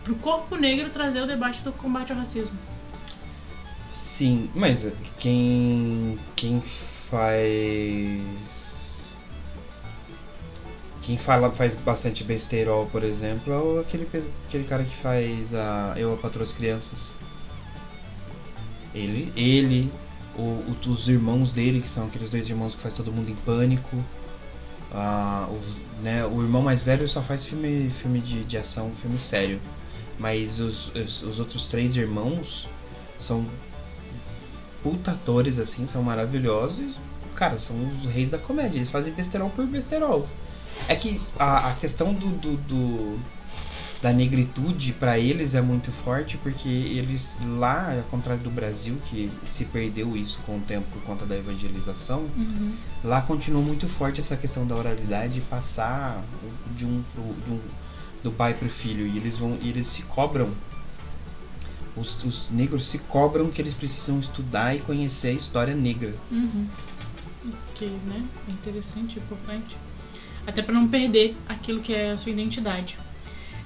pro 0.04 0.14
corpo 0.16 0.58
negro 0.58 0.90
trazer 0.90 1.22
o 1.22 1.26
debate 1.26 1.62
do 1.62 1.72
combate 1.72 2.12
ao 2.12 2.18
racismo. 2.18 2.60
Sim, 3.94 4.50
mas 4.54 4.86
quem 5.18 6.20
quem 6.36 6.60
faz 7.10 7.48
quem 11.02 11.18
fala 11.18 11.50
faz 11.50 11.76
bastante 11.76 12.26
besteirol, 12.26 12.88
por 12.88 13.06
exemplo, 13.06 13.54
é 13.54 13.80
aquele 13.80 14.06
aquele 14.50 14.66
cara 14.66 14.84
que 14.84 14.98
faz 14.98 15.54
a 15.54 15.94
eu 15.96 16.20
Patroa 16.22 16.44
as 16.44 16.52
crianças. 16.52 17.16
Ele, 18.94 19.32
ele, 19.34 19.90
o, 20.40 20.76
o- 20.88 20.90
os 20.90 21.08
irmãos 21.10 21.52
dele, 21.52 21.82
que 21.82 21.90
são 21.90 22.06
aqueles 22.08 22.30
dois 22.30 22.50
irmãos 22.50 22.74
que 22.76 22.82
faz 22.82 22.94
todo 22.94 23.12
mundo 23.12 23.30
em 23.30 23.36
pânico. 23.36 23.98
Ah, 24.92 25.48
os- 25.52 25.76
né, 26.04 26.26
o 26.26 26.42
irmão 26.42 26.62
mais 26.62 26.82
velho 26.84 27.08
só 27.08 27.22
faz 27.22 27.46
filme, 27.46 27.90
filme 27.90 28.20
de, 28.20 28.44
de 28.44 28.58
ação, 28.58 28.92
filme 29.02 29.20
sério. 29.20 29.60
Mas 30.18 30.60
os, 30.60 30.94
os, 30.96 31.24
os 31.24 31.40
outros 31.40 31.66
três 31.66 31.96
irmãos 31.96 32.68
são 33.20 33.46
puta 34.84 35.12
atores, 35.12 35.60
assim, 35.60 35.86
são 35.86 36.02
maravilhosos. 36.04 36.96
Cara, 37.36 37.58
são 37.58 37.76
os 38.04 38.10
reis 38.12 38.30
da 38.30 38.38
comédia. 38.38 38.78
Eles 38.78 38.90
fazem 38.92 39.14
besterol 39.14 39.50
por 39.50 39.66
besterol. 39.66 40.28
É 40.88 40.96
que 40.96 41.22
a, 41.38 41.70
a 41.70 41.74
questão 41.76 42.14
do, 42.14 42.28
do, 42.30 42.56
do, 42.58 43.20
da 44.02 44.14
negritude 44.14 44.94
para 44.94 45.20
eles 45.20 45.54
é 45.56 45.62
muito 45.62 45.92
forte 45.92 46.38
porque 46.38 46.70
eles 46.70 47.38
lá, 47.58 47.94
ao 47.98 48.04
contrário 48.04 48.42
do 48.42 48.50
Brasil 48.50 48.98
que 49.10 49.30
se 49.46 49.66
perdeu 49.66 50.16
isso 50.16 50.40
com 50.46 50.58
o 50.58 50.62
tempo 50.62 50.88
por 50.94 51.02
conta 51.04 51.26
da 51.26 51.36
evangelização, 51.38 52.22
Uhum. 52.38 52.74
lá 53.04 53.22
continua 53.22 53.62
muito 53.62 53.88
forte 53.90 54.22
essa 54.22 54.38
questão 54.38 54.66
da 54.66 54.74
oralidade 54.76 55.42
passar 55.42 56.24
de 56.78 56.86
um, 56.86 57.04
pro- 57.14 57.36
de 57.46 57.52
um- 57.52 57.60
do 58.24 58.32
pai 58.32 58.54
pro 58.54 58.70
filho 58.70 59.06
e 59.06 59.18
eles 59.18 59.38
vão 59.38 59.58
e 59.62 59.68
eles 59.70 59.88
se 59.88 60.04
cobram 60.04 60.50
os, 61.96 62.24
os 62.24 62.50
negros 62.50 62.88
se 62.88 63.00
cobram 63.00 63.50
que 63.52 63.62
eles 63.62 63.74
precisam 63.74 64.20
estudar 64.20 64.76
e 64.76 64.80
conhecer 64.80 65.30
a 65.30 65.34
história 65.34 65.76
negra 65.76 66.14
Uhum. 66.32 66.68
Que, 67.76 67.86
né? 67.86 68.24
É 68.48 68.52
interessante, 68.52 69.18
importante. 69.20 69.76
Até 70.46 70.62
pra 70.62 70.74
não 70.74 70.88
perder 70.90 71.38
aquilo 71.48 71.82
que 71.82 71.94
é 71.94 72.12
a 72.12 72.18
sua 72.18 72.32
identidade. 72.34 72.98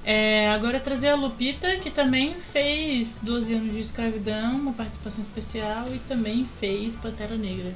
É, 0.04 0.50
agora 0.50 0.78
trazer 0.78 1.08
a 1.08 1.14
Lupita, 1.14 1.76
que 1.76 1.90
também 1.90 2.34
fez 2.52 3.20
12 3.22 3.54
anos 3.54 3.72
de 3.72 3.80
escravidão, 3.80 4.56
uma 4.56 4.72
participação 4.72 5.24
especial 5.24 5.86
e 5.94 5.98
também 6.00 6.46
fez 6.60 6.94
Pantera 6.94 7.36
Negra. 7.36 7.72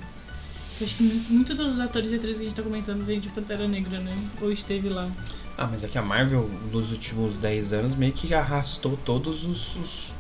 Eu 0.81 0.87
acho 0.87 0.97
que 0.97 1.03
mu- 1.03 1.25
muitos 1.31 1.57
dos 1.57 1.81
atores 1.81 2.13
e 2.13 2.17
atrizes 2.17 2.39
que 2.39 2.45
a 2.45 2.49
gente 2.51 2.57
tá 2.57 2.63
comentando 2.63 3.05
vêm 3.05 3.19
de 3.19 3.29
Pantera 3.31 3.67
Negra, 3.67 3.99
né? 3.99 4.15
Ou 4.43 4.53
esteve 4.53 4.91
lá. 4.91 5.09
ah 5.57 5.67
mas 5.71 5.83
é 5.83 5.89
que 5.89 5.97
a 5.97 6.03
Marvel 6.03 6.49
nos 6.71 6.93
últimos 6.93 7.35
10 7.37 7.73
anos 7.73 7.97
meio 7.97 8.13
que 8.13 8.33
arrastou 8.35 8.97
todos 8.99 9.45
os, 9.45 9.75
os, 9.77 10.13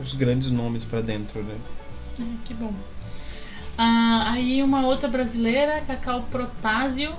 os 0.00 0.14
grandes 0.14 0.50
nomes 0.50 0.84
pra 0.84 1.02
dentro 1.02 1.42
né 1.42 1.54
É, 2.18 2.22
que 2.46 2.54
bom. 2.54 2.72
Ah, 3.78 4.32
aí 4.32 4.62
uma 4.62 4.86
outra 4.86 5.06
brasileira, 5.06 5.82
Cacau 5.86 6.22
Protásio, 6.30 7.14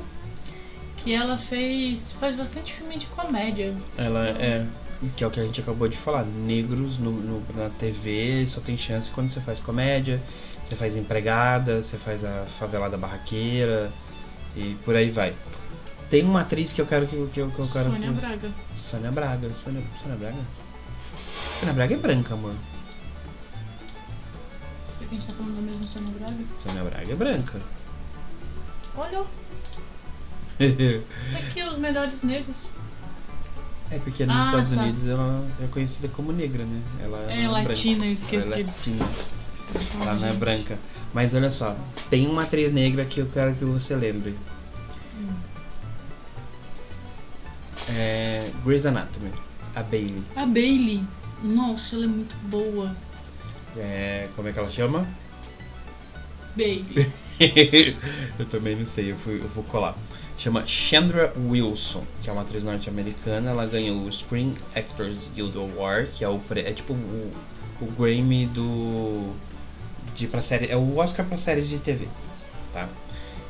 que 0.97 1.13
ela 1.13 1.37
fez. 1.37 2.11
faz 2.19 2.35
bastante 2.35 2.73
filme 2.73 2.97
de 2.97 3.05
comédia. 3.07 3.73
ela 3.97 4.27
é 4.27 4.65
que 5.15 5.23
é 5.23 5.27
o 5.27 5.31
que 5.31 5.39
a 5.39 5.43
gente 5.43 5.61
acabou 5.61 5.87
de 5.87 5.95
falar 5.95 6.25
negros 6.25 6.97
no, 6.97 7.11
no- 7.11 7.45
na 7.55 7.69
TV 7.69 8.45
só 8.47 8.59
tem 8.59 8.75
chance 8.75 9.11
quando 9.11 9.29
você 9.29 9.39
faz 9.39 9.59
comédia 9.59 10.19
você 10.65 10.75
faz 10.75 10.97
empregada 10.97 11.83
você 11.83 11.97
faz 11.99 12.25
a 12.25 12.45
favelada 12.59 12.97
barraqueira 12.97 13.91
e 14.55 14.75
por 14.83 14.95
aí 14.95 15.11
vai 15.11 15.35
tem 16.09 16.23
uma 16.23 16.41
atriz 16.41 16.73
que 16.73 16.81
eu 16.81 16.87
quero 16.87 17.05
que, 17.05 17.15
que, 17.27 17.39
eu- 17.39 17.51
que 17.51 17.59
eu 17.59 17.67
quero 17.67 17.91
Sônia 17.91 18.11
que- 18.11 18.19
Braga. 18.19 18.51
Sônia 18.75 19.11
Braga 19.11 19.49
Sônia, 19.63 19.83
Sônia 20.01 20.17
Braga 20.17 20.39
Sônia 21.59 21.73
Braga 21.75 21.93
é 21.93 21.97
branca 21.97 22.33
amor 22.33 22.53
Será 24.97 25.09
que 25.09 25.15
a 25.15 25.19
gente 25.19 25.27
tá 25.27 25.33
falando 25.33 25.55
da 25.57 25.61
mesma 25.61 25.87
Sônia 25.87 26.11
Braga? 26.19 26.43
Sônia 26.63 26.83
Braga 26.83 27.11
é 27.11 27.15
branca 27.15 27.61
Olha, 28.97 29.23
aqui 31.37 31.63
os 31.63 31.77
melhores 31.77 32.21
negros. 32.23 32.55
é 33.91 33.97
porque 33.99 34.25
nos 34.25 34.35
Ah, 34.35 34.45
Estados 34.45 34.71
tá. 34.71 34.81
Unidos 34.83 35.07
ela 35.07 35.45
é 35.63 35.67
conhecida 35.67 36.07
como 36.09 36.31
negra 36.31 36.63
né 36.65 36.81
ela 37.01 37.31
É, 37.31 37.43
não 37.43 37.51
latina, 37.53 38.05
eu 38.05 38.13
esqueço 38.13 38.47
ela 38.51 38.61
é 38.61 38.63
latina 38.65 39.05
Ela 40.01 40.13
não 40.15 40.27
é 40.27 40.33
branca. 40.33 40.77
Mas 41.13 41.33
olha 41.33 41.49
só, 41.49 41.75
tem 42.09 42.27
uma 42.27 42.43
atriz 42.43 42.71
negra 42.73 43.05
que 43.05 43.19
eu 43.21 43.27
quero 43.27 43.55
que 43.55 43.65
você 43.65 43.95
lembre. 43.95 44.35
Hum. 45.15 45.33
É. 47.89 48.51
Grey's 48.63 48.85
Anatomy. 48.85 49.31
A 49.75 49.81
Bailey. 49.83 50.23
A 50.35 50.45
Bailey. 50.45 51.03
Nossa, 51.43 51.95
ela 51.95 52.05
é 52.05 52.07
muito 52.07 52.35
boa. 52.47 52.95
É. 53.77 54.27
Como 54.35 54.47
é 54.47 54.53
que 54.53 54.59
ela 54.59 54.71
chama? 54.71 55.07
Baby. 56.55 57.11
eu 58.39 58.45
também 58.47 58.75
não 58.75 58.85
sei, 58.85 59.11
eu, 59.11 59.17
fui, 59.17 59.39
eu 59.39 59.47
vou 59.49 59.63
colar. 59.65 59.95
Chama 60.37 60.65
Chandra 60.67 61.33
Wilson, 61.35 62.03
que 62.21 62.29
é 62.29 62.33
uma 62.33 62.43
atriz 62.43 62.63
norte-americana. 62.63 63.49
Ela 63.51 63.65
ganhou 63.65 64.03
o 64.03 64.11
Screen 64.13 64.53
Actors 64.75 65.31
Guild 65.33 65.57
Award, 65.57 66.11
que 66.11 66.23
é 66.23 66.29
o 66.29 66.39
é 66.55 66.71
tipo 66.73 66.93
o, 66.93 67.31
o 67.81 67.85
Grammy 67.97 68.45
do 68.45 69.33
de 70.15 70.27
pra 70.27 70.41
série, 70.41 70.67
é 70.67 70.75
o 70.75 70.97
Oscar 70.97 71.25
para 71.25 71.37
séries 71.37 71.67
de 71.69 71.77
TV, 71.79 72.07
tá? 72.73 72.87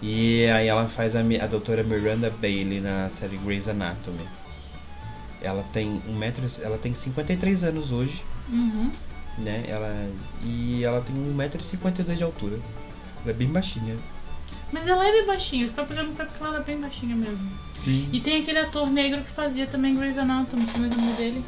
E 0.02 0.46
aí 0.48 0.68
ela 0.68 0.88
faz 0.88 1.16
a, 1.16 1.20
a 1.22 1.48
doutora 1.48 1.82
Miranda 1.84 2.30
Bailey 2.30 2.80
na 2.82 3.10
série 3.10 3.38
Grey's 3.38 3.68
Anatomy. 3.68 4.28
Ela 5.42 5.64
tem 5.72 6.02
um 6.08 6.14
metro, 6.18 6.44
ela 6.62 6.78
tem 6.78 6.94
53 6.94 7.64
anos 7.64 7.92
hoje, 7.92 8.24
Uhum. 8.50 8.92
né? 9.38 9.64
Ela 9.68 10.10
e 10.44 10.84
ela 10.84 11.02
tem 11.02 11.16
1,52m 11.16 12.16
de 12.16 12.24
altura. 12.24 12.60
Ela 13.24 13.32
é 13.32 13.34
bem 13.34 13.48
baixinha. 13.48 13.96
Mas 14.72 14.86
ela 14.86 15.08
é 15.08 15.12
bem 15.12 15.26
baixinha, 15.26 15.64
eu 15.64 15.68
estava 15.68 15.88
pegando 15.88 16.14
pra 16.16 16.26
porque 16.26 16.44
ela 16.44 16.56
era 16.56 16.64
bem 16.64 16.78
baixinha 16.80 17.16
mesmo. 17.16 17.50
Sim. 17.74 18.10
E 18.12 18.20
tem 18.20 18.42
aquele 18.42 18.60
ator 18.60 18.90
negro 18.90 19.22
que 19.22 19.32
fazia 19.32 19.66
também 19.66 19.96
Grey's 19.96 20.18
Anatomy, 20.18 20.66
como 20.68 20.86
é 20.86 20.90
o 20.90 20.92
nome 20.92 21.14
dele? 21.14 21.44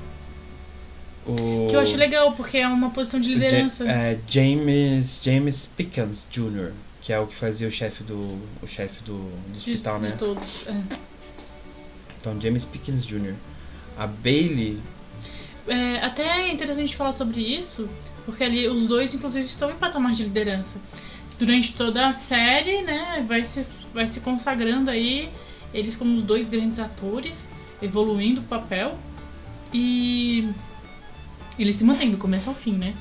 O... 1.28 1.68
Que 1.70 1.76
eu 1.76 1.80
acho 1.82 1.98
legal, 1.98 2.32
porque 2.32 2.58
é 2.58 2.68
uma 2.68 2.90
posição 2.92 3.20
de 3.20 3.34
liderança. 3.34 3.86
Ja- 3.86 3.92
é, 3.92 4.20
James 4.28 5.20
James 5.22 5.66
Pickens 5.66 6.28
Jr., 6.32 6.72
que 7.02 7.12
é 7.12 7.20
o 7.20 7.28
que 7.28 7.36
fazia 7.36 7.68
o 7.68 7.72
chefe 7.72 8.04
do 8.04 8.40
o 8.62 8.68
chefe 8.68 9.04
do, 9.04 9.14
do 9.18 9.52
de, 9.52 9.58
hospital, 9.60 10.00
né? 10.00 10.12
de 10.12 10.18
todos. 10.18 10.68
é. 10.68 10.82
Então 12.20 12.40
James 12.40 12.66
Pickens 12.66 13.06
Jr. 13.06 13.36
A 13.98 14.08
Bailey, 14.08 14.78
É, 15.68 15.98
até 16.04 16.24
é 16.24 16.52
interessante 16.54 16.96
falar 16.96 17.12
sobre 17.12 17.42
isso, 17.42 17.88
porque 18.26 18.44
ali 18.44 18.68
os 18.68 18.88
dois, 18.88 19.14
inclusive, 19.14 19.46
estão 19.46 19.70
em 19.70 19.76
patamar 19.76 20.14
de 20.14 20.24
liderança. 20.24 20.80
Durante 21.40 21.74
toda 21.74 22.08
a 22.10 22.14
série, 22.14 22.82
né, 22.82 23.24
vai 23.28 23.46
se, 23.46 23.66
vai 23.94 24.08
se 24.08 24.20
consagrando 24.20 24.92
aí 24.92 25.30
eles 25.74 25.96
como 25.96 26.16
os 26.16 26.22
dois 26.24 26.50
grandes 26.50 26.80
atores, 26.80 27.50
evoluindo 27.82 28.42
o 28.42 28.44
papel. 28.44 28.98
E 29.74 30.50
eles 31.58 31.76
se 31.78 31.84
mantêm 31.84 32.12
do 32.12 32.18
começo 32.18 32.50
ao 32.50 32.56
fim, 32.56 32.74
né? 32.74 32.94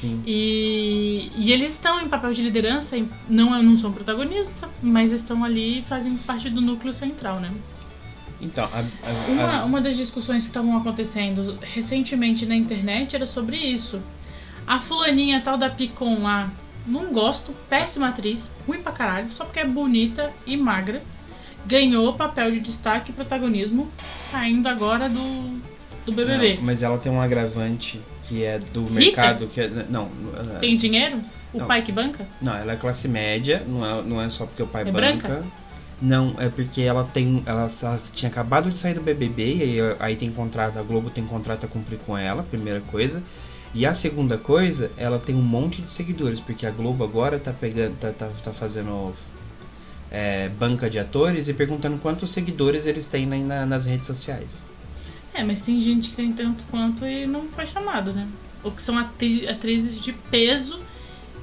sim. 0.00 0.22
E, 0.26 1.30
e 1.36 1.50
eles 1.52 1.72
estão 1.72 2.00
em 2.00 2.08
papel 2.08 2.32
de 2.32 2.42
liderança, 2.42 2.96
e 2.96 3.08
não, 3.28 3.60
não 3.62 3.76
são 3.78 3.92
protagonistas, 3.92 4.68
mas 4.82 5.10
estão 5.12 5.42
ali 5.44 5.78
e 5.80 5.82
fazem 5.82 6.16
parte 6.18 6.48
do 6.50 6.60
núcleo 6.60 6.92
central, 6.92 7.40
né? 7.40 7.50
Então, 8.40 8.64
a, 8.66 8.78
a- 8.78 9.30
Uma, 9.32 9.56
a- 9.60 9.64
uma 9.64 9.80
das 9.80 9.96
discussões 9.96 10.44
que 10.44 10.48
estavam 10.50 10.76
acontecendo 10.76 11.58
recentemente 11.62 12.46
na 12.46 12.54
internet 12.54 13.16
era 13.16 13.26
sobre 13.26 13.56
isso. 13.56 14.00
A 14.66 14.78
fulaninha 14.78 15.40
tal 15.40 15.56
da 15.58 15.68
Picon 15.70 16.22
lá, 16.22 16.48
não 16.88 17.12
gosto, 17.12 17.54
péssima 17.68 18.08
atriz, 18.08 18.50
ruim 18.66 18.80
pra 18.82 18.92
caralho, 18.92 19.30
só 19.30 19.44
porque 19.44 19.60
é 19.60 19.64
bonita 19.64 20.32
e 20.46 20.56
magra, 20.56 21.02
ganhou 21.66 22.14
papel 22.14 22.50
de 22.52 22.60
destaque 22.60 23.10
e 23.10 23.14
protagonismo 23.14 23.90
saindo 24.16 24.66
agora 24.68 25.08
do, 25.08 25.60
do 26.06 26.12
BBB. 26.12 26.56
Não, 26.56 26.62
mas 26.62 26.82
ela 26.82 26.98
tem 26.98 27.12
um 27.12 27.20
agravante 27.20 28.00
que 28.24 28.42
é 28.44 28.58
do 28.58 28.82
mercado 28.82 29.46
que 29.46 29.60
é, 29.60 29.68
não, 29.88 30.10
é- 30.54 30.58
Tem 30.58 30.76
dinheiro? 30.76 31.20
O 31.52 31.60
Não. 31.60 31.66
pai 31.66 31.80
que 31.82 31.90
banca? 31.92 32.26
não, 32.42 32.54
ela 32.54 32.72
é 32.72 32.76
classe 32.76 33.08
média, 33.08 33.62
não 33.66 33.84
é, 33.84 34.02
não 34.02 34.20
é 34.20 34.28
só 34.28 34.44
porque 34.44 34.62
o 34.62 34.66
pai 34.66 34.82
É 34.82 34.84
banca. 34.86 35.28
branca? 35.28 35.44
Não, 36.00 36.34
é 36.38 36.48
porque 36.48 36.82
ela 36.82 37.02
tem. 37.04 37.42
Ela, 37.44 37.68
ela 37.82 37.98
tinha 38.14 38.30
acabado 38.30 38.70
de 38.70 38.76
sair 38.76 38.94
do 38.94 39.00
BBB 39.00 39.54
e 39.56 39.62
aí, 39.62 39.96
aí 39.98 40.16
tem 40.16 40.30
contrato, 40.30 40.78
a 40.78 40.82
Globo 40.82 41.10
tem 41.10 41.24
contrato 41.26 41.64
a 41.64 41.68
cumprir 41.68 41.98
com 42.06 42.16
ela, 42.16 42.42
primeira 42.44 42.80
coisa. 42.82 43.20
E 43.74 43.84
a 43.84 43.94
segunda 43.94 44.38
coisa, 44.38 44.90
ela 44.96 45.18
tem 45.18 45.34
um 45.36 45.42
monte 45.42 45.82
de 45.82 45.90
seguidores, 45.90 46.40
porque 46.40 46.66
a 46.66 46.70
Globo 46.70 47.04
agora 47.04 47.38
tá 47.38 47.52
pegando. 47.52 47.96
tá, 47.98 48.12
tá, 48.12 48.30
tá 48.42 48.52
fazendo 48.52 49.14
é, 50.10 50.48
banca 50.48 50.88
de 50.88 50.98
atores 50.98 51.48
e 51.48 51.54
perguntando 51.54 51.98
quantos 51.98 52.30
seguidores 52.30 52.86
eles 52.86 53.08
têm 53.08 53.26
na- 53.26 53.36
na- 53.38 53.66
nas 53.66 53.84
redes 53.86 54.06
sociais. 54.06 54.64
É, 55.34 55.44
mas 55.44 55.60
tem 55.60 55.80
gente 55.82 56.10
que 56.10 56.16
tem 56.16 56.32
tanto 56.32 56.64
quanto 56.64 57.04
e 57.04 57.26
não 57.26 57.48
foi 57.50 57.66
chamado, 57.66 58.12
né? 58.12 58.26
Ou 58.64 58.72
que 58.72 58.82
são 58.82 58.98
atri- 58.98 59.46
atrizes 59.46 60.02
de 60.02 60.12
peso 60.12 60.82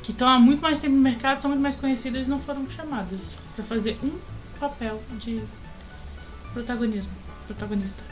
que 0.01 0.11
estão 0.11 0.27
há 0.27 0.39
muito 0.39 0.61
mais 0.61 0.79
tempo 0.79 0.95
no 0.95 1.01
mercado, 1.01 1.39
são 1.41 1.49
muito 1.51 1.61
mais 1.61 1.75
conhecidas 1.75 2.25
e 2.27 2.29
não 2.29 2.39
foram 2.39 2.67
chamadas 2.69 3.21
pra 3.55 3.63
fazer 3.63 3.97
um 4.03 4.11
papel 4.59 5.01
de 5.19 5.41
protagonismo, 6.53 7.13
protagonista. 7.45 8.03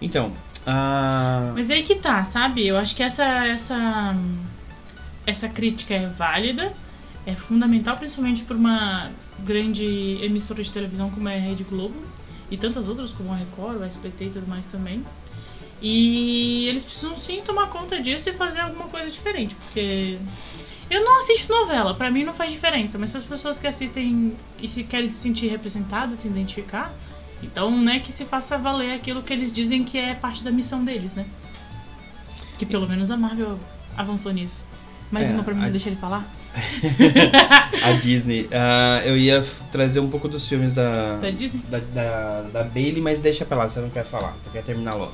Então, 0.00 0.32
a. 0.68 1.52
Mas 1.54 1.70
aí 1.70 1.82
que 1.82 1.94
tá, 1.94 2.24
sabe? 2.24 2.66
Eu 2.66 2.76
acho 2.76 2.94
que 2.94 3.02
essa 3.02 3.24
essa 3.46 4.14
essa 5.26 5.48
crítica 5.48 5.94
é 5.94 6.06
válida, 6.06 6.72
é 7.26 7.34
fundamental 7.34 7.96
principalmente 7.96 8.44
por 8.44 8.56
uma 8.56 9.10
grande 9.40 10.18
emissora 10.22 10.62
de 10.62 10.70
televisão 10.70 11.10
como 11.10 11.28
é 11.28 11.36
a 11.36 11.40
Rede 11.40 11.64
Globo 11.64 11.96
e 12.50 12.56
tantas 12.56 12.88
outras 12.88 13.12
como 13.12 13.32
a 13.32 13.36
Record, 13.36 13.80
o 13.80 13.84
SBT 13.84 14.24
e 14.24 14.30
tudo 14.30 14.46
mais 14.46 14.66
também. 14.66 15.04
E 15.80 16.66
eles 16.66 16.84
precisam 16.84 17.14
sim 17.14 17.40
tomar 17.42 17.68
conta 17.68 18.00
disso 18.00 18.28
e 18.28 18.32
fazer 18.32 18.60
alguma 18.60 18.88
coisa 18.88 19.10
diferente, 19.10 19.54
porque 19.54 20.18
eu 20.90 21.04
não 21.04 21.20
assisto 21.20 21.52
novela, 21.52 21.94
pra 21.94 22.10
mim 22.10 22.24
não 22.24 22.34
faz 22.34 22.50
diferença, 22.50 22.98
mas 22.98 23.10
para 23.10 23.20
as 23.20 23.26
pessoas 23.26 23.58
que 23.58 23.66
assistem 23.66 24.34
e 24.60 24.68
se 24.68 24.82
querem 24.84 25.08
se 25.10 25.18
sentir 25.18 25.48
representadas, 25.48 26.20
se 26.20 26.28
identificar, 26.28 26.92
então, 27.42 27.70
né, 27.80 28.00
que 28.00 28.12
se 28.12 28.24
faça 28.24 28.56
valer 28.58 28.92
aquilo 28.92 29.22
que 29.22 29.32
eles 29.32 29.52
dizem 29.52 29.84
que 29.84 29.96
é 29.98 30.14
parte 30.14 30.42
da 30.44 30.50
missão 30.50 30.84
deles, 30.84 31.12
né? 31.14 31.26
Que 32.58 32.66
pelo 32.66 32.88
menos 32.88 33.10
a 33.10 33.16
Marvel 33.16 33.58
avançou 33.96 34.32
nisso. 34.32 34.64
Mais 35.10 35.28
É, 35.30 35.32
uma 35.32 35.42
pra 35.42 35.54
mim, 35.54 35.64
a- 35.64 35.68
deixa 35.70 35.88
ele 35.88 35.96
falar? 35.96 36.26
a 37.82 37.92
Disney. 37.92 38.48
ah, 38.52 39.00
eu 39.04 39.16
ia 39.16 39.44
trazer 39.72 40.00
um 40.00 40.10
pouco 40.10 40.28
dos 40.28 40.46
filmes 40.48 40.72
da. 40.72 41.16
Da 41.16 41.30
Disney? 41.30 41.60
Da, 41.68 41.78
da, 41.78 42.42
da 42.52 42.64
Bailey, 42.64 43.00
mas 43.00 43.18
deixa 43.18 43.44
pra 43.44 43.56
lá, 43.56 43.68
você 43.68 43.80
não 43.80 43.90
quer 43.90 44.04
falar, 44.04 44.32
você 44.40 44.50
quer 44.50 44.62
terminar 44.62 44.94
logo. 44.94 45.12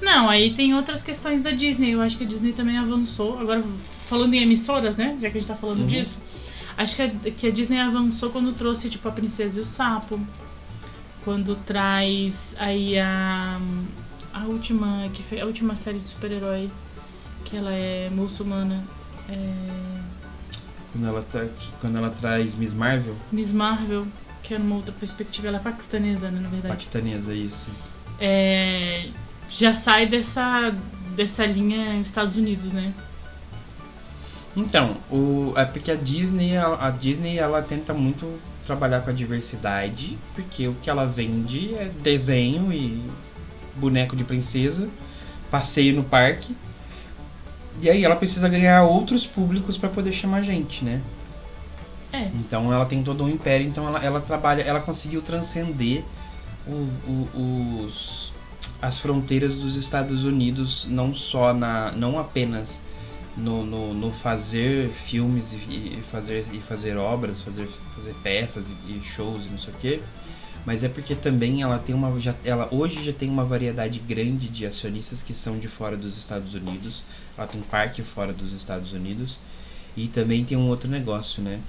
Não, 0.00 0.28
aí 0.28 0.52
tem 0.54 0.74
outras 0.74 1.02
questões 1.02 1.42
da 1.42 1.50
Disney. 1.52 1.90
Eu 1.92 2.00
acho 2.00 2.16
que 2.18 2.24
a 2.24 2.26
Disney 2.26 2.52
também 2.52 2.76
avançou. 2.78 3.38
Agora, 3.38 3.62
falando 4.08 4.34
em 4.34 4.42
emissoras, 4.42 4.96
né? 4.96 5.16
Já 5.20 5.30
que 5.30 5.36
a 5.38 5.40
gente 5.40 5.48
tá 5.48 5.54
falando 5.56 5.80
Uhum. 5.80 5.86
disso. 5.86 6.18
Acho 6.76 6.96
que 6.96 7.02
a, 7.02 7.08
que 7.30 7.46
a 7.46 7.50
Disney 7.50 7.78
avançou 7.78 8.30
quando 8.30 8.52
trouxe, 8.52 8.88
tipo, 8.90 9.06
a 9.08 9.12
Princesa 9.12 9.60
e 9.60 9.62
o 9.62 9.66
Sapo. 9.66 10.18
Quando 11.24 11.54
traz 11.56 12.56
aí 12.58 12.98
a. 12.98 13.60
A 14.32 14.44
última. 14.44 15.08
Que 15.12 15.22
foi, 15.22 15.40
a 15.40 15.46
última 15.46 15.76
série 15.76 15.98
de 15.98 16.08
super-herói. 16.08 16.70
Que 17.44 17.56
ela 17.56 17.72
é 17.72 18.08
muçulmana. 18.10 18.82
É, 19.28 19.54
Quando 20.92 21.06
ela, 21.06 21.22
tra- 21.22 21.48
quando 21.80 21.98
ela 21.98 22.10
traz 22.10 22.56
Miss 22.56 22.74
Marvel, 22.74 23.14
Miss 23.30 23.52
Marvel. 23.52 24.06
Que 24.42 24.54
é 24.54 24.58
numa 24.58 24.76
outra 24.76 24.92
perspectiva. 24.92 25.48
Ela 25.48 25.58
é 25.58 25.60
paquistanesa, 25.60 26.30
né? 26.30 26.40
Na 26.40 26.48
verdade. 26.48 26.74
paquistanesa, 26.74 27.32
isso. 27.34 27.70
é, 28.18 29.08
já 29.48 29.74
sai 29.74 30.06
dessa, 30.06 30.74
dessa 31.14 31.44
linha 31.46 32.00
Estados 32.00 32.36
Unidos, 32.36 32.72
né? 32.72 32.92
Então, 34.56 34.96
o, 35.10 35.52
é 35.56 35.64
porque 35.64 35.90
a 35.90 35.94
Disney, 35.94 36.56
a, 36.56 36.86
a 36.88 36.90
Disney, 36.90 37.38
ela 37.38 37.62
tenta 37.62 37.94
muito 37.94 38.38
trabalhar 38.64 39.00
com 39.00 39.10
a 39.10 39.12
diversidade, 39.12 40.18
porque 40.34 40.68
o 40.68 40.74
que 40.74 40.88
ela 40.88 41.04
vende 41.06 41.74
é 41.74 41.90
desenho 42.02 42.72
e 42.72 43.02
boneco 43.76 44.14
de 44.14 44.24
princesa, 44.24 44.88
passeio 45.50 45.94
no 45.94 46.04
parque. 46.04 46.56
E 47.80 47.88
aí 47.90 48.04
ela 48.04 48.16
precisa 48.16 48.48
ganhar 48.48 48.82
outros 48.84 49.26
públicos 49.26 49.76
para 49.78 49.88
poder 49.88 50.12
chamar 50.12 50.42
gente, 50.42 50.84
né? 50.84 51.00
É. 52.12 52.24
Então 52.34 52.72
ela 52.72 52.84
tem 52.84 53.02
todo 53.02 53.24
um 53.24 53.28
império, 53.28 53.66
então 53.66 53.86
ela, 53.88 54.04
ela 54.04 54.20
trabalha, 54.20 54.62
ela 54.62 54.80
conseguiu 54.80 55.22
transcender 55.22 56.04
o- 56.66 56.88
o- 57.08 57.84
os, 57.86 58.32
as 58.80 58.98
fronteiras 58.98 59.56
dos 59.56 59.74
Estados 59.76 60.22
Unidos, 60.24 60.86
não 60.90 61.14
só 61.14 61.54
na, 61.54 61.90
não 61.92 62.18
apenas 62.18 62.82
no, 63.36 63.64
no, 63.64 63.94
no 63.94 64.12
fazer 64.12 64.90
filmes 64.90 65.52
e, 65.52 65.98
e 65.98 66.02
fazer, 66.10 66.44
e 66.52 66.60
fazer 66.60 66.96
obras, 66.96 67.40
fazer, 67.40 67.68
fazer 67.94 68.14
peças 68.22 68.70
e, 68.70 68.96
e 68.96 69.02
shows 69.02 69.46
e 69.46 69.48
não 69.48 69.58
sei 69.58 69.72
o 69.72 69.76
quê, 69.78 70.02
mas 70.64 70.84
é 70.84 70.88
porque 70.88 71.14
também 71.14 71.62
ela 71.62 71.78
tem 71.78 71.94
uma, 71.94 72.18
já, 72.20 72.34
ela 72.44 72.68
hoje 72.70 73.04
já 73.04 73.12
tem 73.12 73.28
uma 73.28 73.44
variedade 73.44 73.98
grande 73.98 74.48
de 74.48 74.66
acionistas 74.66 75.22
que 75.22 75.34
são 75.34 75.58
de 75.58 75.68
fora 75.68 75.96
dos 75.96 76.16
Estados 76.16 76.54
Unidos, 76.54 77.04
ela 77.36 77.46
tem 77.46 77.60
parque 77.62 78.02
fora 78.02 78.32
dos 78.32 78.52
Estados 78.52 78.92
Unidos 78.92 79.38
e 79.96 80.08
também 80.08 80.44
tem 80.44 80.56
um 80.56 80.68
outro 80.68 80.88
negócio, 80.88 81.42
né? 81.42 81.60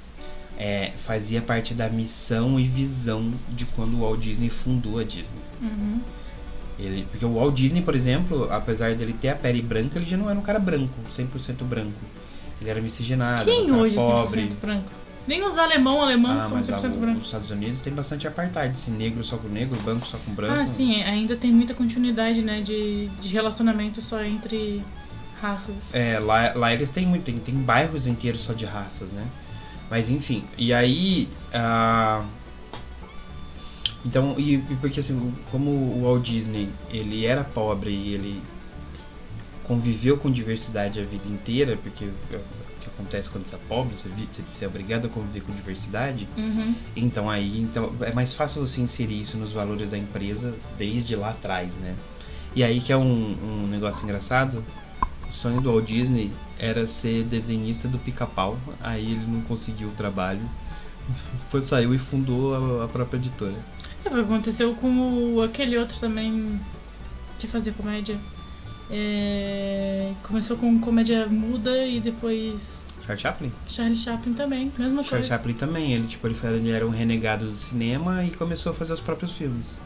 é, 0.57 0.91
fazia 1.03 1.41
parte 1.41 1.74
da 1.74 1.89
missão 1.89 2.59
e 2.59 2.64
visão 2.64 3.34
de 3.49 3.66
quando 3.66 3.95
o 3.95 4.01
Walt 4.01 4.20
Disney 4.20 4.49
fundou 4.49 4.99
a 4.99 5.03
Disney. 5.03 5.41
Uhum. 5.61 5.99
Ele, 6.84 7.08
porque 7.10 7.26
o 7.26 7.34
Walt 7.36 7.56
Disney, 7.56 7.82
por 7.82 7.96
exemplo, 7.96 8.48
apesar 8.52 8.94
dele 8.96 9.14
ter 9.14 9.30
a 9.30 9.36
pele 9.36 9.62
branca, 9.62 9.98
ele 9.98 10.06
já 10.06 10.18
não 10.18 10.30
era 10.30 10.38
um 10.38 10.42
cara 10.42 10.60
branco, 10.60 10.94
100% 11.12 11.64
branco. 11.64 11.94
Ele 12.60 12.70
era 12.70 12.82
miscigenado, 12.82 13.46
Quem 13.46 13.54
era 13.54 13.64
um 13.64 13.68
cara 13.70 13.82
hoje 13.84 13.98
é 13.98 14.00
100% 14.02 14.26
pobre. 14.26 14.42
branco? 14.62 14.92
Nem 15.26 15.46
os 15.46 15.58
alemão, 15.58 16.02
alemão 16.02 16.38
Ah, 16.38 16.42
são 16.44 16.58
mas 16.58 16.68
100% 16.68 16.96
a- 16.96 17.00
branco. 17.00 17.20
os 17.20 17.26
Estados 17.26 17.50
Unidos 17.50 17.80
tem 17.80 17.94
bastante 17.94 18.28
apartheid, 18.28 18.76
esse 18.76 18.92
negro 18.92 19.24
só 19.24 19.38
com 19.38 19.48
negro, 19.48 19.80
branco 19.82 20.06
só 20.06 20.18
com 20.18 20.34
branco. 20.34 20.60
Ah, 20.62 20.66
sim, 20.66 21.02
ainda 21.04 21.38
tem 21.38 21.52
muita 21.52 21.74
continuidade, 21.74 22.42
né, 22.42 22.60
de, 22.62 23.08
de 23.22 23.30
relacionamento 23.30 24.02
só 24.02 24.22
entre 24.22 24.84
raças. 25.42 25.76
É, 25.94 26.20
lá, 26.20 26.54
lá 26.54 26.74
eles 26.74 26.92
têm 26.92 27.06
muito, 27.08 27.24
tem, 27.24 27.40
tem 27.40 27.56
bairros 27.56 28.08
inteiros 28.08 28.42
só 28.42 28.52
de 28.52 28.66
raças, 28.66 29.14
né? 29.14 29.26
Mas 29.90 30.10
enfim, 30.10 30.44
e 30.58 30.74
aí. 30.74 31.30
ah, 31.54 32.26
então, 34.06 34.36
e, 34.38 34.56
e 34.56 34.78
porque 34.82 34.99
assim, 34.99 35.34
como 35.51 35.70
o 35.72 36.01
Walt 36.04 36.24
Disney 36.24 36.70
ele 36.91 37.26
era 37.26 37.43
pobre 37.43 37.91
e 37.91 38.14
ele 38.14 38.41
conviveu 39.64 40.18
com 40.18 40.30
diversidade 40.30 40.99
a 40.99 41.04
vida 41.04 41.28
inteira, 41.28 41.78
porque 41.82 42.06
é 42.06 42.36
o 42.36 42.82
que 42.82 42.88
acontece 42.89 43.30
quando 43.30 43.47
você 43.47 43.56
é 43.56 43.60
pobre, 43.70 43.95
você, 43.95 44.10
você 44.49 44.66
é 44.66 44.68
obrigado 44.68 45.06
a 45.06 45.10
conviver 45.10 45.41
com 45.41 45.54
diversidade, 45.54 46.28
Uhum. 46.36 46.76
então 46.95 47.30
aí 47.30 47.62
então 47.62 47.93
é 48.01 48.12
mais 48.14 48.34
fácil 48.36 48.66
você 48.66 48.82
inserir 48.82 49.22
isso 49.22 49.38
nos 49.38 49.51
valores 49.54 49.88
da 49.89 49.97
empresa 49.97 50.54
desde 50.78 51.16
lá 51.16 51.30
atrás, 51.30 51.78
né? 51.78 51.95
E 52.56 52.64
aí 52.64 52.82
que 52.82 52.91
é 52.91 52.97
um, 52.97 53.38
um 53.41 53.68
negócio 53.68 54.04
engraçado, 54.04 54.64
o 55.30 55.34
sonho 55.34 55.62
do 55.62 55.72
Walt 55.72 55.86
Disney 55.86 56.30
era 56.60 56.86
ser 56.86 57.24
desenhista 57.24 57.88
do 57.88 57.97
pica-pau, 57.97 58.60
aí 58.82 59.14
ele 59.14 59.26
não 59.28 59.41
conseguiu 59.41 59.88
o 59.88 59.91
trabalho, 59.91 60.41
foi, 61.49 61.62
saiu 61.62 61.95
e 61.95 61.97
fundou 61.97 62.82
a, 62.82 62.86
a 62.86 62.88
própria 62.89 63.18
editora. 63.18 63.56
Aconteceu 64.06 64.74
com 64.76 65.36
o, 65.36 65.41
aquele 65.41 65.78
outro 65.78 65.97
também 65.99 66.60
que 67.39 67.47
fazia 67.47 67.74
comédia. 67.74 68.18
É, 68.91 70.12
começou 70.24 70.56
com 70.58 70.80
comédia 70.80 71.26
muda 71.28 71.86
e 71.86 71.99
depois 71.99 72.84
Charles 73.06 73.22
Chaplin? 73.22 73.51
Charlie 73.68 73.97
Chaplin 73.97 74.34
também, 74.34 74.72
mesma 74.78 75.04
coisa. 75.04 75.28
Chaplin 75.28 75.54
também, 75.54 75.93
ele 75.93 76.08
tipo 76.08 76.28
ele, 76.28 76.36
foi- 76.36 76.54
ele 76.54 76.70
era 76.70 76.86
um 76.86 76.89
renegado 76.89 77.45
do 77.49 77.56
cinema 77.58 78.24
e 78.24 78.32
começou 78.32 78.72
a 78.72 78.76
fazer 78.76 78.93
os 78.93 78.99
próprios 78.99 79.32
filmes. 79.32 79.80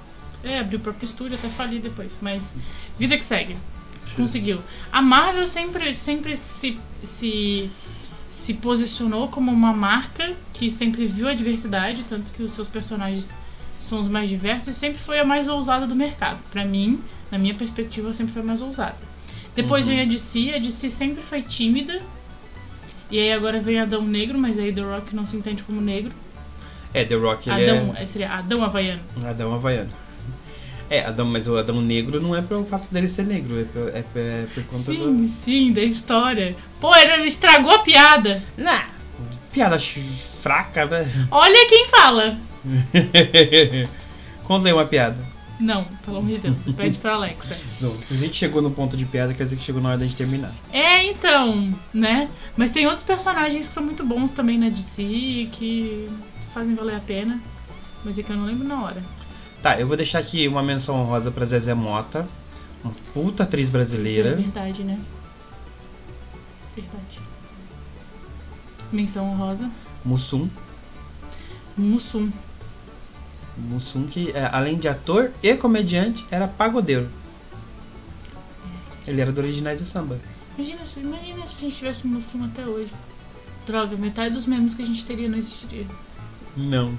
É, 0.43 0.59
abriu 0.59 0.79
o 0.79 0.81
próprio 0.81 1.05
estúdio, 1.05 1.37
até 1.37 1.47
falir 1.49 1.81
depois, 1.81 2.17
mas 2.21 2.53
vida 2.99 3.17
que 3.17 3.23
segue. 3.23 3.55
Conseguiu. 4.15 4.59
A 4.91 5.01
Marvel 5.01 5.47
sempre, 5.47 5.95
sempre 5.95 6.37
se, 6.37 6.77
se, 7.03 7.69
se 8.29 8.53
posicionou 8.55 9.27
como 9.29 9.51
uma 9.51 9.73
marca 9.73 10.33
que 10.53 10.71
sempre 10.71 11.05
viu 11.05 11.27
a 11.27 11.33
diversidade, 11.33 12.03
tanto 12.07 12.31
que 12.31 12.43
os 12.43 12.53
seus 12.53 12.67
personagens 12.67 13.29
são 13.79 13.99
os 13.99 14.07
mais 14.07 14.29
diversos 14.29 14.69
e 14.69 14.73
sempre 14.73 14.99
foi 14.99 15.19
a 15.19 15.25
mais 15.25 15.47
ousada 15.47 15.85
do 15.85 15.95
mercado. 15.95 16.39
Pra 16.51 16.65
mim, 16.65 17.01
na 17.31 17.37
minha 17.37 17.53
perspectiva, 17.53 18.13
sempre 18.13 18.33
foi 18.33 18.41
a 18.41 18.45
mais 18.45 18.61
ousada. 18.61 18.95
Depois 19.55 19.85
Uhum. 19.87 19.93
vem 19.93 20.01
a 20.01 20.05
DC, 20.05 20.53
a 20.55 20.59
DC 20.59 20.91
sempre 20.91 21.23
foi 21.23 21.41
tímida. 21.41 22.01
E 23.09 23.19
aí 23.19 23.31
agora 23.31 23.59
vem 23.59 23.79
Adão 23.79 24.01
Negro, 24.01 24.37
mas 24.37 24.59
aí 24.59 24.71
The 24.73 24.81
Rock 24.81 25.15
não 25.15 25.25
se 25.25 25.37
entende 25.37 25.63
como 25.63 25.79
negro. 25.81 26.11
É, 26.93 27.05
The 27.05 27.15
Rock 27.15 27.49
ele 27.49 27.69
Adão, 27.69 27.95
é... 27.95 28.03
é... 28.03 28.05
seria 28.05 28.31
Adão 28.31 28.63
Havaiano. 28.63 29.01
Adão 29.25 29.53
Havaiano. 29.53 29.89
É, 30.89 31.03
Adão, 31.03 31.25
mas 31.25 31.47
o 31.47 31.57
Adão 31.57 31.81
negro 31.81 32.21
não 32.21 32.33
é 32.33 32.41
pelo 32.41 32.63
fato 32.63 32.85
dele 32.93 33.09
ser 33.09 33.25
negro, 33.25 33.59
é 33.59 33.63
por, 33.65 33.89
é, 33.89 34.05
é 34.15 34.45
por 34.53 34.63
conta 34.63 34.83
Sim, 34.83 35.21
do. 35.21 35.27
sim, 35.27 35.73
da 35.73 35.81
história. 35.81 36.55
Pô, 36.79 36.95
ele 36.95 37.27
estragou 37.27 37.71
a 37.71 37.79
piada. 37.79 38.41
Nah, 38.57 38.85
piada 39.51 39.77
fraca, 40.41 40.85
né? 40.85 41.27
Olha 41.29 41.67
quem 41.67 41.87
fala. 41.87 42.37
Conta 44.45 44.67
aí 44.67 44.73
uma 44.73 44.85
piada. 44.85 45.17
Não, 45.59 45.85
pelo 46.05 46.17
amor 46.17 46.29
de 46.29 46.37
Deus, 46.37 46.57
pede 46.75 46.97
pra 46.99 47.15
Alexa. 47.15 47.57
Não, 47.81 47.99
se 48.01 48.13
a 48.13 48.17
gente 48.17 48.37
chegou 48.37 48.61
no 48.61 48.69
ponto 48.69 48.95
de 48.95 49.05
piada, 49.05 49.33
quer 49.33 49.43
dizer 49.43 49.55
que 49.55 49.63
chegou 49.63 49.81
na 49.81 49.89
hora 49.89 49.97
da 49.97 50.05
gente 50.05 50.15
terminar. 50.15 50.53
É, 50.71 51.03
então, 51.03 51.73
né? 51.91 52.29
Mas 52.55 52.71
tem 52.71 52.85
outros 52.85 53.03
personagens 53.03 53.65
que 53.67 53.73
são 53.73 53.83
muito 53.83 54.05
bons 54.05 54.31
também 54.33 54.59
na 54.59 54.69
DC 54.69 55.49
que 55.51 56.07
fazem 56.53 56.75
valer 56.75 56.97
a 56.97 56.99
pena. 56.99 57.41
Mas 58.05 58.19
é 58.19 58.23
que 58.23 58.31
eu 58.31 58.37
não 58.37 58.45
lembro 58.45 58.67
na 58.67 58.83
hora. 58.83 59.03
Tá, 59.61 59.79
eu 59.79 59.87
vou 59.87 59.97
deixar 59.97 60.19
aqui 60.19 60.47
uma 60.47 60.61
menção 60.61 61.01
honrosa 61.01 61.31
pra 61.31 61.45
Zezé 61.45 61.73
Mota, 61.73 62.27
uma 62.83 62.93
puta 63.13 63.43
atriz 63.43 63.67
Isso 63.67 63.75
é 63.75 63.79
brasileira. 63.79 64.35
verdade, 64.35 64.83
né? 64.83 64.99
Verdade. 66.75 67.19
Menção 68.91 69.25
honrosa. 69.25 69.69
Mussum. 70.05 70.47
Mussum. 71.75 72.31
Mussum 73.57 74.07
que, 74.07 74.31
é, 74.31 74.49
além 74.51 74.77
de 74.77 74.87
ator 74.87 75.31
e 75.41 75.55
comediante, 75.55 76.25
era 76.29 76.47
pagodeiro. 76.47 77.09
Ele 79.07 79.21
era 79.21 79.31
do 79.31 79.39
Originais 79.41 79.79
do 79.79 79.85
Samba. 79.85 80.19
Imagina 80.57 80.85
se, 80.85 80.99
imagina 80.99 81.45
se 81.47 81.55
a 81.57 81.59
gente 81.61 81.75
tivesse 81.77 82.05
um 82.07 82.11
Mussum 82.11 82.43
até 82.45 82.65
hoje. 82.65 82.91
Droga, 83.65 83.95
metade 83.97 84.33
dos 84.33 84.45
memes 84.45 84.73
que 84.75 84.83
a 84.83 84.85
gente 84.85 85.05
teria 85.05 85.27
não 85.29 85.37
existiria. 85.37 85.85
Não. 86.55 86.97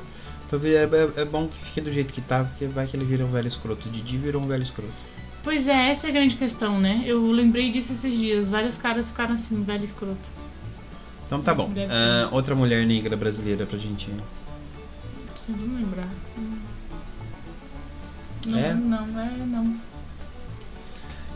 Talvez 0.49 0.75
é, 0.77 0.85
é- 0.85 1.23
é 1.23 1.25
bom 1.25 1.49
que 1.49 1.65
fique 1.67 1.81
do 1.81 1.93
jeito 1.93 2.13
que 2.13 2.21
tá, 2.21 2.45
porque 2.45 2.67
vai 2.67 2.87
que 2.87 2.97
ele 2.97 3.05
vira 3.05 3.25
um 3.25 3.31
velho 3.31 3.49
escroto. 3.49 3.89
Didi 3.89 4.17
virou 4.17 4.43
um 4.43 4.47
velho 4.47 4.63
escroto. 4.63 4.93
Pois 5.45 5.69
é, 5.69 5.91
essa 5.91 6.07
é 6.07 6.11
a 6.11 6.13
grande 6.13 6.37
questão, 6.37 6.81
né? 6.81 7.03
Eu 7.07 7.31
lembrei 7.31 7.71
disso 7.71 7.93
esses 7.93 8.15
dias. 8.17 8.49
Vários 8.49 8.77
caras 8.77 9.09
ficaram 9.11 9.35
assim, 9.35 9.63
velho 9.63 9.85
escroto. 9.85 10.19
Então 11.27 11.43
tá 11.43 11.55
bom. 11.55 11.71
Ah, 11.91 12.29
outra 12.33 12.55
mulher 12.55 12.87
negra 12.87 13.17
brasileira 13.17 13.67
pra 13.67 13.79
gente. 13.79 14.11
Tô 15.29 15.53
tentando 15.53 15.75
lembrar. 15.77 16.09
Não, 18.47 18.59
É? 18.59 18.75
não, 18.75 19.21
é 19.21 19.31
não. 19.47 19.77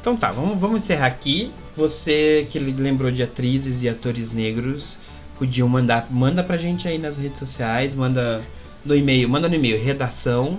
Então 0.00 0.16
tá, 0.16 0.30
vamos, 0.32 0.58
vamos 0.58 0.82
encerrar 0.82 1.06
aqui. 1.06 1.52
Você 1.76 2.46
que 2.50 2.58
lembrou 2.58 3.10
de 3.10 3.22
atrizes 3.22 3.82
e 3.82 3.88
atores 3.88 4.32
negros, 4.32 4.98
podiam 5.38 5.68
mandar, 5.68 6.08
manda 6.10 6.42
pra 6.42 6.56
gente 6.56 6.88
aí 6.88 6.98
nas 6.98 7.18
redes 7.18 7.38
sociais, 7.38 7.94
manda 7.94 8.42
no 8.84 8.96
e-mail, 8.96 9.28
manda 9.28 9.48
no 9.48 9.54
e-mail 9.54 9.82
redação. 9.82 10.58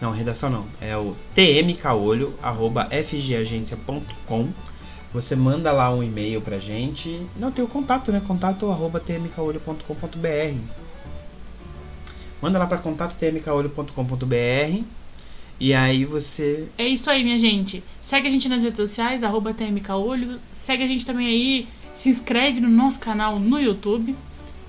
Não, 0.00 0.12
redação 0.12 0.48
não, 0.50 0.66
é 0.80 0.96
o 0.96 1.16
tmcaolho 1.34 2.34
arroba 2.42 2.88
fgagencia.com. 2.90 4.48
Você 5.12 5.34
manda 5.34 5.72
lá 5.72 5.92
um 5.92 6.02
e-mail 6.02 6.40
pra 6.40 6.58
gente. 6.58 7.20
Não, 7.36 7.50
tem 7.50 7.64
o 7.64 7.68
contato, 7.68 8.12
né? 8.12 8.22
Contato 8.26 8.70
arroba 8.70 9.00
tmcaolho.com.br. 9.00 10.58
Manda 12.40 12.58
lá 12.58 12.66
para 12.66 12.78
contato 12.78 13.16
tmcaolho.com.br 13.18 14.84
E 15.60 15.74
aí 15.74 16.06
você. 16.06 16.66
É 16.78 16.88
isso 16.88 17.10
aí, 17.10 17.22
minha 17.22 17.38
gente. 17.38 17.84
Segue 18.00 18.26
a 18.26 18.30
gente 18.30 18.48
nas 18.48 18.62
redes 18.62 18.78
sociais, 18.78 19.22
arroba 19.22 19.52
TMKolho. 19.52 20.40
Segue 20.54 20.82
a 20.82 20.86
gente 20.86 21.04
também 21.04 21.26
aí, 21.26 21.68
se 21.94 22.08
inscreve 22.08 22.60
no 22.60 22.68
nosso 22.68 22.98
canal 22.98 23.38
no 23.38 23.60
YouTube, 23.60 24.16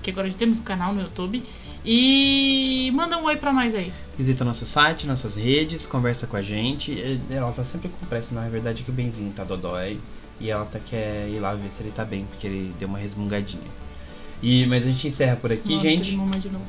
que 0.02 0.10
agora 0.10 0.30
já 0.30 0.36
temos 0.36 0.60
canal 0.60 0.92
no 0.92 1.00
YouTube. 1.00 1.42
E 1.84 2.92
manda 2.94 3.16
um 3.16 3.24
oi 3.24 3.36
pra 3.36 3.52
nós 3.52 3.74
aí. 3.74 3.90
Visita 4.16 4.44
nosso 4.44 4.66
site, 4.66 5.06
nossas 5.06 5.34
redes, 5.34 5.86
conversa 5.86 6.26
com 6.26 6.36
a 6.36 6.42
gente. 6.42 7.02
Ela 7.30 7.50
tá 7.52 7.64
sempre 7.64 7.88
com 7.88 8.06
pressa, 8.06 8.34
na 8.34 8.46
verdade 8.48 8.82
é 8.82 8.84
que 8.84 8.90
o 8.90 8.94
Benzinho 8.94 9.32
tá 9.32 9.44
dodói. 9.44 9.98
E 10.38 10.50
ela 10.50 10.64
tá 10.66 10.78
quer 10.78 11.28
ir 11.28 11.38
lá 11.38 11.54
ver 11.54 11.70
se 11.70 11.82
ele 11.82 11.90
tá 11.90 12.04
bem, 12.04 12.26
porque 12.26 12.46
ele 12.46 12.74
deu 12.78 12.88
uma 12.88 12.98
resmungadinha. 12.98 13.62
E, 14.42 14.66
mas 14.66 14.84
a 14.84 14.90
gente 14.90 15.06
encerra 15.06 15.36
por 15.36 15.52
aqui, 15.52 15.74
Nossa, 15.74 15.82
gente. 15.82 16.18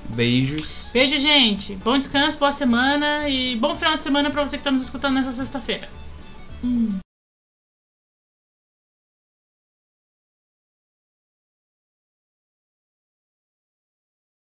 Beijos. 0.10 0.90
Beijo, 0.94 1.18
gente. 1.18 1.76
Bom 1.78 1.98
descanso, 1.98 2.38
boa 2.38 2.52
semana 2.52 3.28
e 3.28 3.56
bom 3.56 3.74
final 3.74 3.98
de 3.98 4.04
semana 4.04 4.30
pra 4.30 4.46
você 4.46 4.58
que 4.58 4.64
tá 4.64 4.72
nos 4.72 4.84
escutando 4.84 5.16
nessa 5.16 5.32
sexta-feira. 5.34 5.90
Hum. 6.64 7.00